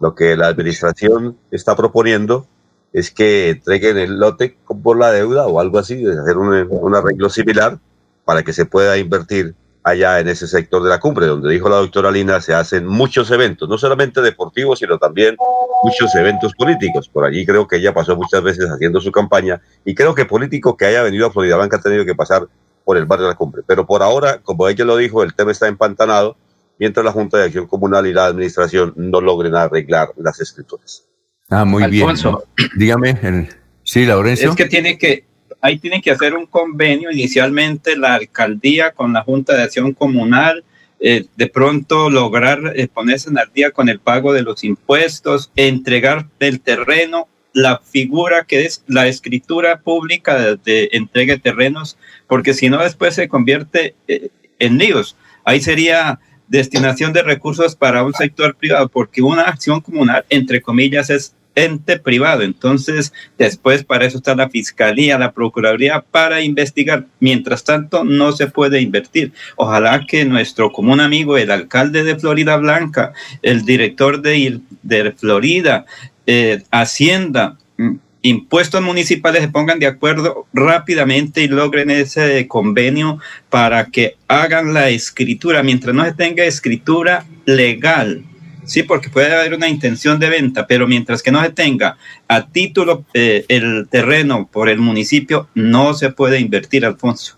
[0.00, 2.46] Lo que la administración está proponiendo
[2.92, 7.78] es que entreguen el lote por la deuda o algo así, hacer un, arreglo similar
[8.24, 9.54] para que se pueda invertir
[9.84, 13.30] allá en ese sector de la cumbre, donde dijo la doctora Lina, se hacen muchos
[13.30, 15.36] eventos, no solamente deportivos, sino también
[15.82, 17.08] muchos eventos políticos.
[17.08, 20.76] Por allí creo que ella pasó muchas veces haciendo su campaña y creo que político
[20.76, 22.46] que haya venido a Florida Blanca ha tenido que pasar
[22.84, 23.62] por el barrio de la cumbre.
[23.66, 26.36] Pero por ahora, como ella lo dijo, el tema está empantanado
[26.78, 31.04] mientras la Junta de Acción Comunal y la Administración no logren arreglar las escrituras.
[31.48, 32.70] Ah, muy Alfonso, bien.
[32.76, 33.48] Dígame,
[33.84, 34.50] sí, Laurencio.
[34.50, 35.24] Es que tiene que,
[35.60, 40.64] ahí tiene que hacer un convenio inicialmente la alcaldía con la Junta de Acción Comunal,
[40.98, 45.50] eh, de pronto lograr eh, ponerse en al día con el pago de los impuestos,
[45.56, 51.98] entregar el terreno, la figura que es la escritura pública de, de entrega de terrenos,
[52.32, 55.18] porque si no después se convierte eh, en líos.
[55.44, 56.18] Ahí sería
[56.48, 61.98] destinación de recursos para un sector privado, porque una acción comunal, entre comillas, es ente
[61.98, 62.40] privado.
[62.40, 67.04] Entonces, después para eso está la Fiscalía, la Procuraduría para investigar.
[67.20, 69.34] Mientras tanto, no se puede invertir.
[69.56, 75.84] Ojalá que nuestro común amigo, el alcalde de Florida Blanca, el director de, de Florida,
[76.26, 83.18] eh, Hacienda, mm, impuestos municipales se pongan de acuerdo rápidamente y logren ese convenio
[83.50, 85.62] para que hagan la escritura.
[85.62, 88.24] Mientras no se tenga escritura legal,
[88.64, 91.96] Sí, porque puede haber una intención de venta, pero mientras que no se tenga
[92.28, 97.36] a título eh, el terreno por el municipio, no se puede invertir, Alfonso.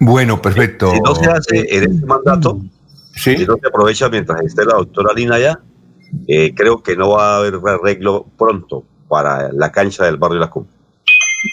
[0.00, 0.92] Bueno, perfecto.
[0.92, 2.60] Si no se hace en este mandato,
[3.14, 5.60] si no se aprovecha mientras esté la doctora Lina allá,
[6.28, 10.50] eh, creo que no va a haber arreglo pronto para la cancha del barrio La
[10.50, 10.76] Cumbre.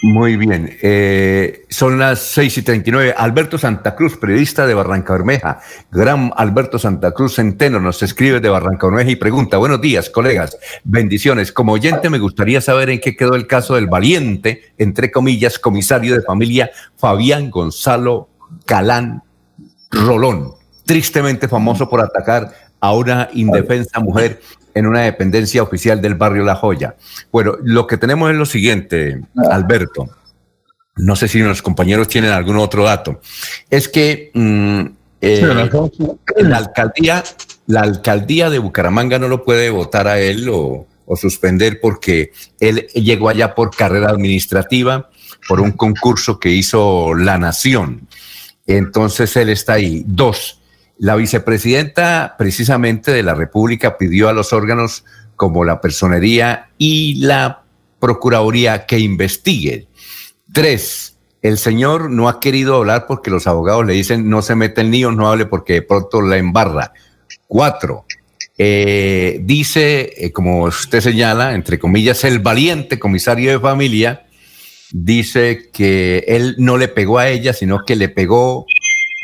[0.02, 0.76] Muy bien.
[0.82, 3.14] Eh, son las 6 y 39.
[3.16, 5.60] Alberto Santa Cruz, periodista de Barranca Bermeja.
[5.90, 10.58] Gran Alberto Santa Cruz Centeno nos escribe de Barranca Bermeja y pregunta: Buenos días, colegas.
[10.84, 11.52] Bendiciones.
[11.52, 16.14] Como oyente, me gustaría saber en qué quedó el caso del valiente, entre comillas, comisario
[16.14, 18.28] de familia Fabián Gonzalo
[18.66, 19.22] Calán
[19.90, 20.54] Rolón,
[20.86, 24.40] tristemente famoso por atacar a una indefensa mujer
[24.74, 26.96] en una dependencia oficial del barrio La Joya.
[27.30, 29.20] Bueno, lo que tenemos es lo siguiente,
[29.50, 30.08] Alberto.
[30.96, 33.20] No sé si los compañeros tienen algún otro dato.
[33.70, 34.80] Es que mm,
[35.20, 35.68] eh,
[36.36, 37.24] la alcaldía,
[37.66, 42.86] la alcaldía de Bucaramanga no lo puede votar a él o, o suspender porque él
[42.94, 45.10] llegó allá por carrera administrativa,
[45.48, 48.08] por un concurso que hizo la Nación.
[48.66, 50.04] Entonces él está ahí.
[50.06, 50.60] Dos,
[50.98, 55.04] la vicepresidenta precisamente de la República pidió a los órganos
[55.36, 57.62] como la Personería y la
[57.98, 59.88] Procuraduría que investiguen.
[60.52, 64.82] Tres, el señor no ha querido hablar porque los abogados le dicen no se mete
[64.82, 66.92] el niño, no hable porque de pronto la embarra.
[67.46, 68.04] Cuatro,
[68.56, 74.26] eh, dice, eh, como usted señala, entre comillas, el valiente comisario de familia,
[74.92, 78.64] dice que él no le pegó a ella, sino que le pegó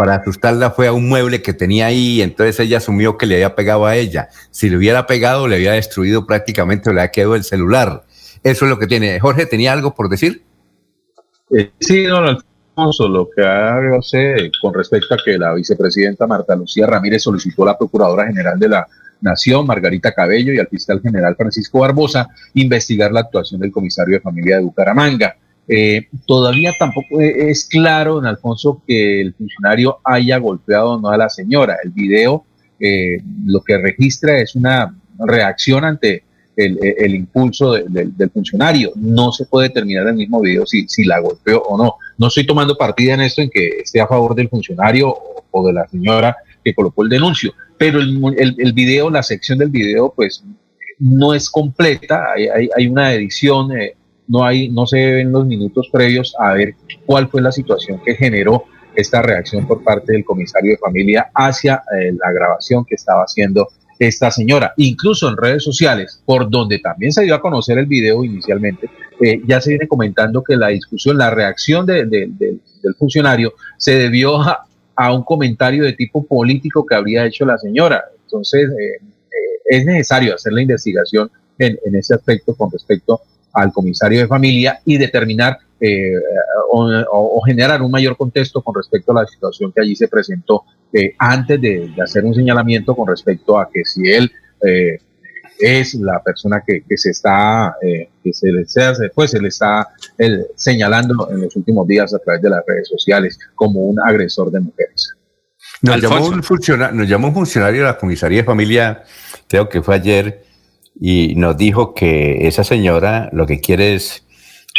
[0.00, 3.54] para asustarla fue a un mueble que tenía ahí, entonces ella asumió que le había
[3.54, 4.30] pegado a ella.
[4.50, 8.04] Si le hubiera pegado, le había destruido prácticamente, le había quedado el celular.
[8.42, 9.20] Eso es lo que tiene.
[9.20, 10.42] Jorge, ¿tenía algo por decir?
[11.54, 16.86] Eh, sí, don Alfonso, lo que hace con respecto a que la vicepresidenta Marta Lucía
[16.86, 18.86] Ramírez solicitó a la Procuradora General de la
[19.20, 24.22] Nación, Margarita Cabello, y al fiscal general Francisco Barbosa investigar la actuación del comisario de
[24.22, 25.36] familia de Bucaramanga.
[25.72, 31.16] Eh, todavía tampoco es claro, don Alfonso, que el funcionario haya golpeado o no a
[31.16, 31.76] la señora.
[31.84, 32.44] El video
[32.80, 36.24] eh, lo que registra es una reacción ante
[36.56, 38.90] el, impulso del funcionario.
[38.96, 41.94] No se puede determinar el mismo video si, la golpeó o no.
[42.18, 45.14] No estoy tomando partida en esto en que esté a favor del funcionario
[45.52, 48.20] o, de la señora que colocó el denuncio, pero el,
[48.58, 50.44] el, video, la sección del video, pues
[50.98, 53.94] no es completa, hay, hay, una edición eh,
[54.30, 56.74] no, hay, no se ven los minutos previos a ver
[57.04, 61.82] cuál fue la situación que generó esta reacción por parte del comisario de familia hacia
[61.98, 64.72] eh, la grabación que estaba haciendo esta señora.
[64.76, 68.88] Incluso en redes sociales, por donde también se dio a conocer el video inicialmente,
[69.20, 72.60] eh, ya se viene comentando que la discusión, la reacción del
[72.98, 74.66] funcionario se debió a,
[75.12, 78.04] un comentario de tipo político que habría hecho la señora.
[78.24, 79.00] Entonces, eh,
[79.64, 83.20] es necesario hacer la investigación en, en, ese aspecto con respecto
[83.52, 86.12] al comisario de familia y determinar eh,
[86.72, 91.14] o, generar un mayor contexto con respecto a la situación que allí se presentó eh,
[91.18, 94.30] antes de, hacer un señalamiento con respecto a que si él
[94.62, 94.98] eh,
[95.58, 98.64] es la persona que, se está, que se le,
[99.14, 99.88] pues, se le está
[100.54, 104.60] señalando en los últimos días a través de las redes sociales como un agresor de
[104.60, 105.14] mujeres.
[105.82, 109.04] Nos llamó, un funcionario, nos llamó un funcionario de la comisaría de familia,
[109.48, 110.44] creo que fue ayer,
[111.00, 114.26] y nos dijo que esa señora lo que quiere es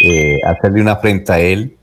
[0.05, 1.77] eh, hacerle una afrenta a él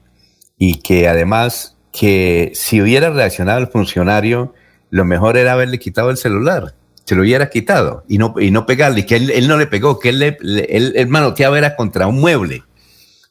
[0.56, 4.54] y que además que si hubiera reaccionado el funcionario,
[4.90, 6.74] lo mejor era haberle quitado el celular,
[7.04, 10.10] se lo hubiera quitado y no, y no pegarle, que él, no le pegó, que
[10.10, 10.36] él, le,
[10.68, 12.62] él, manoteaba era contra un mueble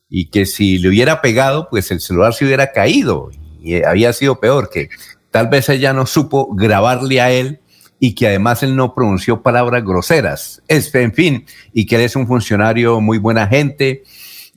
[0.10, 3.30] y que si le hubiera pegado, pues el celular se hubiera caído
[3.62, 4.90] y había sido peor, que
[5.32, 7.62] tal vez ella no supo grabarle a él
[8.00, 10.62] y que además él no pronunció palabras groseras.
[10.68, 14.04] en fin, y que él es un funcionario muy buena gente,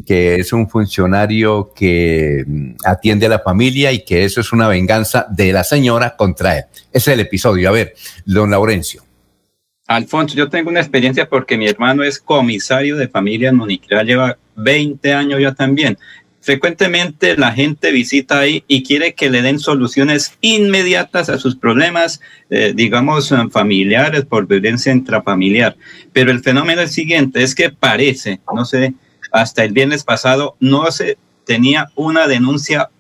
[0.07, 4.69] que es un funcionario que mm, atiende a la familia y que eso es una
[4.69, 6.65] venganza de la señora contra él.
[6.93, 7.69] Ese es el episodio.
[7.69, 7.95] A ver,
[8.25, 9.03] don Laurencio.
[9.87, 14.39] Alfonso, yo tengo una experiencia porque mi hermano es comisario de familia en Moniquera, lleva
[14.55, 15.99] 20 años ya también.
[16.41, 22.21] Frecuentemente la gente visita ahí y quiere que le den soluciones inmediatas a sus problemas,
[22.49, 25.77] eh, digamos, familiares por violencia intrafamiliar.
[26.13, 28.95] Pero el fenómeno es el siguiente, es que parece, no sé,
[29.33, 32.91] hasta el viernes pasado no se tenía una denuncia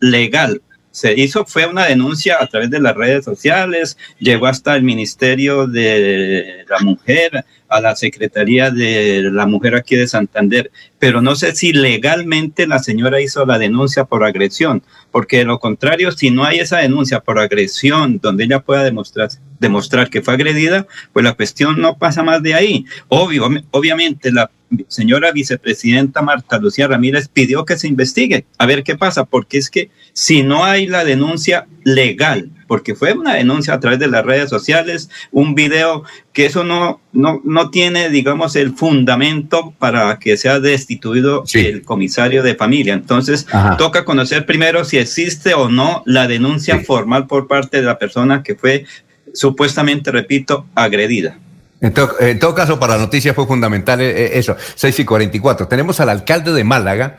[0.00, 0.62] legal
[0.96, 5.66] se hizo fue una denuncia a través de las redes sociales, llegó hasta el Ministerio
[5.66, 11.54] de la Mujer, a la Secretaría de la Mujer aquí de Santander, pero no sé
[11.54, 16.44] si legalmente la señora hizo la denuncia por agresión, porque de lo contrario, si no
[16.44, 19.28] hay esa denuncia por agresión donde ella pueda demostrar,
[19.60, 22.86] demostrar que fue agredida, pues la cuestión no pasa más de ahí.
[23.08, 24.50] Obvio, obviamente la
[24.88, 29.70] señora vicepresidenta Marta Lucía Ramírez pidió que se investigue, a ver qué pasa, porque es
[29.70, 34.24] que si no hay la denuncia legal, porque fue una denuncia a través de las
[34.24, 36.02] redes sociales, un video
[36.32, 42.42] que eso no, no, no tiene, digamos, el fundamento para que sea destituido el comisario
[42.42, 42.94] de familia.
[42.94, 43.46] Entonces,
[43.78, 48.42] toca conocer primero si existe o no la denuncia formal por parte de la persona
[48.42, 48.84] que fue
[49.32, 51.38] supuestamente, repito, agredida.
[51.80, 51.92] En
[52.38, 55.68] todo, caso, para la noticia fue fundamental eh, eh, eso, 6 y 44.
[55.68, 57.18] Tenemos al alcalde de Málaga,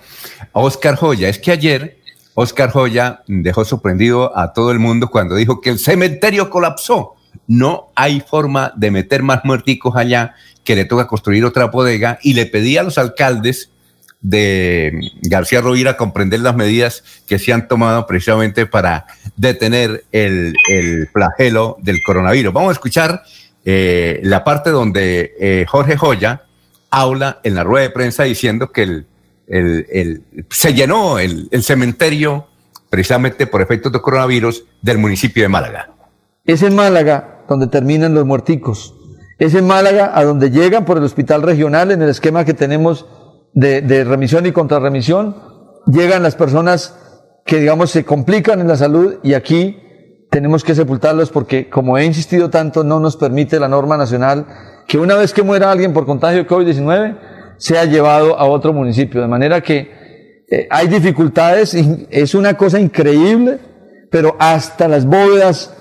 [0.51, 1.29] Oscar Joya.
[1.29, 1.99] Es que ayer
[2.33, 7.15] Oscar Joya dejó sorprendido a todo el mundo cuando dijo que el cementerio colapsó.
[7.45, 12.33] No hay forma de meter más muerticos allá, que le toca construir otra bodega y
[12.33, 13.69] le pedía a los alcaldes
[14.21, 19.05] de García Rovira comprender las medidas que se han tomado precisamente para
[19.35, 22.51] detener el, el flagelo del coronavirus.
[22.51, 23.23] Vamos a escuchar
[23.69, 26.43] eh, la parte donde eh, Jorge Joya
[26.89, 29.03] habla en la rueda de prensa diciendo que
[29.45, 32.47] el, se llenó el, cementerio
[32.89, 35.89] precisamente por efectos de coronavirus del municipio de Málaga.
[36.45, 38.95] Es en Málaga donde terminan los muerticos.
[39.37, 43.05] Es en Málaga a donde llegan por el hospital regional en el esquema que tenemos
[43.51, 45.35] de, de remisión y contrarremisión.
[45.87, 46.97] Llegan las personas
[47.45, 49.77] que, digamos, se complican en la salud y aquí
[50.29, 54.45] tenemos que sepultarlos porque, como he insistido tanto, no nos permite la norma nacional
[54.87, 57.17] que una vez que muera alguien por contagio de COVID-19
[57.57, 59.21] sea llevado a otro municipio.
[59.21, 61.75] De manera que eh, hay dificultades,
[62.09, 63.59] es una cosa increíble,
[64.09, 65.73] pero hasta las bóvedas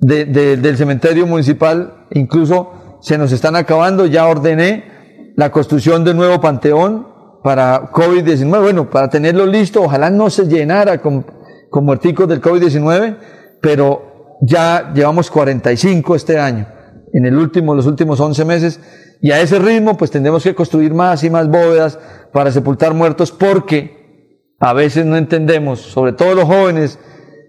[0.00, 4.06] del cementerio municipal incluso se nos están acabando.
[4.06, 7.06] Ya ordené la construcción de nuevo panteón
[7.42, 8.62] para COVID-19.
[8.62, 11.24] Bueno, para tenerlo listo, ojalá no se llenara con,
[11.70, 13.16] con muerticos del COVID-19
[13.62, 16.66] pero ya llevamos 45 este año,
[17.14, 18.80] en el último, los últimos 11 meses,
[19.22, 21.98] y a ese ritmo pues tendremos que construir más y más bóvedas
[22.32, 26.98] para sepultar muertos porque a veces no entendemos, sobre todo los jóvenes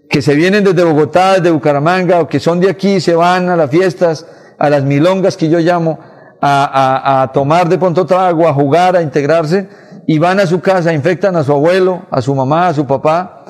[0.08, 3.56] que se vienen desde Bogotá, desde Bucaramanga o que son de aquí, se van a
[3.56, 4.26] las fiestas,
[4.58, 5.98] a las milongas que yo llamo,
[6.40, 9.68] a, a tomar de pronto trago, a jugar, a integrarse
[10.06, 13.44] y van a su casa, infectan a su abuelo, a su mamá, a su papá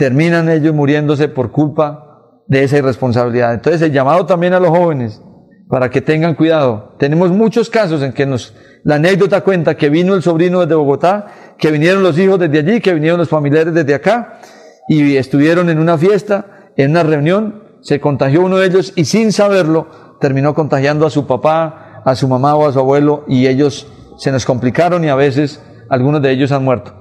[0.00, 3.52] terminan ellos muriéndose por culpa de esa irresponsabilidad.
[3.52, 5.20] Entonces el llamado también a los jóvenes
[5.68, 6.96] para que tengan cuidado.
[6.98, 11.26] Tenemos muchos casos en que nos, la anécdota cuenta que vino el sobrino desde Bogotá,
[11.58, 14.40] que vinieron los hijos desde allí, que vinieron los familiares desde acá
[14.88, 19.32] y estuvieron en una fiesta, en una reunión, se contagió uno de ellos y sin
[19.32, 23.86] saberlo terminó contagiando a su papá, a su mamá o a su abuelo y ellos
[24.16, 26.99] se nos complicaron y a veces algunos de ellos han muerto.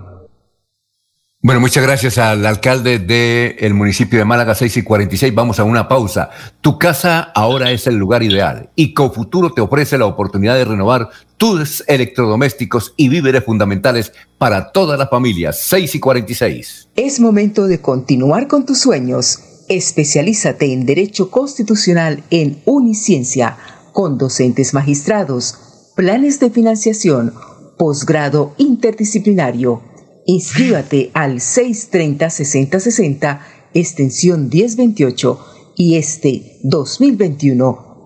[1.41, 5.33] Bueno, muchas gracias al alcalde del municipio de Málaga 6 y 46.
[5.33, 6.29] Vamos a una pausa.
[6.59, 11.07] Tu casa ahora es el lugar ideal y Cofuturo te ofrece la oportunidad de renovar
[11.37, 15.53] tus electrodomésticos y víveres fundamentales para toda la familia.
[15.53, 16.89] 6 y 46.
[16.97, 19.39] Es momento de continuar con tus sueños.
[19.69, 23.55] Especialízate en Derecho Constitucional en Uniciencia
[23.93, 25.55] con docentes magistrados,
[25.95, 27.33] planes de financiación,
[27.77, 29.83] posgrado interdisciplinario
[30.29, 33.39] Inscríbate al 630-6060,
[33.73, 35.39] extensión 1028
[35.75, 37.88] y este 2021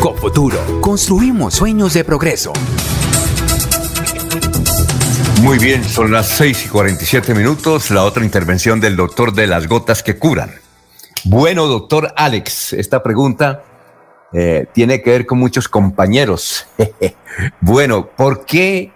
[0.00, 2.52] Cofuturo, construimos sueños de progreso.
[5.42, 7.90] Muy bien, son las 6 y 47 minutos.
[7.90, 10.50] La otra intervención del doctor de las gotas que curan.
[11.24, 13.64] Bueno, doctor Alex, esta pregunta
[14.32, 16.68] eh, tiene que ver con muchos compañeros.
[17.60, 18.92] bueno, ¿por qué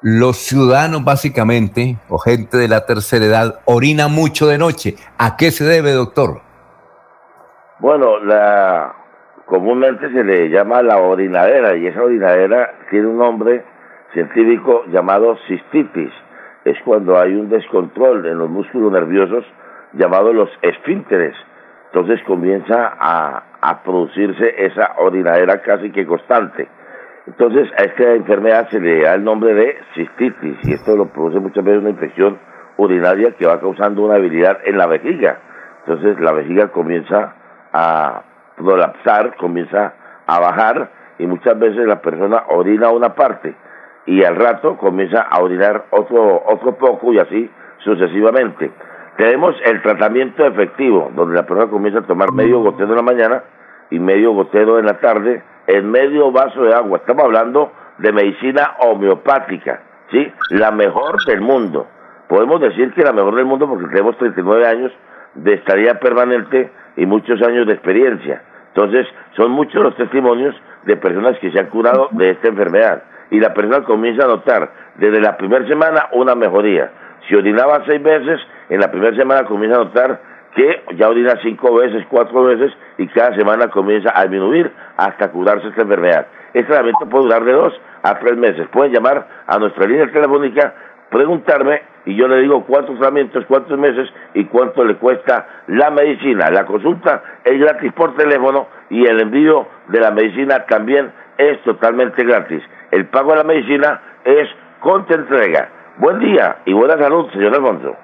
[0.00, 4.94] los ciudadanos básicamente, o gente de la tercera edad, orina mucho de noche?
[5.18, 6.40] ¿A qué se debe, doctor?
[7.80, 8.99] Bueno, la,
[9.50, 13.64] comúnmente se le llama la orinadera y esa orinadera tiene un nombre
[14.12, 16.12] científico llamado cistitis.
[16.64, 19.44] Es cuando hay un descontrol en los músculos nerviosos
[19.94, 21.34] llamados los esfínteres.
[21.86, 26.68] Entonces comienza a, a producirse esa orinadera casi que constante.
[27.26, 31.40] Entonces a esta enfermedad se le da el nombre de cistitis y esto lo produce
[31.40, 32.38] muchas veces una infección
[32.76, 35.40] urinaria que va causando una habilidad en la vejiga.
[35.80, 37.34] Entonces la vejiga comienza
[37.72, 38.22] a
[38.62, 39.94] colapsar, comienza
[40.26, 43.54] a bajar y muchas veces la persona orina una parte
[44.06, 48.70] y al rato comienza a orinar otro, otro poco y así sucesivamente.
[49.16, 53.42] Tenemos el tratamiento efectivo, donde la persona comienza a tomar medio gotero en la mañana
[53.90, 56.98] y medio gotero en la tarde en medio vaso de agua.
[56.98, 60.32] Estamos hablando de medicina homeopática, ¿sí?
[60.50, 61.86] La mejor del mundo.
[62.28, 64.92] Podemos decir que la mejor del mundo porque tenemos 39 años
[65.34, 68.42] de estadía permanente y muchos años de experiencia.
[68.74, 69.06] Entonces,
[69.36, 73.02] son muchos los testimonios de personas que se han curado de esta enfermedad.
[73.30, 76.90] Y la persona comienza a notar desde la primera semana una mejoría.
[77.28, 80.20] Si orinaba seis veces, en la primera semana comienza a notar
[80.54, 85.68] que ya orina cinco veces, cuatro veces, y cada semana comienza a disminuir hasta curarse
[85.68, 86.26] esta enfermedad.
[86.52, 88.66] Este tratamiento puede durar de dos a tres meses.
[88.68, 90.74] Pueden llamar a nuestra línea telefónica,
[91.10, 96.50] preguntarme y yo le digo cuántos tratamientos, cuántos meses y cuánto le cuesta la medicina.
[96.50, 102.24] La consulta es gratis por teléfono y el envío de la medicina también es totalmente
[102.24, 102.62] gratis.
[102.90, 104.48] El pago de la medicina es
[104.80, 105.68] con entrega.
[105.98, 107.96] Buen día y buena salud, señor Alfonso.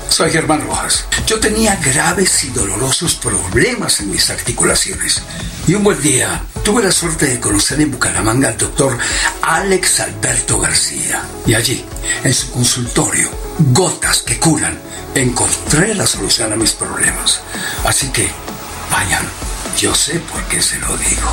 [0.10, 1.06] Soy Germán Rojas.
[1.28, 5.22] Yo tenía graves y dolorosos problemas en mis articulaciones.
[5.68, 8.98] Y un buen día tuve la suerte de conocer en Bucaramanga al doctor
[9.42, 11.22] Alex Alberto García.
[11.46, 11.86] Y allí,
[12.24, 13.30] en su consultorio,
[13.74, 14.80] gotas que curan,
[15.14, 17.42] encontré la solución a mis problemas.
[17.84, 18.30] Así que,
[18.90, 19.26] vayan,
[19.78, 21.30] yo sé por qué se lo digo.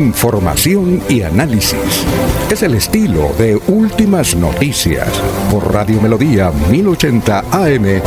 [0.10, 2.04] Información y análisis.
[2.50, 5.08] Es el estilo de Últimas Noticias
[5.52, 8.02] por Radio Melodía 1080 AM.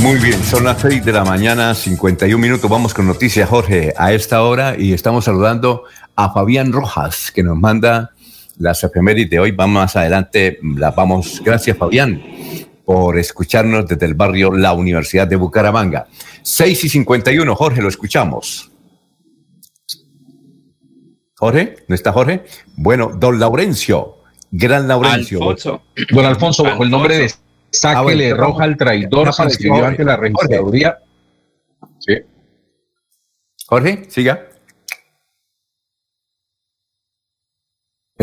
[0.00, 2.70] Muy bien, son las 6 de la mañana, 51 minutos.
[2.70, 5.82] Vamos con noticias, Jorge, a esta hora y estamos saludando
[6.14, 8.12] a Fabián Rojas, que nos manda
[8.60, 9.50] las efemérides de hoy.
[9.50, 11.42] Vamos más adelante, las vamos.
[11.44, 12.22] Gracias, Fabián,
[12.84, 16.06] por escucharnos desde el barrio La Universidad de Bucaramanga.
[16.42, 18.70] 6 y 51, Jorge, lo escuchamos.
[21.36, 22.44] Jorge, ¿no está Jorge?
[22.76, 24.18] Bueno, don Laurencio,
[24.50, 25.38] gran Laurencio.
[25.38, 25.82] Alfonso.
[26.10, 27.32] Don Alfonso, bajo el nombre de
[27.70, 30.98] Sáquele ah, Roja al traidor, se inscribió ante la registraduría.
[31.98, 32.14] Sí.
[33.66, 34.49] Jorge, siga.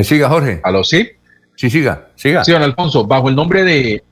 [0.04, 0.62] Siga, Jorge.
[0.64, 1.10] ¿Aló, sí?
[1.56, 2.44] Sí, siga, siga.
[2.44, 4.04] Sí, don Alfonso, bajo el nombre de...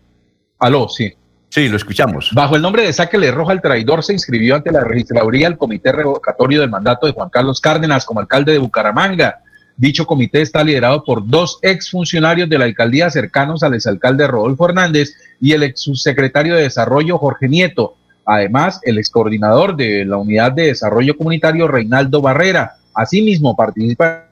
[0.59, 1.13] Aló, sí.
[1.49, 2.31] Sí, lo escuchamos.
[2.33, 5.91] Bajo el nombre de Sáquele Roja al traidor se inscribió ante la registraduría el comité
[5.91, 9.39] revocatorio del mandato de Juan Carlos Cárdenas como alcalde de Bucaramanga.
[9.77, 15.13] Dicho comité está liderado por dos exfuncionarios de la alcaldía cercanos al exalcalde Rodolfo Hernández
[15.39, 17.95] y el ex subsecretario de Desarrollo Jorge Nieto.
[18.25, 22.77] Además, el excoordinador de la Unidad de Desarrollo Comunitario Reinaldo Barrera.
[22.93, 24.25] Asimismo, participa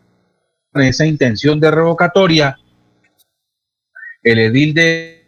[0.81, 2.57] esa intención de revocatoria
[4.23, 5.23] el edil de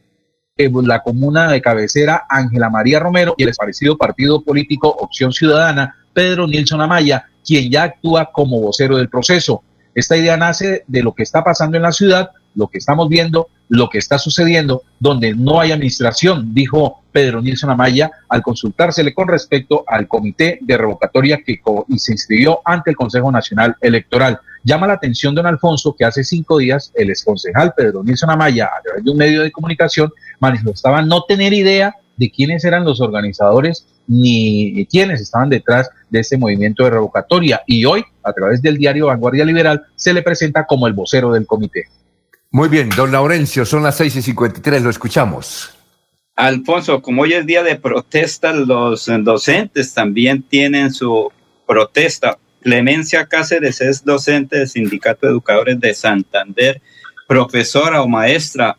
[0.57, 6.47] la comuna de cabecera Ángela María Romero y el parecido partido político Opción Ciudadana Pedro
[6.47, 9.63] Nilsson Amaya, quien ya actúa como vocero del proceso.
[9.93, 13.49] Esta idea nace de lo que está pasando en la ciudad, lo que estamos viendo,
[13.67, 19.27] lo que está sucediendo, donde no hay administración, dijo Pedro Nilsson Amaya al consultársele con
[19.27, 21.59] respecto al comité de revocatoria que
[21.97, 24.39] se inscribió ante el Consejo Nacional Electoral.
[24.65, 28.81] Llama la atención, don Alfonso, que hace cinco días el exconcejal Pedro Nilsson Amaya, a
[28.81, 33.85] través de un medio de comunicación, manifestaba no tener idea de quiénes eran los organizadores
[34.07, 37.61] ni quiénes estaban detrás de este movimiento de revocatoria.
[37.67, 41.45] Y hoy, a través del diario Vanguardia Liberal, se le presenta como el vocero del
[41.45, 41.83] comité.
[42.49, 45.69] Muy bien, don Laurencio, son las seis y 53, lo escuchamos.
[46.35, 51.31] Alfonso, como hoy es día de protesta, los docentes también tienen su
[51.67, 52.39] protesta.
[52.65, 56.81] Clemencia Cáceres es docente del Sindicato de Educadores de Santander,
[57.27, 58.75] profesora o maestra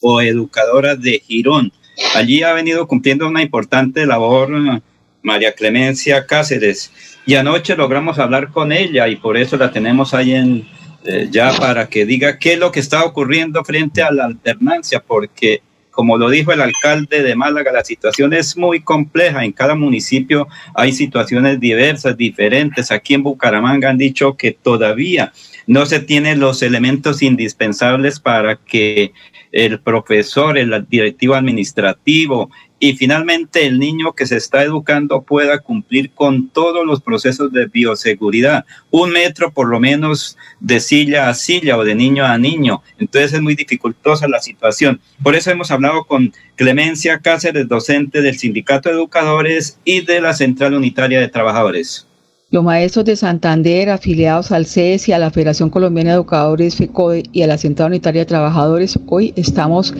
[0.00, 1.70] o educadora de Girón.
[2.14, 4.80] Allí ha venido cumpliendo una importante labor
[5.22, 6.90] María Clemencia Cáceres
[7.26, 10.66] y anoche logramos hablar con ella y por eso la tenemos ahí
[11.04, 15.00] eh, ya para que diga qué es lo que está ocurriendo frente a la alternancia,
[15.06, 15.60] porque
[15.90, 19.44] como lo dijo el alcalde de Málaga, la situación es muy compleja.
[19.44, 22.90] En cada municipio hay situaciones diversas, diferentes.
[22.90, 25.32] Aquí en Bucaramanga han dicho que todavía
[25.66, 29.12] no se tienen los elementos indispensables para que
[29.52, 32.50] el profesor, el directivo administrativo
[32.82, 37.66] y finalmente el niño que se está educando pueda cumplir con todos los procesos de
[37.66, 38.64] bioseguridad.
[38.90, 42.82] Un metro por lo menos de silla a silla o de niño a niño.
[42.98, 44.98] Entonces es muy dificultosa la situación.
[45.22, 50.32] Por eso hemos hablado con Clemencia Cáceres, docente del Sindicato de Educadores y de la
[50.32, 52.06] Central Unitaria de Trabajadores.
[52.52, 57.22] Los maestros de Santander, afiliados al CES y a la Federación Colombiana de Educadores, FECODE
[57.30, 59.94] y a la Central Unitaria de Trabajadores, hoy estamos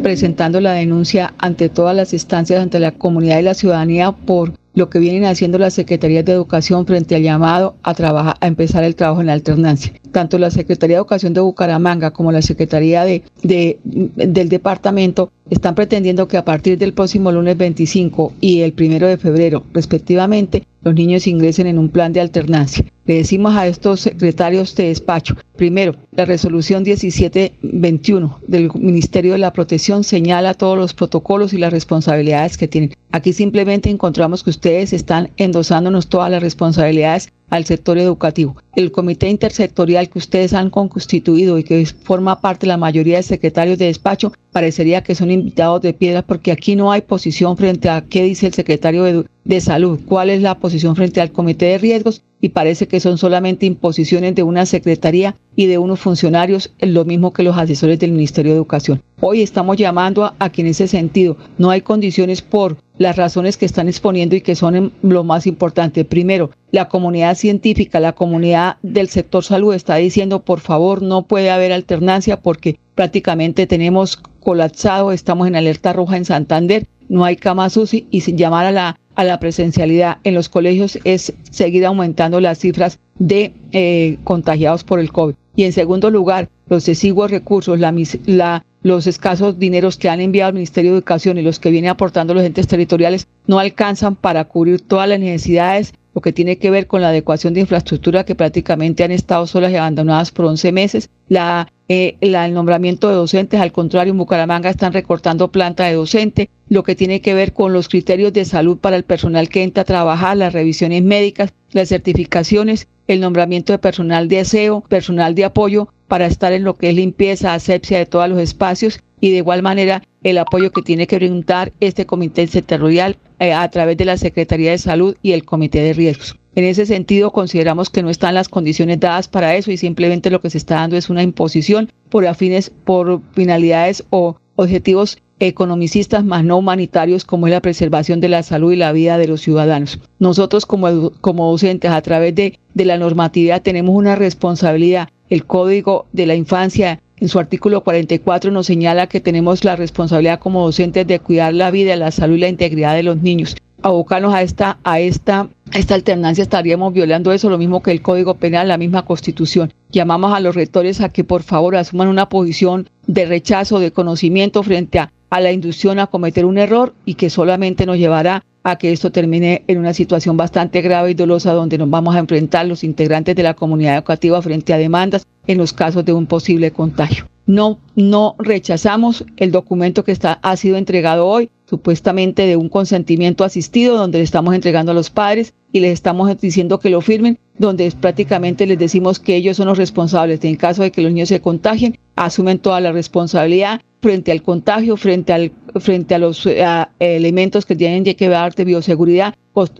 [0.00, 4.88] presentando la denuncia ante todas las instancias, ante la comunidad y la ciudadanía por lo
[4.88, 8.94] que vienen haciendo las secretarías de educación frente al llamado a, trabajar, a empezar el
[8.94, 9.92] trabajo en la alternancia.
[10.12, 16.28] Tanto la Secretaría de Educación de Bucaramanga como la Secretaría de, del Departamento están pretendiendo
[16.28, 21.26] que a partir del próximo lunes 25 y el primero de febrero, respectivamente, los niños
[21.26, 22.82] ingresen en un plan de alternancia.
[23.04, 29.52] Le decimos a estos secretarios de despacho, primero, la resolución 1721 del Ministerio de la
[29.52, 32.94] Protección señala todos los protocolos y las responsabilidades que tienen.
[33.12, 38.56] Aquí simplemente encontramos que ustedes están endosándonos todas las responsabilidades al sector educativo.
[38.74, 43.22] El comité intersectorial que ustedes han constituido y que forma parte de la mayoría de
[43.22, 47.88] secretarios de despacho, parecería que son invitados de piedra porque aquí no hay posición frente
[47.88, 51.66] a qué dice el secretario de, de salud, cuál es la posición frente al comité
[51.66, 56.72] de riesgos y parece que son solamente imposiciones de una secretaría y de unos funcionarios,
[56.80, 59.02] lo mismo que los asesores del Ministerio de Educación.
[59.20, 63.56] Hoy estamos llamando a, a que en ese sentido no hay condiciones por las razones
[63.56, 66.04] que están exponiendo y que son lo más importante.
[66.04, 71.50] Primero, la comunidad científica, la comunidad del sector salud está diciendo, por favor, no puede
[71.50, 77.76] haber alternancia porque prácticamente tenemos colapsado, estamos en alerta roja en Santander, no hay camas
[77.76, 82.40] UCI y sin llamar a la a la presencialidad en los colegios es seguir aumentando
[82.40, 85.34] las cifras de eh, contagiados por el COVID.
[85.56, 90.54] Y en segundo lugar, los exiguos recursos, la, los escasos dineros que han enviado el
[90.54, 94.80] Ministerio de Educación y los que vienen aportando los entes territoriales no alcanzan para cubrir
[94.80, 99.04] todas las necesidades lo que tiene que ver con la adecuación de infraestructura que prácticamente
[99.04, 103.72] han estado solas y abandonadas por 11 meses, la, eh, el nombramiento de docentes, al
[103.72, 107.88] contrario, en Bucaramanga están recortando planta de docente, lo que tiene que ver con los
[107.88, 112.88] criterios de salud para el personal que entra a trabajar, las revisiones médicas, las certificaciones,
[113.06, 116.94] el nombramiento de personal de aseo, personal de apoyo para estar en lo que es
[116.94, 121.16] limpieza, asepsia de todos los espacios y de igual manera el apoyo que tiene que
[121.16, 125.80] brindar este comité sectorial eh, a través de la Secretaría de Salud y el Comité
[125.80, 126.38] de Riesgos.
[126.54, 130.40] En ese sentido, consideramos que no están las condiciones dadas para eso y simplemente lo
[130.40, 136.42] que se está dando es una imposición por afines, por finalidades o objetivos economicistas más
[136.42, 140.00] no humanitarios como es la preservación de la salud y la vida de los ciudadanos.
[140.18, 145.08] Nosotros como, como docentes a través de, de la normatividad tenemos una responsabilidad.
[145.28, 150.38] El Código de la Infancia en su artículo 44 nos señala que tenemos la responsabilidad
[150.38, 153.56] como docentes de cuidar la vida, la salud y la integridad de los niños.
[153.82, 158.34] Abocarnos a esta, a esta, esta alternancia estaríamos violando eso, lo mismo que el Código
[158.34, 159.72] Penal, la misma Constitución.
[159.90, 164.62] Llamamos a los rectores a que por favor asuman una posición de rechazo, de conocimiento
[164.62, 168.78] frente a, a la inducción a cometer un error y que solamente nos llevará a
[168.78, 172.66] que esto termine en una situación bastante grave y dolosa donde nos vamos a enfrentar
[172.66, 176.70] los integrantes de la comunidad educativa frente a demandas en los casos de un posible
[176.70, 177.26] contagio.
[177.46, 183.42] No, no rechazamos el documento que está, ha sido entregado hoy, supuestamente de un consentimiento
[183.42, 187.38] asistido, donde le estamos entregando a los padres y les estamos diciendo que lo firmen,
[187.58, 190.44] donde prácticamente les decimos que ellos son los responsables.
[190.44, 194.96] En caso de que los niños se contagien, asumen toda la responsabilidad frente al contagio,
[194.96, 196.64] frente, al, frente a los eh,
[196.98, 199.34] elementos que tienen que ver de bioseguridad,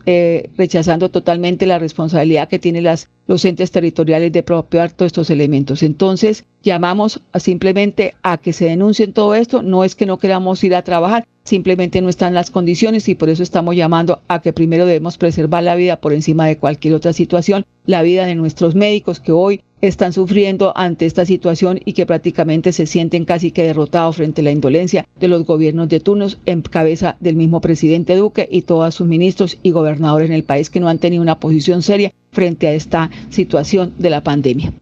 [0.07, 5.31] eh, rechazando totalmente la responsabilidad que tienen las, los entes territoriales de apropiar todos estos
[5.31, 5.83] elementos.
[5.83, 9.63] Entonces, llamamos simplemente a que se denuncien todo esto.
[9.63, 13.31] No es que no queramos ir a trabajar, simplemente no están las condiciones y por
[13.31, 17.13] eso estamos llamando a que primero debemos preservar la vida por encima de cualquier otra
[17.13, 22.05] situación, la vida de nuestros médicos que hoy están sufriendo ante esta situación y que
[22.05, 26.39] prácticamente se sienten casi que derrotados frente a la indolencia de los gobiernos de turnos
[26.47, 30.69] en cabeza del mismo presidente Duque y todos sus ministros y gobernadores en el país
[30.69, 34.73] que no han tenido una posición seria frente a esta situación de la pandemia.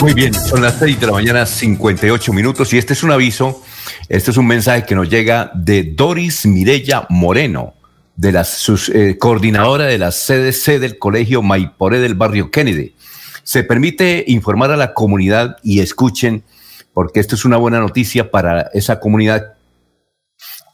[0.00, 3.62] Muy bien, son las 6 de la mañana, 58 minutos y este es un aviso,
[4.08, 7.74] este es un mensaje que nos llega de Doris Mirella Moreno
[8.16, 8.46] de la
[8.92, 12.94] eh, coordinadora de la CDC del Colegio Maiporé del barrio Kennedy.
[13.42, 16.44] Se permite informar a la comunidad y escuchen,
[16.92, 19.54] porque esto es una buena noticia para esa comunidad,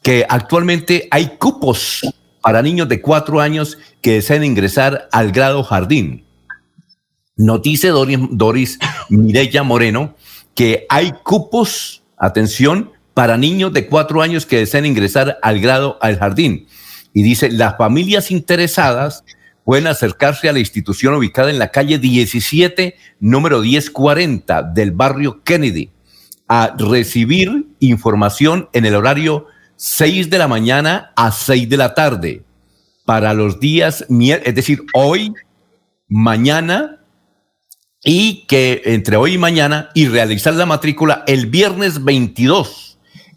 [0.02, 2.00] que actualmente hay cupos
[2.42, 6.24] para niños de cuatro años que desean ingresar al grado jardín.
[7.36, 8.78] Nos dice Doris, Doris
[9.08, 10.14] Moreno
[10.54, 16.18] que hay cupos, atención, para niños de cuatro años que desean ingresar al grado al
[16.18, 16.66] jardín.
[17.12, 19.24] Y dice, las familias interesadas
[19.62, 25.90] pueden acercarse a la institución ubicada en la calle 17, número 1040 del barrio Kennedy,
[26.48, 32.42] a recibir información en el horario 6 de la mañana a 6 de la tarde
[33.04, 35.34] para los días, es decir, hoy,
[36.08, 37.04] mañana
[38.02, 42.89] y que entre hoy y mañana y realizar la matrícula el viernes 22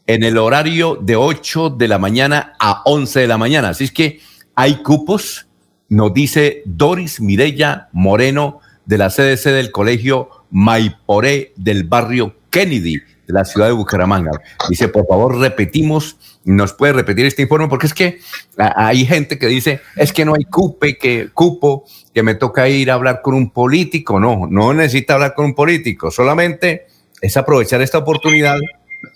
[0.08, 3.70] en el horario de 8 de la mañana a 11 de la mañana.
[3.70, 4.20] Así es que
[4.56, 5.48] hay cupos
[5.90, 13.34] nos dice Doris Mirella Moreno de la CDC del Colegio Maiporé del barrio Kennedy de
[13.34, 14.32] la ciudad de Bucaramanga.
[14.70, 18.20] Dice, por favor, repetimos, nos puede repetir este informe, porque es que
[18.58, 22.92] hay gente que dice, es que no hay cupe, que cupo, que me toca ir
[22.92, 24.20] a hablar con un político.
[24.20, 26.88] No, no necesita hablar con un político, solamente
[27.22, 28.58] es aprovechar esta oportunidad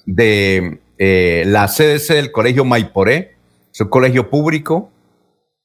[0.05, 3.35] de eh, la CDC del Colegio Maiporé,
[3.73, 4.91] es un colegio público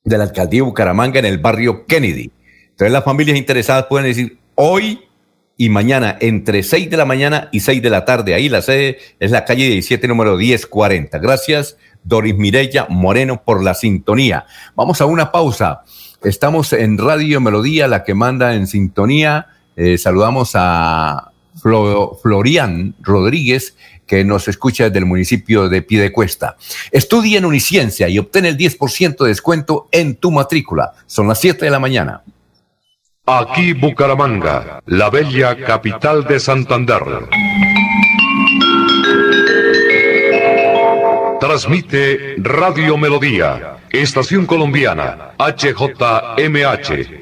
[0.04, 2.30] de la alcaldía de Bucaramanga en el barrio Kennedy.
[2.70, 5.00] Entonces las familias interesadas pueden decir hoy
[5.56, 8.34] y mañana entre 6 de la mañana y 6 de la tarde.
[8.34, 11.18] Ahí la sede es la calle 17, número 1040.
[11.18, 14.46] Gracias, Doris Mirella Moreno, por la sintonía.
[14.74, 15.82] Vamos a una pausa.
[16.22, 19.46] Estamos en Radio Melodía, la que manda en sintonía.
[19.76, 23.76] Eh, saludamos a Florian Rodríguez,
[24.06, 26.56] que nos escucha desde el municipio de Piedecuesta.
[26.90, 30.92] Estudia en Uniciencia y obtén el 10% de descuento en tu matrícula.
[31.06, 32.22] Son las 7 de la mañana.
[33.26, 37.02] Aquí Bucaramanga, la bella capital de Santander.
[41.38, 47.21] Transmite Radio Melodía, Estación Colombiana, HJMH.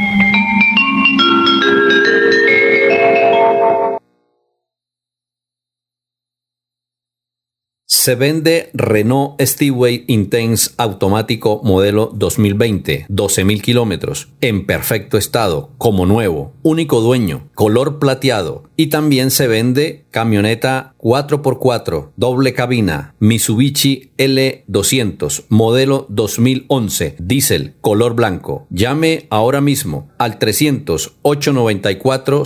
[7.93, 16.53] Se vende Renault Steway Intense automático modelo 2020, 12.000 kilómetros, en perfecto estado, como nuevo,
[16.63, 18.63] único dueño, color plateado.
[18.77, 28.67] Y también se vende camioneta 4x4, doble cabina, Mitsubishi L200, modelo 2011, diésel, color blanco.
[28.69, 32.45] Llame ahora mismo al 300 894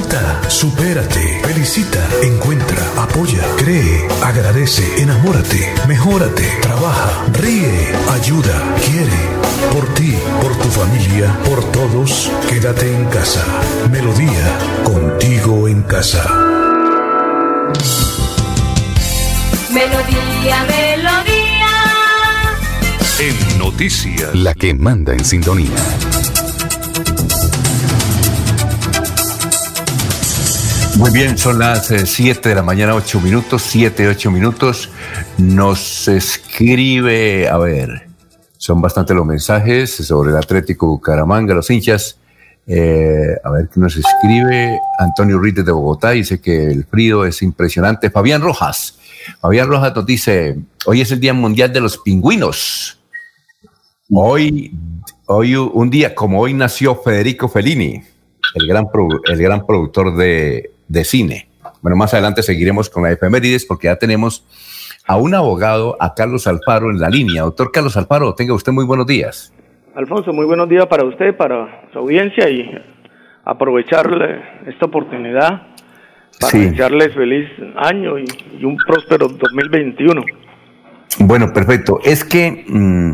[0.48, 9.44] supérate, felicita, encuentra, apoya, cree, agradece, enamórate, mejórate, trabaja, ríe, ayuda, quiere.
[9.72, 13.44] Por ti, por tu familia, por todos, quédate en casa.
[13.92, 16.24] Melodía, contigo en casa.
[19.72, 21.44] Melodía, melodía.
[23.20, 24.36] En noticias.
[24.36, 25.72] La que manda en sintonía.
[30.98, 34.90] Muy bien, son las 7 de la mañana, 8 minutos, 7, 8 minutos.
[35.40, 38.08] Nos escribe, a ver,
[38.58, 42.20] son bastante los mensajes sobre el Atlético Bucaramanga, los hinchas.
[42.68, 44.80] Eh, a ver qué nos escribe.
[45.00, 48.12] Antonio Ruiz de Bogotá dice que el frío es impresionante.
[48.12, 49.00] Fabián Rojas.
[49.42, 53.00] Fabián Rojas nos dice, hoy es el Día Mundial de los Pingüinos.
[54.12, 54.78] Hoy,
[55.26, 58.04] hoy un día como hoy nació Federico Fellini,
[58.54, 58.86] el gran,
[59.26, 61.48] el gran productor de, de cine.
[61.82, 64.46] Bueno, más adelante seguiremos con la efemérides porque ya tenemos
[65.06, 67.42] a un abogado, a Carlos Alfaro, en la línea.
[67.42, 69.52] Doctor Carlos Alfaro, tenga usted muy buenos días.
[69.96, 72.70] Alfonso, muy buenos días para usted, para su audiencia y
[73.44, 75.64] aprovecharle esta oportunidad
[76.40, 76.60] para Sí.
[76.70, 78.26] desearles feliz año y,
[78.60, 80.24] y un próspero 2021.
[81.20, 82.00] Bueno, perfecto.
[82.04, 83.12] Es que mm,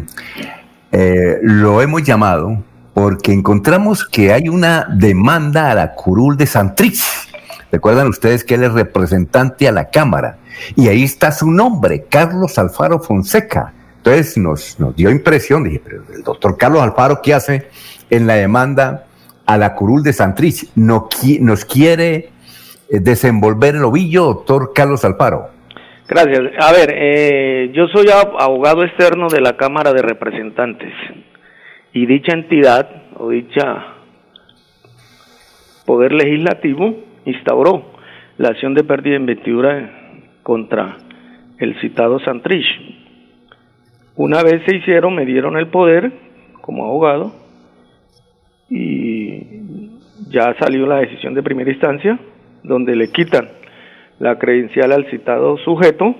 [0.91, 7.28] eh, lo hemos llamado porque encontramos que hay una demanda a la curul de Santrich.
[7.71, 10.37] Recuerdan ustedes que él es representante a la Cámara
[10.75, 13.73] y ahí está su nombre, Carlos Alfaro Fonseca.
[13.97, 17.67] Entonces nos, dio impresión, dije, pero el doctor Carlos Alfaro, ¿qué hace
[18.09, 19.05] en la demanda
[19.45, 20.69] a la curul de Santrich?
[20.75, 22.29] ¿No qui- ¿Nos quiere
[22.89, 25.49] eh, desenvolver el ovillo, doctor Carlos Alfaro?
[26.07, 26.39] Gracias.
[26.59, 30.93] A ver, eh, yo soy ab- abogado externo de la Cámara de Representantes
[31.93, 33.95] y dicha entidad o dicha
[35.85, 36.95] poder legislativo
[37.29, 37.83] instauró
[38.37, 39.91] la acción de pérdida de investidura
[40.43, 40.97] contra
[41.57, 42.65] el citado Santrich.
[44.15, 46.11] Una vez se hicieron, me dieron el poder
[46.61, 47.33] como abogado
[48.69, 49.89] y
[50.29, 52.19] ya salió la decisión de primera instancia
[52.63, 53.49] donde le quitan
[54.19, 56.15] la credencial al citado sujeto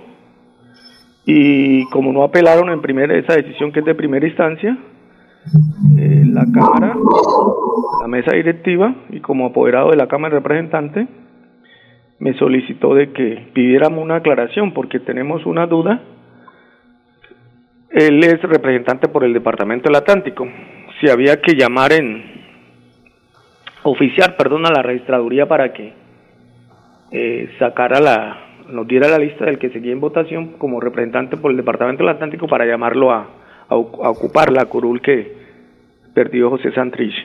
[1.26, 4.78] y como no apelaron en primera esa decisión que es de primera instancia,
[5.98, 6.96] eh, la Cámara,
[8.02, 11.08] la mesa directiva y como apoderado de la Cámara de Representantes
[12.20, 16.02] me solicitó de que pidiéramos una aclaración porque tenemos una duda.
[17.92, 20.48] Él es representante por el Departamento del Atlántico.
[21.00, 22.24] Si había que llamar en
[23.84, 25.94] oficiar, perdón, a la registraduría para que
[27.12, 28.38] eh, sacara la,
[28.70, 32.14] nos diera la lista del que seguía en votación como representante por el Departamento del
[32.14, 33.39] Atlántico para llamarlo a,
[33.70, 35.34] a oc- a ocupar la curul que
[36.14, 37.16] perdió José Santrich.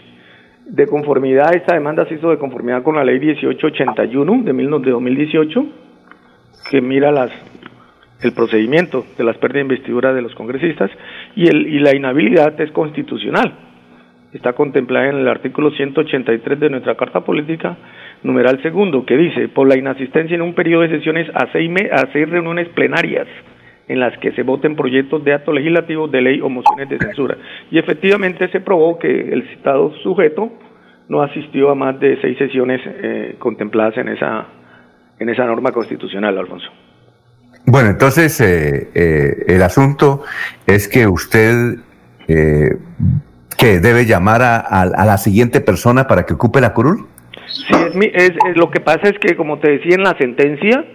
[0.66, 4.90] De conformidad, esta demanda se hizo de conformidad con la ley 1881 de, mil- de
[4.90, 5.66] 2018,
[6.70, 7.30] que mira las,
[8.22, 10.90] el procedimiento de las pérdidas de investidura de los congresistas
[11.36, 13.52] y, el, y la inhabilidad es constitucional.
[14.32, 17.76] Está contemplada en el artículo 183 de nuestra Carta Política,
[18.22, 22.10] numeral segundo, que dice, por la inasistencia en un periodo de sesiones a seis, a
[22.12, 23.26] seis reuniones plenarias
[23.88, 27.36] en las que se voten proyectos de actos legislativos, de ley o mociones de censura.
[27.70, 30.50] Y efectivamente se probó que el citado sujeto
[31.08, 34.46] no asistió a más de seis sesiones eh, contempladas en esa,
[35.18, 36.70] en esa norma constitucional, Alfonso.
[37.66, 40.22] Bueno, entonces eh, eh, el asunto
[40.66, 41.78] es que usted
[42.26, 47.06] que debe llamar a, la siguiente persona para que ocupe la curul.
[47.46, 50.86] Sí, es, lo que pasa es que, como te decía en la sentencia,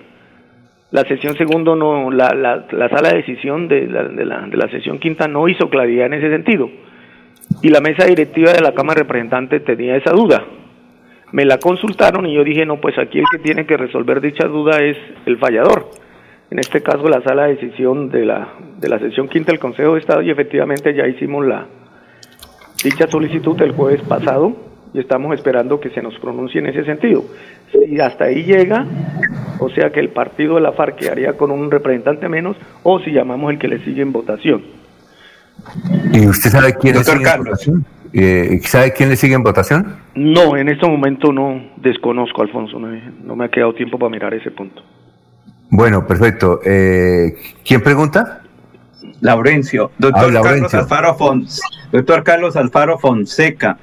[0.91, 4.57] la sesión segundo no, la, la, la sala de decisión de la, de, la, de
[4.57, 6.70] la sesión quinta no hizo claridad en ese sentido.
[7.61, 10.44] Y la mesa directiva de la Cámara de Representantes tenía esa duda.
[11.32, 14.48] Me la consultaron y yo dije, no, pues aquí el que tiene que resolver dicha
[14.48, 15.90] duda es el fallador.
[16.49, 19.94] En este caso, la sala de decisión de la, de la sesión quinta del Consejo
[19.94, 21.68] de Estado y efectivamente ya hicimos la
[22.84, 24.56] dicha solicitud el jueves pasado
[24.91, 27.24] y estamos esperando que se nos pronuncie en ese sentido.
[27.71, 28.85] Si hasta ahí llega,
[29.59, 33.11] o sea que el partido de la FARC quedaría con un representante menos, o si
[33.11, 34.63] llamamos el que le sigue en votación.
[36.13, 37.85] ¿Y usted sabe quién le sigue en votación?
[38.11, 39.97] Eh, ¿Sabe quién le sigue en votación?
[40.15, 42.79] No, en este momento no desconozco, Alfonso.
[42.79, 44.81] No me ha quedado tiempo para mirar ese punto.
[45.69, 46.59] Bueno, perfecto.
[46.65, 48.41] Eh, ¿Quién pregunta?
[49.21, 49.91] Laurencio.
[49.97, 51.17] Doctor, Carlos Alfaro
[51.91, 53.77] Doctor Carlos Alfaro Fonseca.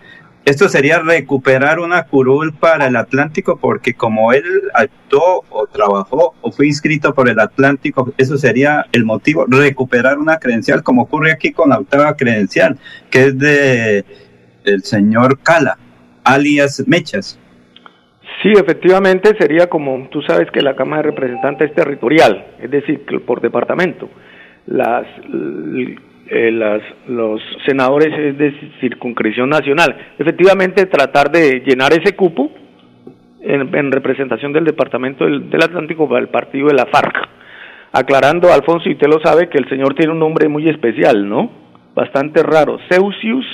[0.47, 4.45] Esto sería recuperar una curul para el Atlántico porque como él
[4.75, 10.39] actuó o trabajó o fue inscrito por el Atlántico, eso sería el motivo, recuperar una
[10.39, 12.79] credencial como ocurre aquí con la octava credencial,
[13.11, 14.05] que es de
[14.63, 15.79] el señor Cala,
[16.23, 17.41] alias Mechas.
[18.41, 23.05] Sí, efectivamente sería como tú sabes que la Cámara de Representantes es territorial, es decir,
[23.27, 24.09] por departamento.
[24.67, 25.09] Las
[26.29, 29.97] eh, las, los senadores es de circunscripción nacional.
[30.19, 32.51] Efectivamente, tratar de llenar ese cupo
[33.41, 37.17] en, representación del Departamento del, Atlántico para el partido de la FARC.
[37.93, 41.51] Aclarando, Alfonso, y usted lo sabe, que el señor tiene un nombre muy especial, ¿no?
[41.95, 42.79] Bastante raro.
[42.91, 43.47] Ceusius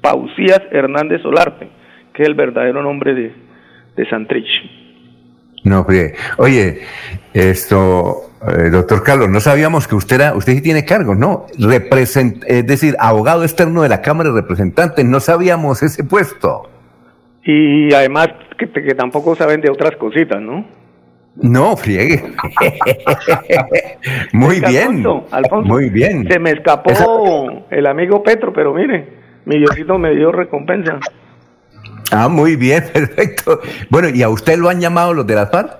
[0.00, 1.68] Pausías Hernández Solarte,
[2.12, 3.32] que es el verdadero nombre de,
[3.96, 4.48] de Santrich.
[5.64, 5.86] No,
[6.38, 6.80] oye,
[7.34, 11.46] esto, eh, doctor Carlos, no sabíamos que usted era, usted sí tiene cargos, ¿no?
[11.58, 16.68] Represent, es decir, abogado externo de la Cámara de Representantes, no sabíamos ese puesto.
[17.44, 18.28] Y además
[18.58, 20.64] que, tampoco saben de otras cositas, ¿no?
[21.36, 22.22] No, friegue.
[24.32, 25.04] muy bien.
[25.64, 26.26] muy bien.
[26.28, 29.08] Se me escapó el amigo Petro, pero mire,
[29.44, 30.98] mi Diosito me dio recompensa.
[32.10, 33.60] Ah, muy bien, perfecto.
[33.90, 35.78] Bueno, ¿y a usted lo han llamado los de la FARC?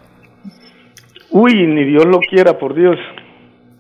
[1.30, 2.96] Uy, ni Dios lo quiera, por Dios.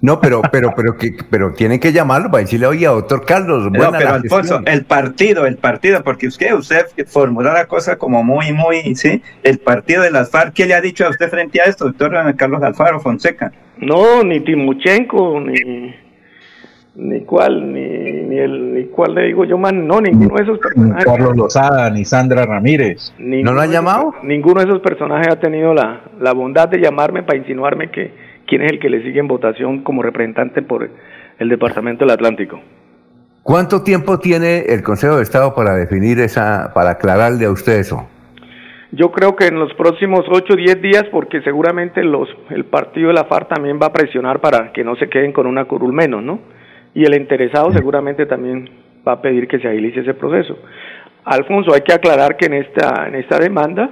[0.00, 3.90] No, pero, pero, pero, que, pero tienen que llamarlo para decirle, oye, doctor Carlos, buena
[3.90, 8.52] no, pero Alfonso, el partido, el partido, porque usted, usted formuló la cosa como muy,
[8.52, 11.64] muy, sí, el partido de las FARC, ¿qué le ha dicho a usted frente a
[11.64, 13.50] esto, doctor Carlos Alfaro Fonseca?
[13.78, 15.92] No, ni Timuchenko, ni,
[16.98, 20.58] ni cuál, ni, ni, el, ni cuál le digo yo, man, no, ninguno de esos
[20.58, 21.06] personajes.
[21.06, 23.14] Ni Carlos Lozada, ni Sandra Ramírez.
[23.18, 24.14] ¿No lo han llamado?
[24.24, 28.10] ninguno de esos personajes ha tenido la, la bondad de llamarme para insinuarme que
[28.48, 30.90] quién es el que le sigue en votación como representante por
[31.38, 32.60] el Departamento del Atlántico.
[33.44, 38.08] ¿Cuánto tiempo tiene el Consejo de Estado para definir esa, para aclararle a usted eso?
[38.90, 43.08] Yo creo que en los próximos 8 o 10 días, porque seguramente los, el partido
[43.08, 45.92] de la FARC también va a presionar para que no se queden con una curul
[45.92, 46.57] menos, ¿no?
[46.94, 48.68] Y el interesado seguramente también
[49.06, 50.58] va a pedir que se agilice ese proceso.
[51.24, 53.90] Alfonso, hay que aclarar que en esta, en esta demanda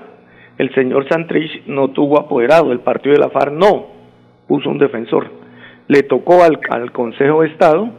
[0.58, 3.86] el señor Santrich no tuvo apoderado, el partido de la FARC no
[4.48, 5.30] puso un defensor.
[5.88, 7.90] Le tocó al, al Consejo de Estado,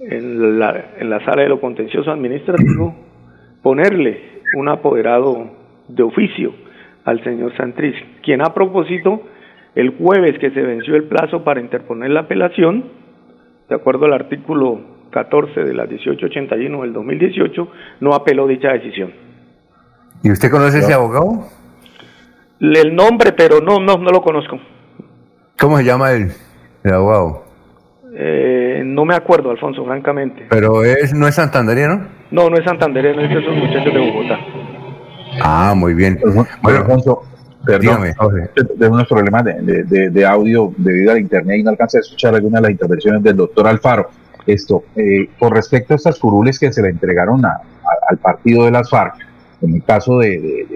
[0.00, 2.94] en la, en la sala de lo contencioso administrativo,
[3.62, 5.50] ponerle un apoderado
[5.88, 6.52] de oficio
[7.04, 9.22] al señor Santrich, quien a propósito,
[9.74, 12.84] el jueves que se venció el plazo para interponer la apelación,
[13.72, 14.80] de acuerdo al artículo
[15.10, 17.68] 14 de la 1881 del 2018,
[18.00, 19.12] no apeló dicha decisión.
[20.22, 21.46] ¿Y usted conoce ese abogado?
[22.60, 24.58] El nombre, pero no, no, no lo conozco.
[25.58, 26.32] ¿Cómo se llama el,
[26.84, 27.44] el abogado?
[28.14, 30.46] Eh, no me acuerdo, Alfonso, francamente.
[30.50, 32.08] ¿Pero es, no es santanderiano?
[32.30, 34.38] No, no es santanderiano, es de esos muchachos de Bogotá.
[35.42, 36.20] Ah, muy bien.
[36.62, 37.22] Bueno, Alfonso,
[37.64, 38.02] Perdón,
[38.76, 42.60] de unos problemas de, de, audio debido al internet y no alcancé a escuchar algunas
[42.60, 44.10] de las intervenciones del doctor Alfaro.
[44.46, 48.90] Esto, eh, con respecto a estas curules que se le entregaron al partido de las
[48.90, 49.14] FARC,
[49.60, 50.66] en el caso de,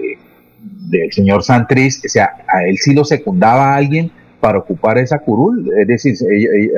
[0.89, 4.09] del señor Santriz, o sea, a él sí lo secundaba a alguien
[4.39, 6.15] para ocupar esa curul, es decir,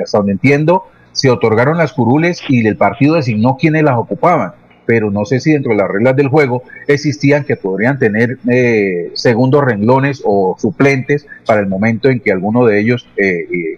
[0.03, 4.53] hasta donde entiendo, se otorgaron las curules y el partido designó quienes las ocupaban
[4.89, 9.11] pero no sé si dentro de las reglas del juego existían que podrían tener eh,
[9.13, 13.77] segundos renglones o suplentes para el momento en que alguno de ellos eh,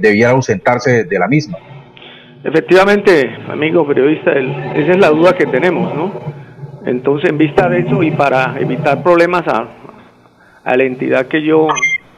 [0.00, 1.56] debiera ausentarse de la misma.
[2.42, 6.14] Efectivamente, amigo periodista, esa es la duda que tenemos, ¿no?
[6.84, 9.68] Entonces, en vista de eso y para evitar problemas a,
[10.64, 11.68] a la entidad que yo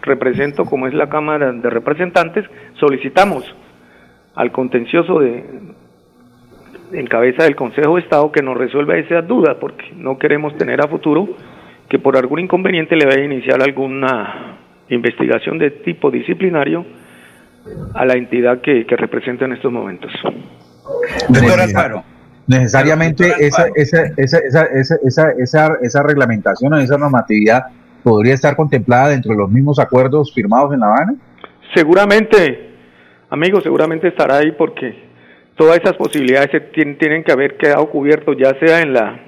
[0.00, 2.46] represento, como es la Cámara de Representantes,
[2.80, 3.44] solicitamos
[4.34, 5.44] al contencioso de
[6.92, 10.80] en cabeza del Consejo de Estado que nos resuelva esa duda, porque no queremos tener
[10.80, 11.28] a futuro
[11.88, 14.56] que por algún inconveniente le vaya a iniciar alguna
[14.88, 16.84] investigación de tipo disciplinario
[17.94, 20.10] a la entidad que, que representa en estos momentos.
[21.28, 22.04] Doctor Alfaro.
[22.46, 24.66] Necesariamente esa, esa, esa, esa,
[25.04, 27.66] esa, esa, esa reglamentación o esa normatividad
[28.02, 31.14] podría estar contemplada dentro de los mismos acuerdos firmados en La Habana.
[31.72, 32.70] Seguramente,
[33.30, 35.11] amigo, seguramente estará ahí porque
[35.62, 39.20] todas esas posibilidades tienen, tienen que haber quedado cubiertos ya sea en la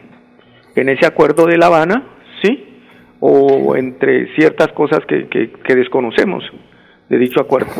[0.74, 2.02] en ese acuerdo de La Habana,
[2.42, 2.80] sí,
[3.20, 6.42] o entre ciertas cosas que, que desconocemos
[7.08, 7.70] de dicho acuerdo.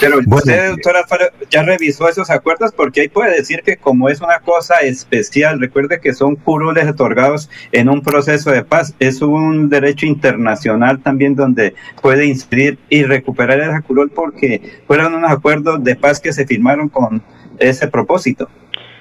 [0.00, 1.04] Pero usted, doctora,
[1.50, 6.00] ya revisó esos acuerdos porque ahí puede decir que como es una cosa especial, recuerde
[6.00, 11.74] que son curules otorgados en un proceso de paz, es un derecho internacional también donde
[12.00, 16.88] puede incidir y recuperar esa curul porque fueron unos acuerdos de paz que se firmaron
[16.88, 17.22] con
[17.58, 18.48] ese propósito.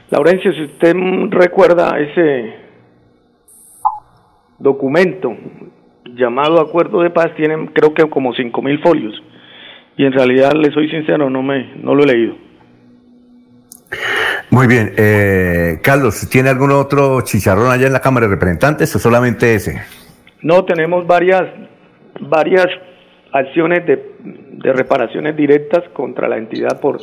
[0.09, 0.95] Laurencio, si usted
[1.29, 2.55] recuerda ese
[4.57, 5.37] documento
[6.15, 9.23] llamado Acuerdo de Paz, tienen creo que como cinco mil folios
[9.99, 12.33] y en realidad, le soy sincero, no, me, no lo he leído.
[14.49, 14.93] Muy bien.
[14.95, 19.81] Eh, Carlos, ¿tiene algún otro chicharrón allá en la Cámara de Representantes o solamente ese?
[20.41, 21.43] No, tenemos varias,
[22.21, 22.67] varias
[23.33, 26.99] acciones de, de reparaciones directas contra la entidad por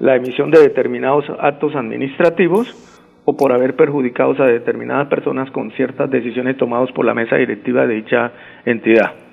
[0.00, 2.68] la emisión de determinados actos administrativos
[3.24, 7.86] o por haber perjudicado a determinadas personas con ciertas decisiones tomadas por la mesa directiva
[7.86, 8.32] de dicha
[8.66, 9.23] entidad.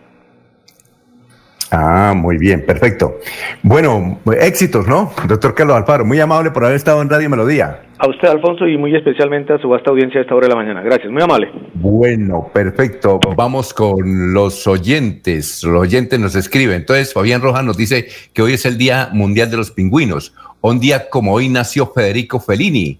[1.73, 3.19] Ah, muy bien, perfecto.
[3.63, 5.13] Bueno, éxitos, ¿no?
[5.25, 7.83] Doctor Carlos Alfaro, muy amable por haber estado en Radio Melodía.
[7.97, 10.57] A usted, Alfonso, y muy especialmente a su vasta audiencia a esta hora de la
[10.57, 10.81] mañana.
[10.81, 11.49] Gracias, muy amable.
[11.75, 13.21] Bueno, perfecto.
[13.37, 15.63] Vamos con los oyentes.
[15.63, 16.77] Los oyentes nos escriben.
[16.77, 20.35] Entonces, Fabián Rojas nos dice que hoy es el Día Mundial de los Pingüinos.
[20.59, 22.99] Un día como hoy nació Federico Fellini.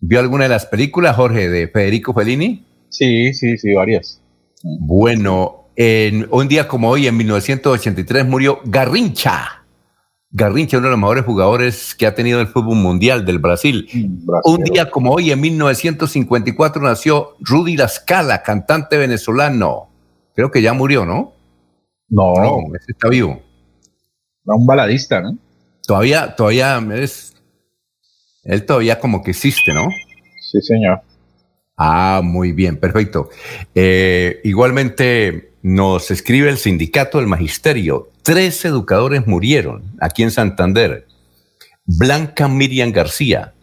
[0.00, 2.62] ¿Vio alguna de las películas, Jorge, de Federico Fellini?
[2.90, 4.20] Sí, sí, sí, varias.
[4.62, 9.64] Bueno, en, un día como hoy, en 1983, murió Garrincha.
[10.30, 13.88] Garrincha, uno de los mejores jugadores que ha tenido el fútbol mundial del Brasil.
[14.44, 19.88] Un día como hoy, en 1954, nació Rudy Lascala, cantante venezolano.
[20.34, 21.34] Creo que ya murió, ¿no?
[22.08, 22.34] No.
[22.34, 23.40] No, ese está vivo.
[24.44, 25.38] Era un baladista, ¿no?
[25.86, 27.34] Todavía, todavía es.
[28.42, 29.88] Él todavía como que existe, ¿no?
[30.50, 31.00] Sí, señor.
[31.76, 33.30] Ah, muy bien, perfecto.
[33.74, 38.10] Eh, igualmente, nos escribe el sindicato del magisterio.
[38.22, 41.06] Tres educadores murieron aquí en Santander.
[41.86, 43.54] Blanca Miriam García,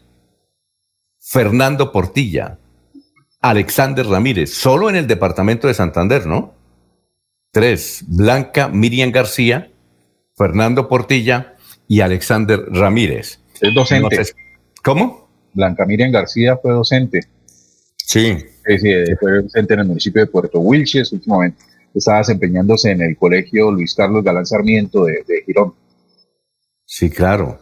[1.19, 2.57] Fernando Portilla,
[3.40, 6.56] Alexander Ramírez, solo en el departamento de Santander, ¿no?
[7.52, 9.69] Tres, Blanca Miriam García,
[10.36, 11.53] Fernando Portilla
[11.88, 13.40] y Alexander Ramírez.
[13.61, 14.23] Es docente.
[14.84, 15.30] ¿Cómo?
[15.53, 17.28] Blanca Miriam García fue docente.
[17.95, 18.38] Sí.
[18.65, 23.18] sí, sí fue docente en el municipio de Puerto Wilches últimamente estaba desempeñándose en el
[23.18, 25.73] colegio Luis Carlos Galán Sarmiento de, Girón.
[26.85, 27.59] Sí, claro.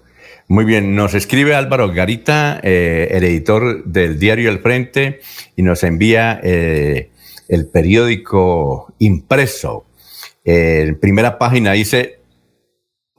[0.47, 5.19] Muy bien, nos escribe Álvaro Garita, eh, el editor del diario El Frente,
[5.55, 7.11] y nos envía eh,
[7.47, 9.85] el periódico impreso.
[10.43, 12.19] en primera página dice,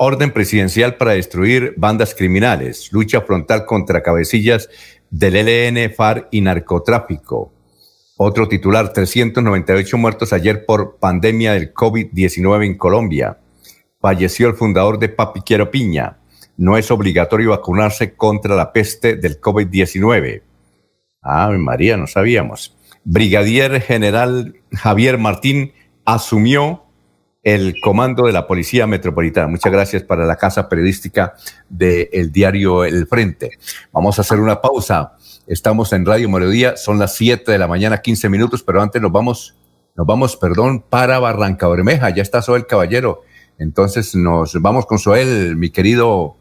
[0.03, 4.69] orden presidencial para destruir bandas criminales, lucha frontal contra cabecillas
[5.11, 7.53] del ELN, FAR y narcotráfico.
[8.23, 13.39] Otro titular, 398 muertos ayer por pandemia del COVID-19 en Colombia.
[13.99, 16.19] Falleció el fundador de Papi Quiero Piña.
[16.59, 20.43] No es obligatorio vacunarse contra la peste del COVID-19.
[21.23, 22.77] Ah, María, no sabíamos.
[23.05, 25.73] Brigadier General Javier Martín
[26.05, 26.90] asumió
[27.43, 29.49] el comando de la Policía Metropolitana.
[29.49, 31.35] Muchas gracias para la casa periodística
[31.69, 33.51] del diario El Frente.
[33.93, 35.17] Vamos a hacer una pausa.
[35.47, 39.11] Estamos en Radio Melodía, son las 7 de la mañana, 15 minutos, pero antes nos
[39.11, 39.57] vamos,
[39.97, 42.11] nos vamos, perdón, para Barranca Bermeja.
[42.11, 43.23] Ya está Soel Caballero.
[43.59, 46.37] Entonces nos vamos con Soel, mi querido,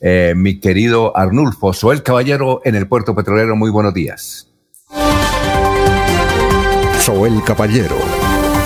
[0.00, 1.72] eh, mi querido Arnulfo.
[1.72, 3.54] Soel Caballero en el puerto petrolero.
[3.56, 4.48] Muy buenos días.
[7.00, 8.11] Soel Caballero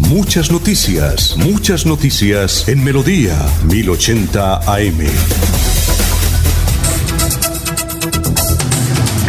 [0.00, 4.98] Muchas noticias, muchas noticias en Melodía 1080 AM.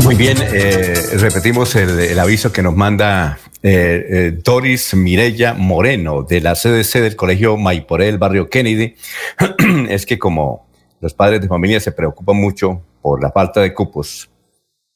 [0.03, 6.41] Muy bien, eh, repetimos el, aviso que nos manda eh, eh, Doris Mirella Moreno de
[6.41, 8.95] la CDC del Colegio Maiporé del barrio Kennedy.
[9.89, 10.67] es que como
[10.99, 14.31] los padres de familia se preocupan mucho por la falta de cupos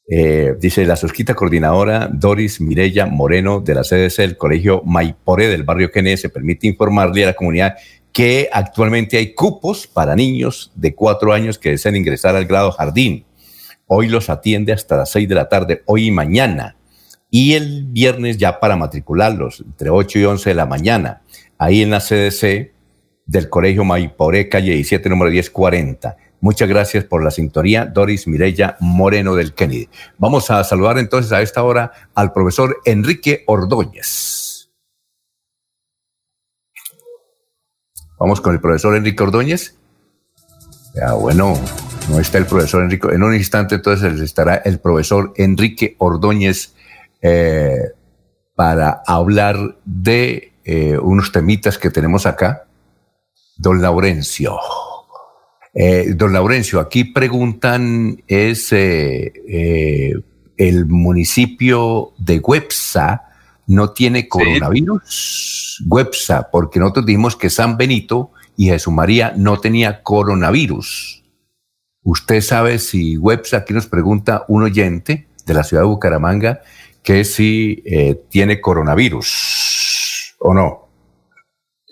[0.08, 5.62] eh, dice la susquita coordinadora Doris Mirella Moreno de la CDC del Colegio Maipore del
[5.62, 7.76] barrio Kennedy se permite informarle a la comunidad
[8.12, 13.24] que actualmente hay cupos para niños de cuatro años que desean ingresar al grado jardín.
[13.86, 16.76] Hoy los atiende hasta las seis de la tarde, hoy y mañana.
[17.30, 21.22] Y el viernes ya para matricularlos, entre 8 y 11 de la mañana,
[21.58, 22.72] ahí en la CDC
[23.26, 26.16] del Colegio Maiporé, calle 17, número 1040.
[26.40, 29.88] Muchas gracias por la sintonía, Doris Mireya Moreno del Kennedy.
[30.16, 34.70] Vamos a saludar entonces a esta hora al profesor Enrique Ordóñez.
[38.18, 39.76] Vamos con el profesor Enrique Ordóñez.
[40.94, 41.54] Ya, bueno,
[42.08, 43.08] no está el profesor Enrique.
[43.12, 46.74] En un instante entonces estará el profesor Enrique Ordóñez
[47.20, 47.92] eh,
[48.54, 52.66] para hablar de eh, unos temitas que tenemos acá.
[53.56, 54.58] Don Laurencio.
[55.72, 60.14] Eh, don Laurencio, aquí preguntan, ¿es eh, eh,
[60.56, 63.22] el municipio de Websa
[63.66, 65.84] no tiene coronavirus?
[65.86, 71.22] Websa, porque nosotros dijimos que San Benito y Jesús María no tenía coronavirus.
[72.02, 76.62] ¿Usted sabe si Websa, aquí nos pregunta un oyente de la ciudad de Bucaramanga,
[77.02, 77.82] que si
[78.28, 80.79] tiene coronavirus o no?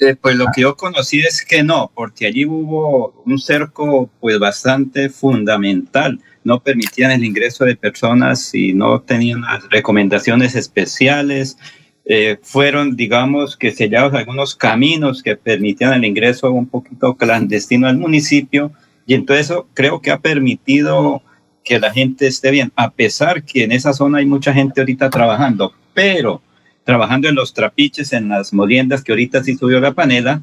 [0.00, 4.38] Eh, pues lo que yo conocí es que no, porque allí hubo un cerco pues
[4.38, 6.20] bastante fundamental.
[6.44, 11.58] No permitían el ingreso de personas y no tenían las recomendaciones especiales.
[12.04, 17.98] Eh, fueron, digamos, que sellados algunos caminos que permitían el ingreso un poquito clandestino al
[17.98, 18.72] municipio.
[19.04, 21.22] Y entonces eso creo que ha permitido
[21.64, 25.10] que la gente esté bien, a pesar que en esa zona hay mucha gente ahorita
[25.10, 25.72] trabajando.
[25.92, 26.40] Pero
[26.88, 30.40] trabajando en los trapiches, en las moliendas que ahorita sí subió la panela,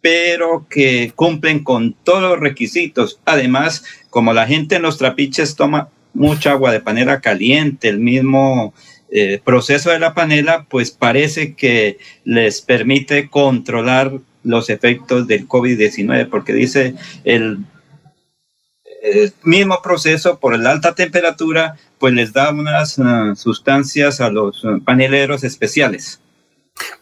[0.00, 3.18] pero que cumplen con todos los requisitos.
[3.24, 8.72] Además, como la gente en los trapiches toma mucha agua de panela caliente, el mismo
[9.10, 14.12] eh, proceso de la panela, pues parece que les permite controlar
[14.44, 16.94] los efectos del COVID-19, porque dice
[17.24, 17.64] el
[19.02, 24.64] el mismo proceso por la alta temperatura, pues les da unas uh, sustancias a los
[24.64, 26.18] uh, paneleros especiales.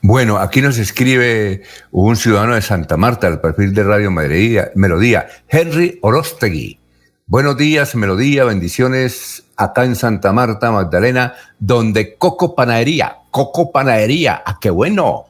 [0.02, 1.62] Bueno, aquí nos escribe
[1.93, 6.81] un ciudadano de Santa Marta, el perfil de Radio Melodía, Melodía Henry Orostegui.
[7.27, 14.59] Buenos días, Melodía, bendiciones acá en Santa Marta, Magdalena, donde Coco Panadería, Coco Panadería, ¡ah,
[14.60, 15.27] qué bueno!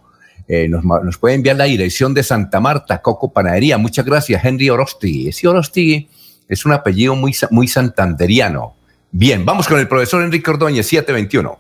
[0.47, 3.77] Eh, nos, nos, puede enviar la dirección de Santa Marta, Coco Panadería.
[3.77, 5.29] Muchas gracias, Henry Orostigui.
[5.29, 6.09] Ese Orostigui
[6.49, 8.78] es un apellido muy, muy santanderiano.
[9.11, 11.59] Bien, vamos con el profesor Enrique Ordóñez, 721.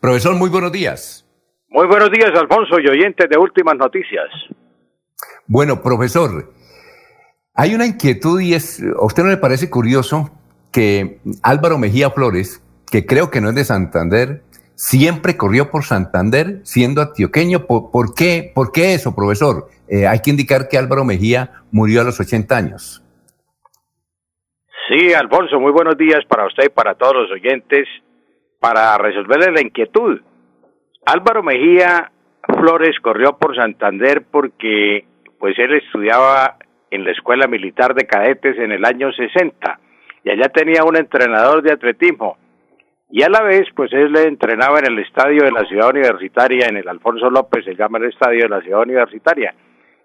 [0.00, 1.26] Profesor, muy buenos días.
[1.68, 4.28] Muy buenos días, Alfonso y oyentes de Últimas Noticias.
[5.46, 6.52] Bueno, profesor,
[7.54, 10.30] hay una inquietud y es, ¿a usted no le parece curioso
[10.70, 14.42] que Álvaro Mejía Flores, que creo que no es de Santander,
[14.74, 17.66] siempre corrió por Santander siendo antioqueño?
[17.66, 19.70] ¿Por, qué, ¿Por qué eso, profesor?
[19.88, 23.03] Eh, hay que indicar que Álvaro Mejía murió a los 80 años.
[24.88, 27.88] Sí, Alfonso, muy buenos días para usted y para todos los oyentes.
[28.60, 30.20] Para resolverle la inquietud,
[31.06, 32.10] Álvaro Mejía
[32.58, 35.06] Flores corrió por Santander porque
[35.38, 36.56] pues él estudiaba
[36.90, 39.80] en la Escuela Militar de Cadetes en el año 60
[40.22, 42.36] y allá tenía un entrenador de atletismo
[43.10, 46.66] y a la vez pues él le entrenaba en el estadio de la ciudad universitaria,
[46.68, 49.54] en el Alfonso López se llama el estadio de la ciudad universitaria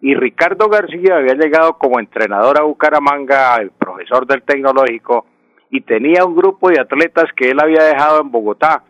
[0.02, 5.26] y Ricardo García había llegado como entrenador a Bucaramanga, el profesor del tecnológico
[5.70, 8.84] y tenía un grupo de atletas que él había dejado en Bogotá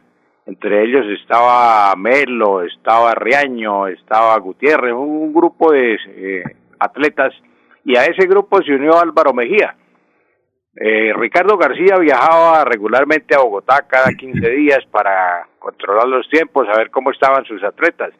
[0.49, 6.43] entre ellos estaba Melo, estaba Riaño, estaba Gutiérrez, un grupo de eh,
[6.79, 7.35] atletas,
[7.85, 9.75] y a ese grupo se unió Álvaro Mejía.
[10.75, 16.89] Eh, Ricardo García viajaba regularmente a Bogotá cada 15 días para controlar los tiempos, saber
[16.89, 18.11] cómo estaban sus atletas,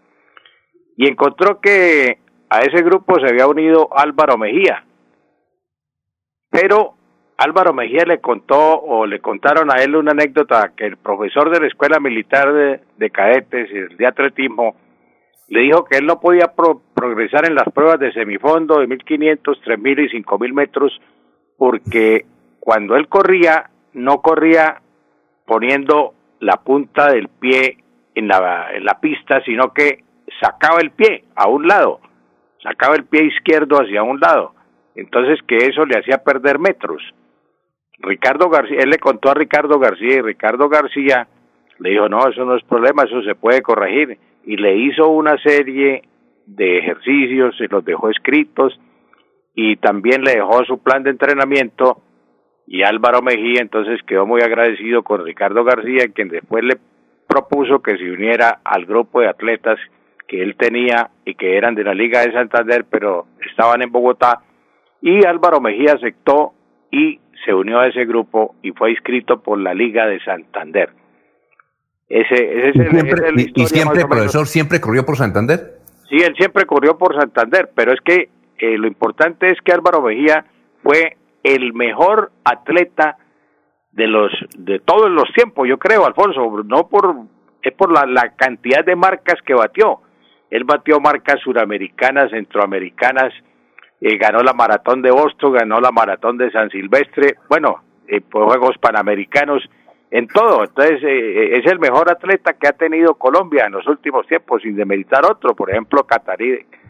[0.98, 2.19] y encontró que
[2.50, 4.84] a ese grupo se había unido Álvaro Mejía,
[6.50, 6.95] pero
[7.38, 11.61] Álvaro Mejía le contó o le contaron a él una anécdota que el profesor de
[11.61, 12.52] la Escuela Militar
[12.98, 14.76] de, Cadetes, el de atletismo,
[15.48, 16.53] le dijo que él no podía
[16.94, 21.02] progresar en las pruebas de semifondo de 1500, 3000 y 5000 metros
[21.58, 22.26] porque
[22.60, 24.82] cuando él corría, no corría
[25.45, 27.78] poniendo la punta del pie
[28.16, 30.03] en la, en la pista, sino que
[30.42, 32.00] sacaba el pie a un lado,
[32.62, 34.54] sacaba el pie izquierdo hacia un lado.
[34.96, 37.02] Entonces que eso le hacía perder metros.
[38.00, 41.28] Ricardo García, él le contó a Ricardo García y Ricardo García
[41.80, 44.18] le dijo, no, eso no es problema, eso se puede corregir.
[44.46, 46.04] Y le hizo una serie
[46.46, 48.80] de ejercicios, se los dejó escritos
[49.54, 52.02] y también le dejó su plan de entrenamiento
[52.72, 56.78] y Álvaro Mejía entonces quedó muy agradecido con Ricardo García, quien después le
[57.28, 59.80] propuso que se uniera al grupo de atletas
[60.30, 64.43] que él tenía y que eran de la Liga de Santander, pero estaban en Bogotá,
[65.01, 66.53] y Álvaro Mejía aceptó
[66.91, 70.91] y se unió a ese grupo y fue inscrito por la Liga de Santander.
[72.08, 75.80] Ese, ese es el, siempre, ¿Y siempre, profesor, siempre corrió por Santander?
[76.09, 80.01] Sí, él siempre corrió por Santander, pero es que eh, lo importante es que Álvaro
[80.01, 80.45] Mejía
[80.83, 83.17] fue el mejor atleta
[83.91, 87.16] de los de todos los tiempos, yo creo, Alfonso, no por
[87.64, 90.01] es por la, la cantidad de marcas que batió.
[90.50, 93.34] Él batió marcas suramericanas, centroamericanas,
[94.02, 98.78] eh, ganó la maratón de Boston, ganó la maratón de San Silvestre, bueno, eh, Juegos
[98.80, 99.69] Panamericanos,
[100.11, 100.64] en todo.
[100.64, 104.76] Entonces, eh, es el mejor atleta que ha tenido Colombia en los últimos tiempos, sin
[104.76, 105.53] demeritar otro.
[105.53, 106.08] Por ejemplo,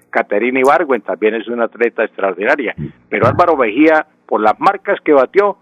[0.10, 2.76] Caterina Ibargüen también es una atleta extraordinaria.
[3.10, 5.58] Pero Álvaro Mejía, por las marcas que batió,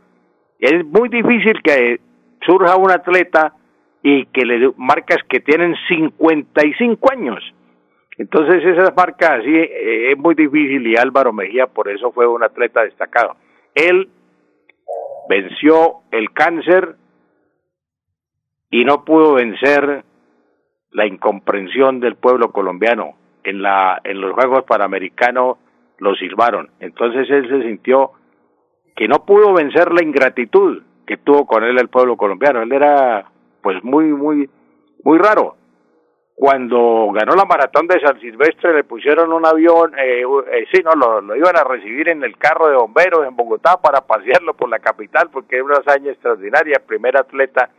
[0.59, 1.99] es muy difícil que
[2.45, 3.53] surja un atleta
[4.03, 7.53] y que le marcas que tienen 55 años
[8.17, 12.43] entonces esas marcas así eh, es muy difícil y Álvaro Mejía por eso fue un
[12.43, 13.35] atleta destacado.
[13.75, 14.09] Él
[15.29, 16.95] venció el cáncer
[18.71, 20.03] y no pudo vencer
[20.91, 23.15] la incomprensión del pueblo colombiano.
[23.43, 25.57] En la en los Juegos Panamericanos
[25.99, 26.69] lo silbaron.
[26.79, 28.11] Entonces él se sintió
[28.95, 32.63] que no pudo vencer la ingratitud que tuvo con él el pueblo colombiano.
[32.63, 33.29] Él era
[33.61, 34.49] pues muy muy
[35.03, 35.55] muy raro
[36.39, 40.91] cuando ganó la maratón de San Silvestre le pusieron un avión, eh, eh, sí, no,
[40.93, 44.77] lo, iban a recibir en el carro de bomberos en Bogotá para pasearlo por la
[44.77, 47.71] capital porque era una hazaña extraordinaria, primer atleta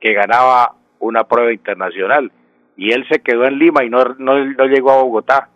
[0.00, 2.32] que ganaba una prueba internacional
[2.74, 5.50] y él se quedó en Lima y no, no, llegó a Bogotá.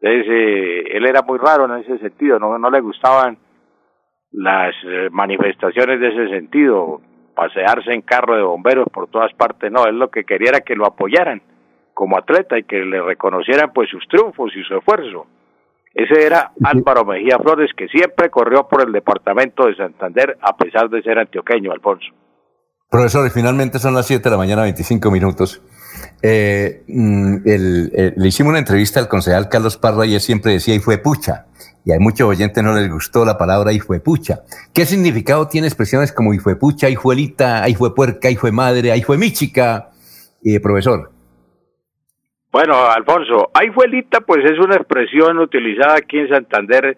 [0.00, 3.38] Entonces, eh, él era muy raro en ese sentido, no, no le gustaban
[4.32, 7.00] las eh, manifestaciones de ese sentido,
[7.36, 10.74] pasearse en carro de bomberos por todas partes, no, él lo que quería era que
[10.74, 11.53] lo apoyaran
[11.94, 15.26] como atleta y que le reconocieran pues sus triunfos y su esfuerzo.
[15.94, 20.90] Ese era Álvaro Mejía Flores, que siempre corrió por el departamento de Santander, a pesar
[20.90, 22.08] de ser antioqueño, Alfonso.
[22.90, 25.62] Profesor, finalmente son las 7 de la mañana, 25 minutos.
[26.20, 30.80] Eh, mm, le hicimos una entrevista al concejal Carlos Parra y él siempre decía, y
[30.80, 31.46] fue pucha,
[31.84, 34.42] y a muchos oyentes no les gustó la palabra hijuepucha.
[34.72, 39.90] ¿Qué significado tiene expresiones como hijuepucha, hijuelita, hijuepuerca, hijuemadre, hijuemichica,
[40.42, 41.13] eh, profesor?
[42.54, 46.96] Bueno, Alfonso, hijuelita pues es una expresión utilizada aquí en Santander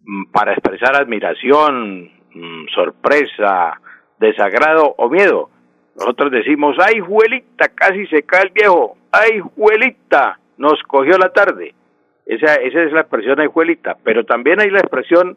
[0.00, 3.78] mm, para expresar admiración, mm, sorpresa,
[4.18, 5.50] desagrado o miedo.
[5.94, 11.74] Nosotros decimos, ay, juelita, casi se cae el viejo, ay, juelita, nos cogió la tarde.
[12.24, 15.36] Esa, esa es la expresión ay, juelita, pero también hay la expresión,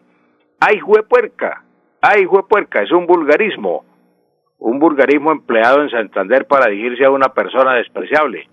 [0.62, 1.66] ay, juepuerca,
[2.00, 3.84] ay, juepuerca, es un vulgarismo,
[4.60, 8.48] un vulgarismo empleado en Santander para dirigirse a una persona despreciable.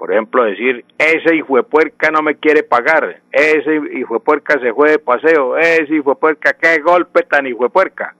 [0.00, 4.58] Por ejemplo, decir, ese hijo de puerca no me quiere pagar, ese hijo de puerca
[4.58, 8.16] se fue de paseo, ese hijo de puerca, qué golpe tan hijo de puerca.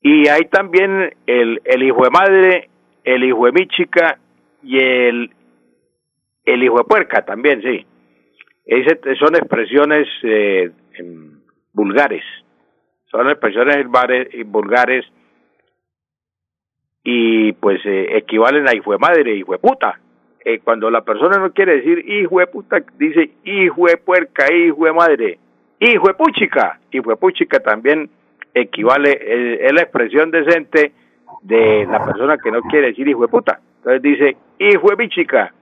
[0.00, 2.70] Y hay también el, el hijo de madre,
[3.04, 4.18] el hijo de michica
[4.62, 5.30] y el,
[6.46, 7.86] el hijo de puerca también, sí.
[8.64, 10.70] Ese, son expresiones eh,
[11.74, 12.24] vulgares,
[13.10, 13.86] son expresiones
[14.46, 15.04] vulgares
[17.04, 20.00] y pues eh, equivalen a hijo de madre, hijo de puta.
[20.48, 24.86] Eh, cuando la persona no quiere decir hijo de puta, dice hijo de puerca, hijo
[24.86, 25.38] de madre,
[25.78, 28.08] hijo de puchica, hijo de puchica también
[28.54, 30.92] equivale, eh, es, la expresión decente
[31.42, 33.60] de la persona que no quiere decir hijo de puta.
[33.76, 35.52] Entonces dice hijo de bichica,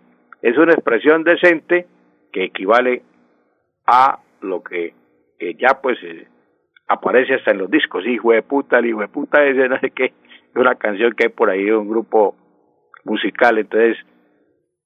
[0.40, 1.89] es una expresión decente
[2.32, 3.02] que equivale
[3.89, 4.94] a lo que,
[5.58, 6.28] ya pues eh,
[6.86, 9.90] aparece hasta en los discos, hijo de puta, el hijo de puta es no sé
[9.90, 10.12] qué,
[10.55, 12.36] una canción que hay por ahí de un grupo
[13.05, 13.97] musical, entonces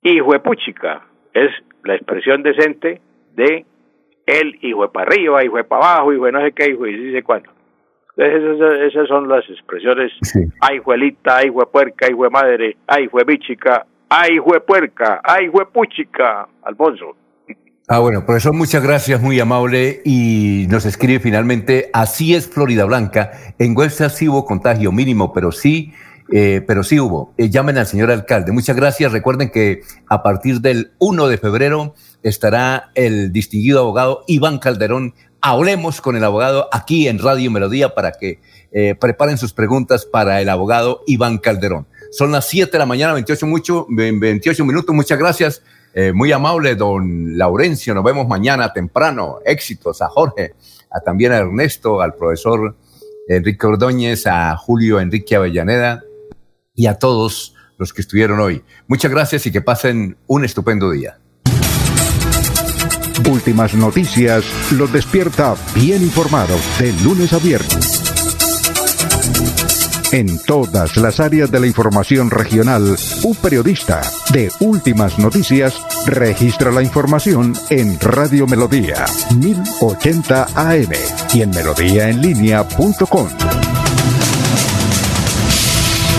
[0.02, 1.50] hijo de puchica es
[1.84, 3.00] la expresión decente
[3.34, 3.64] de
[4.26, 6.84] el hijo de para arriba, hijo de para abajo, hijo de no sé qué, hijo
[6.84, 7.50] de dice cuándo.
[8.16, 10.12] Esas, esas son las expresiones,
[10.60, 17.16] ay juelita, ay puerca, ay madre, ay bichica, ay puerca, ay puchica, Alfonso.
[17.88, 20.00] Ah, bueno, profesor, muchas gracias, muy amable.
[20.04, 23.32] Y nos escribe finalmente, así es Florida Blanca.
[23.58, 25.92] En Huesca sí hubo contagio mínimo, pero sí,
[26.32, 27.34] eh, pero sí hubo.
[27.36, 28.52] Eh, llamen al señor alcalde.
[28.52, 29.12] Muchas gracias.
[29.12, 36.00] Recuerden que a partir del 1 de febrero estará el distinguido abogado Iván Calderón hablemos
[36.00, 38.40] con el abogado aquí en Radio Melodía para que
[38.72, 41.86] eh, preparen sus preguntas para el abogado Iván Calderón.
[42.12, 44.94] Son las 7 de la mañana, 28, mucho, 28 minutos.
[44.94, 45.62] Muchas gracias.
[45.94, 47.94] Eh, muy amable, don Laurencio.
[47.94, 49.38] Nos vemos mañana temprano.
[49.44, 50.54] Éxitos a Jorge,
[50.90, 52.76] a también a Ernesto, al profesor
[53.28, 56.04] Enrique Ordóñez, a Julio Enrique Avellaneda
[56.80, 58.64] y a todos los que estuvieron hoy.
[58.88, 61.18] Muchas gracias y que pasen un estupendo día.
[63.30, 68.02] Últimas noticias los despierta bien informados de lunes a viernes.
[70.12, 74.00] En todas las áreas de la información regional, un periodista
[74.32, 79.04] de Últimas Noticias registra la información en Radio Melodía
[79.36, 80.92] 1080 AM
[81.34, 83.59] y en melodíaenlínea.com.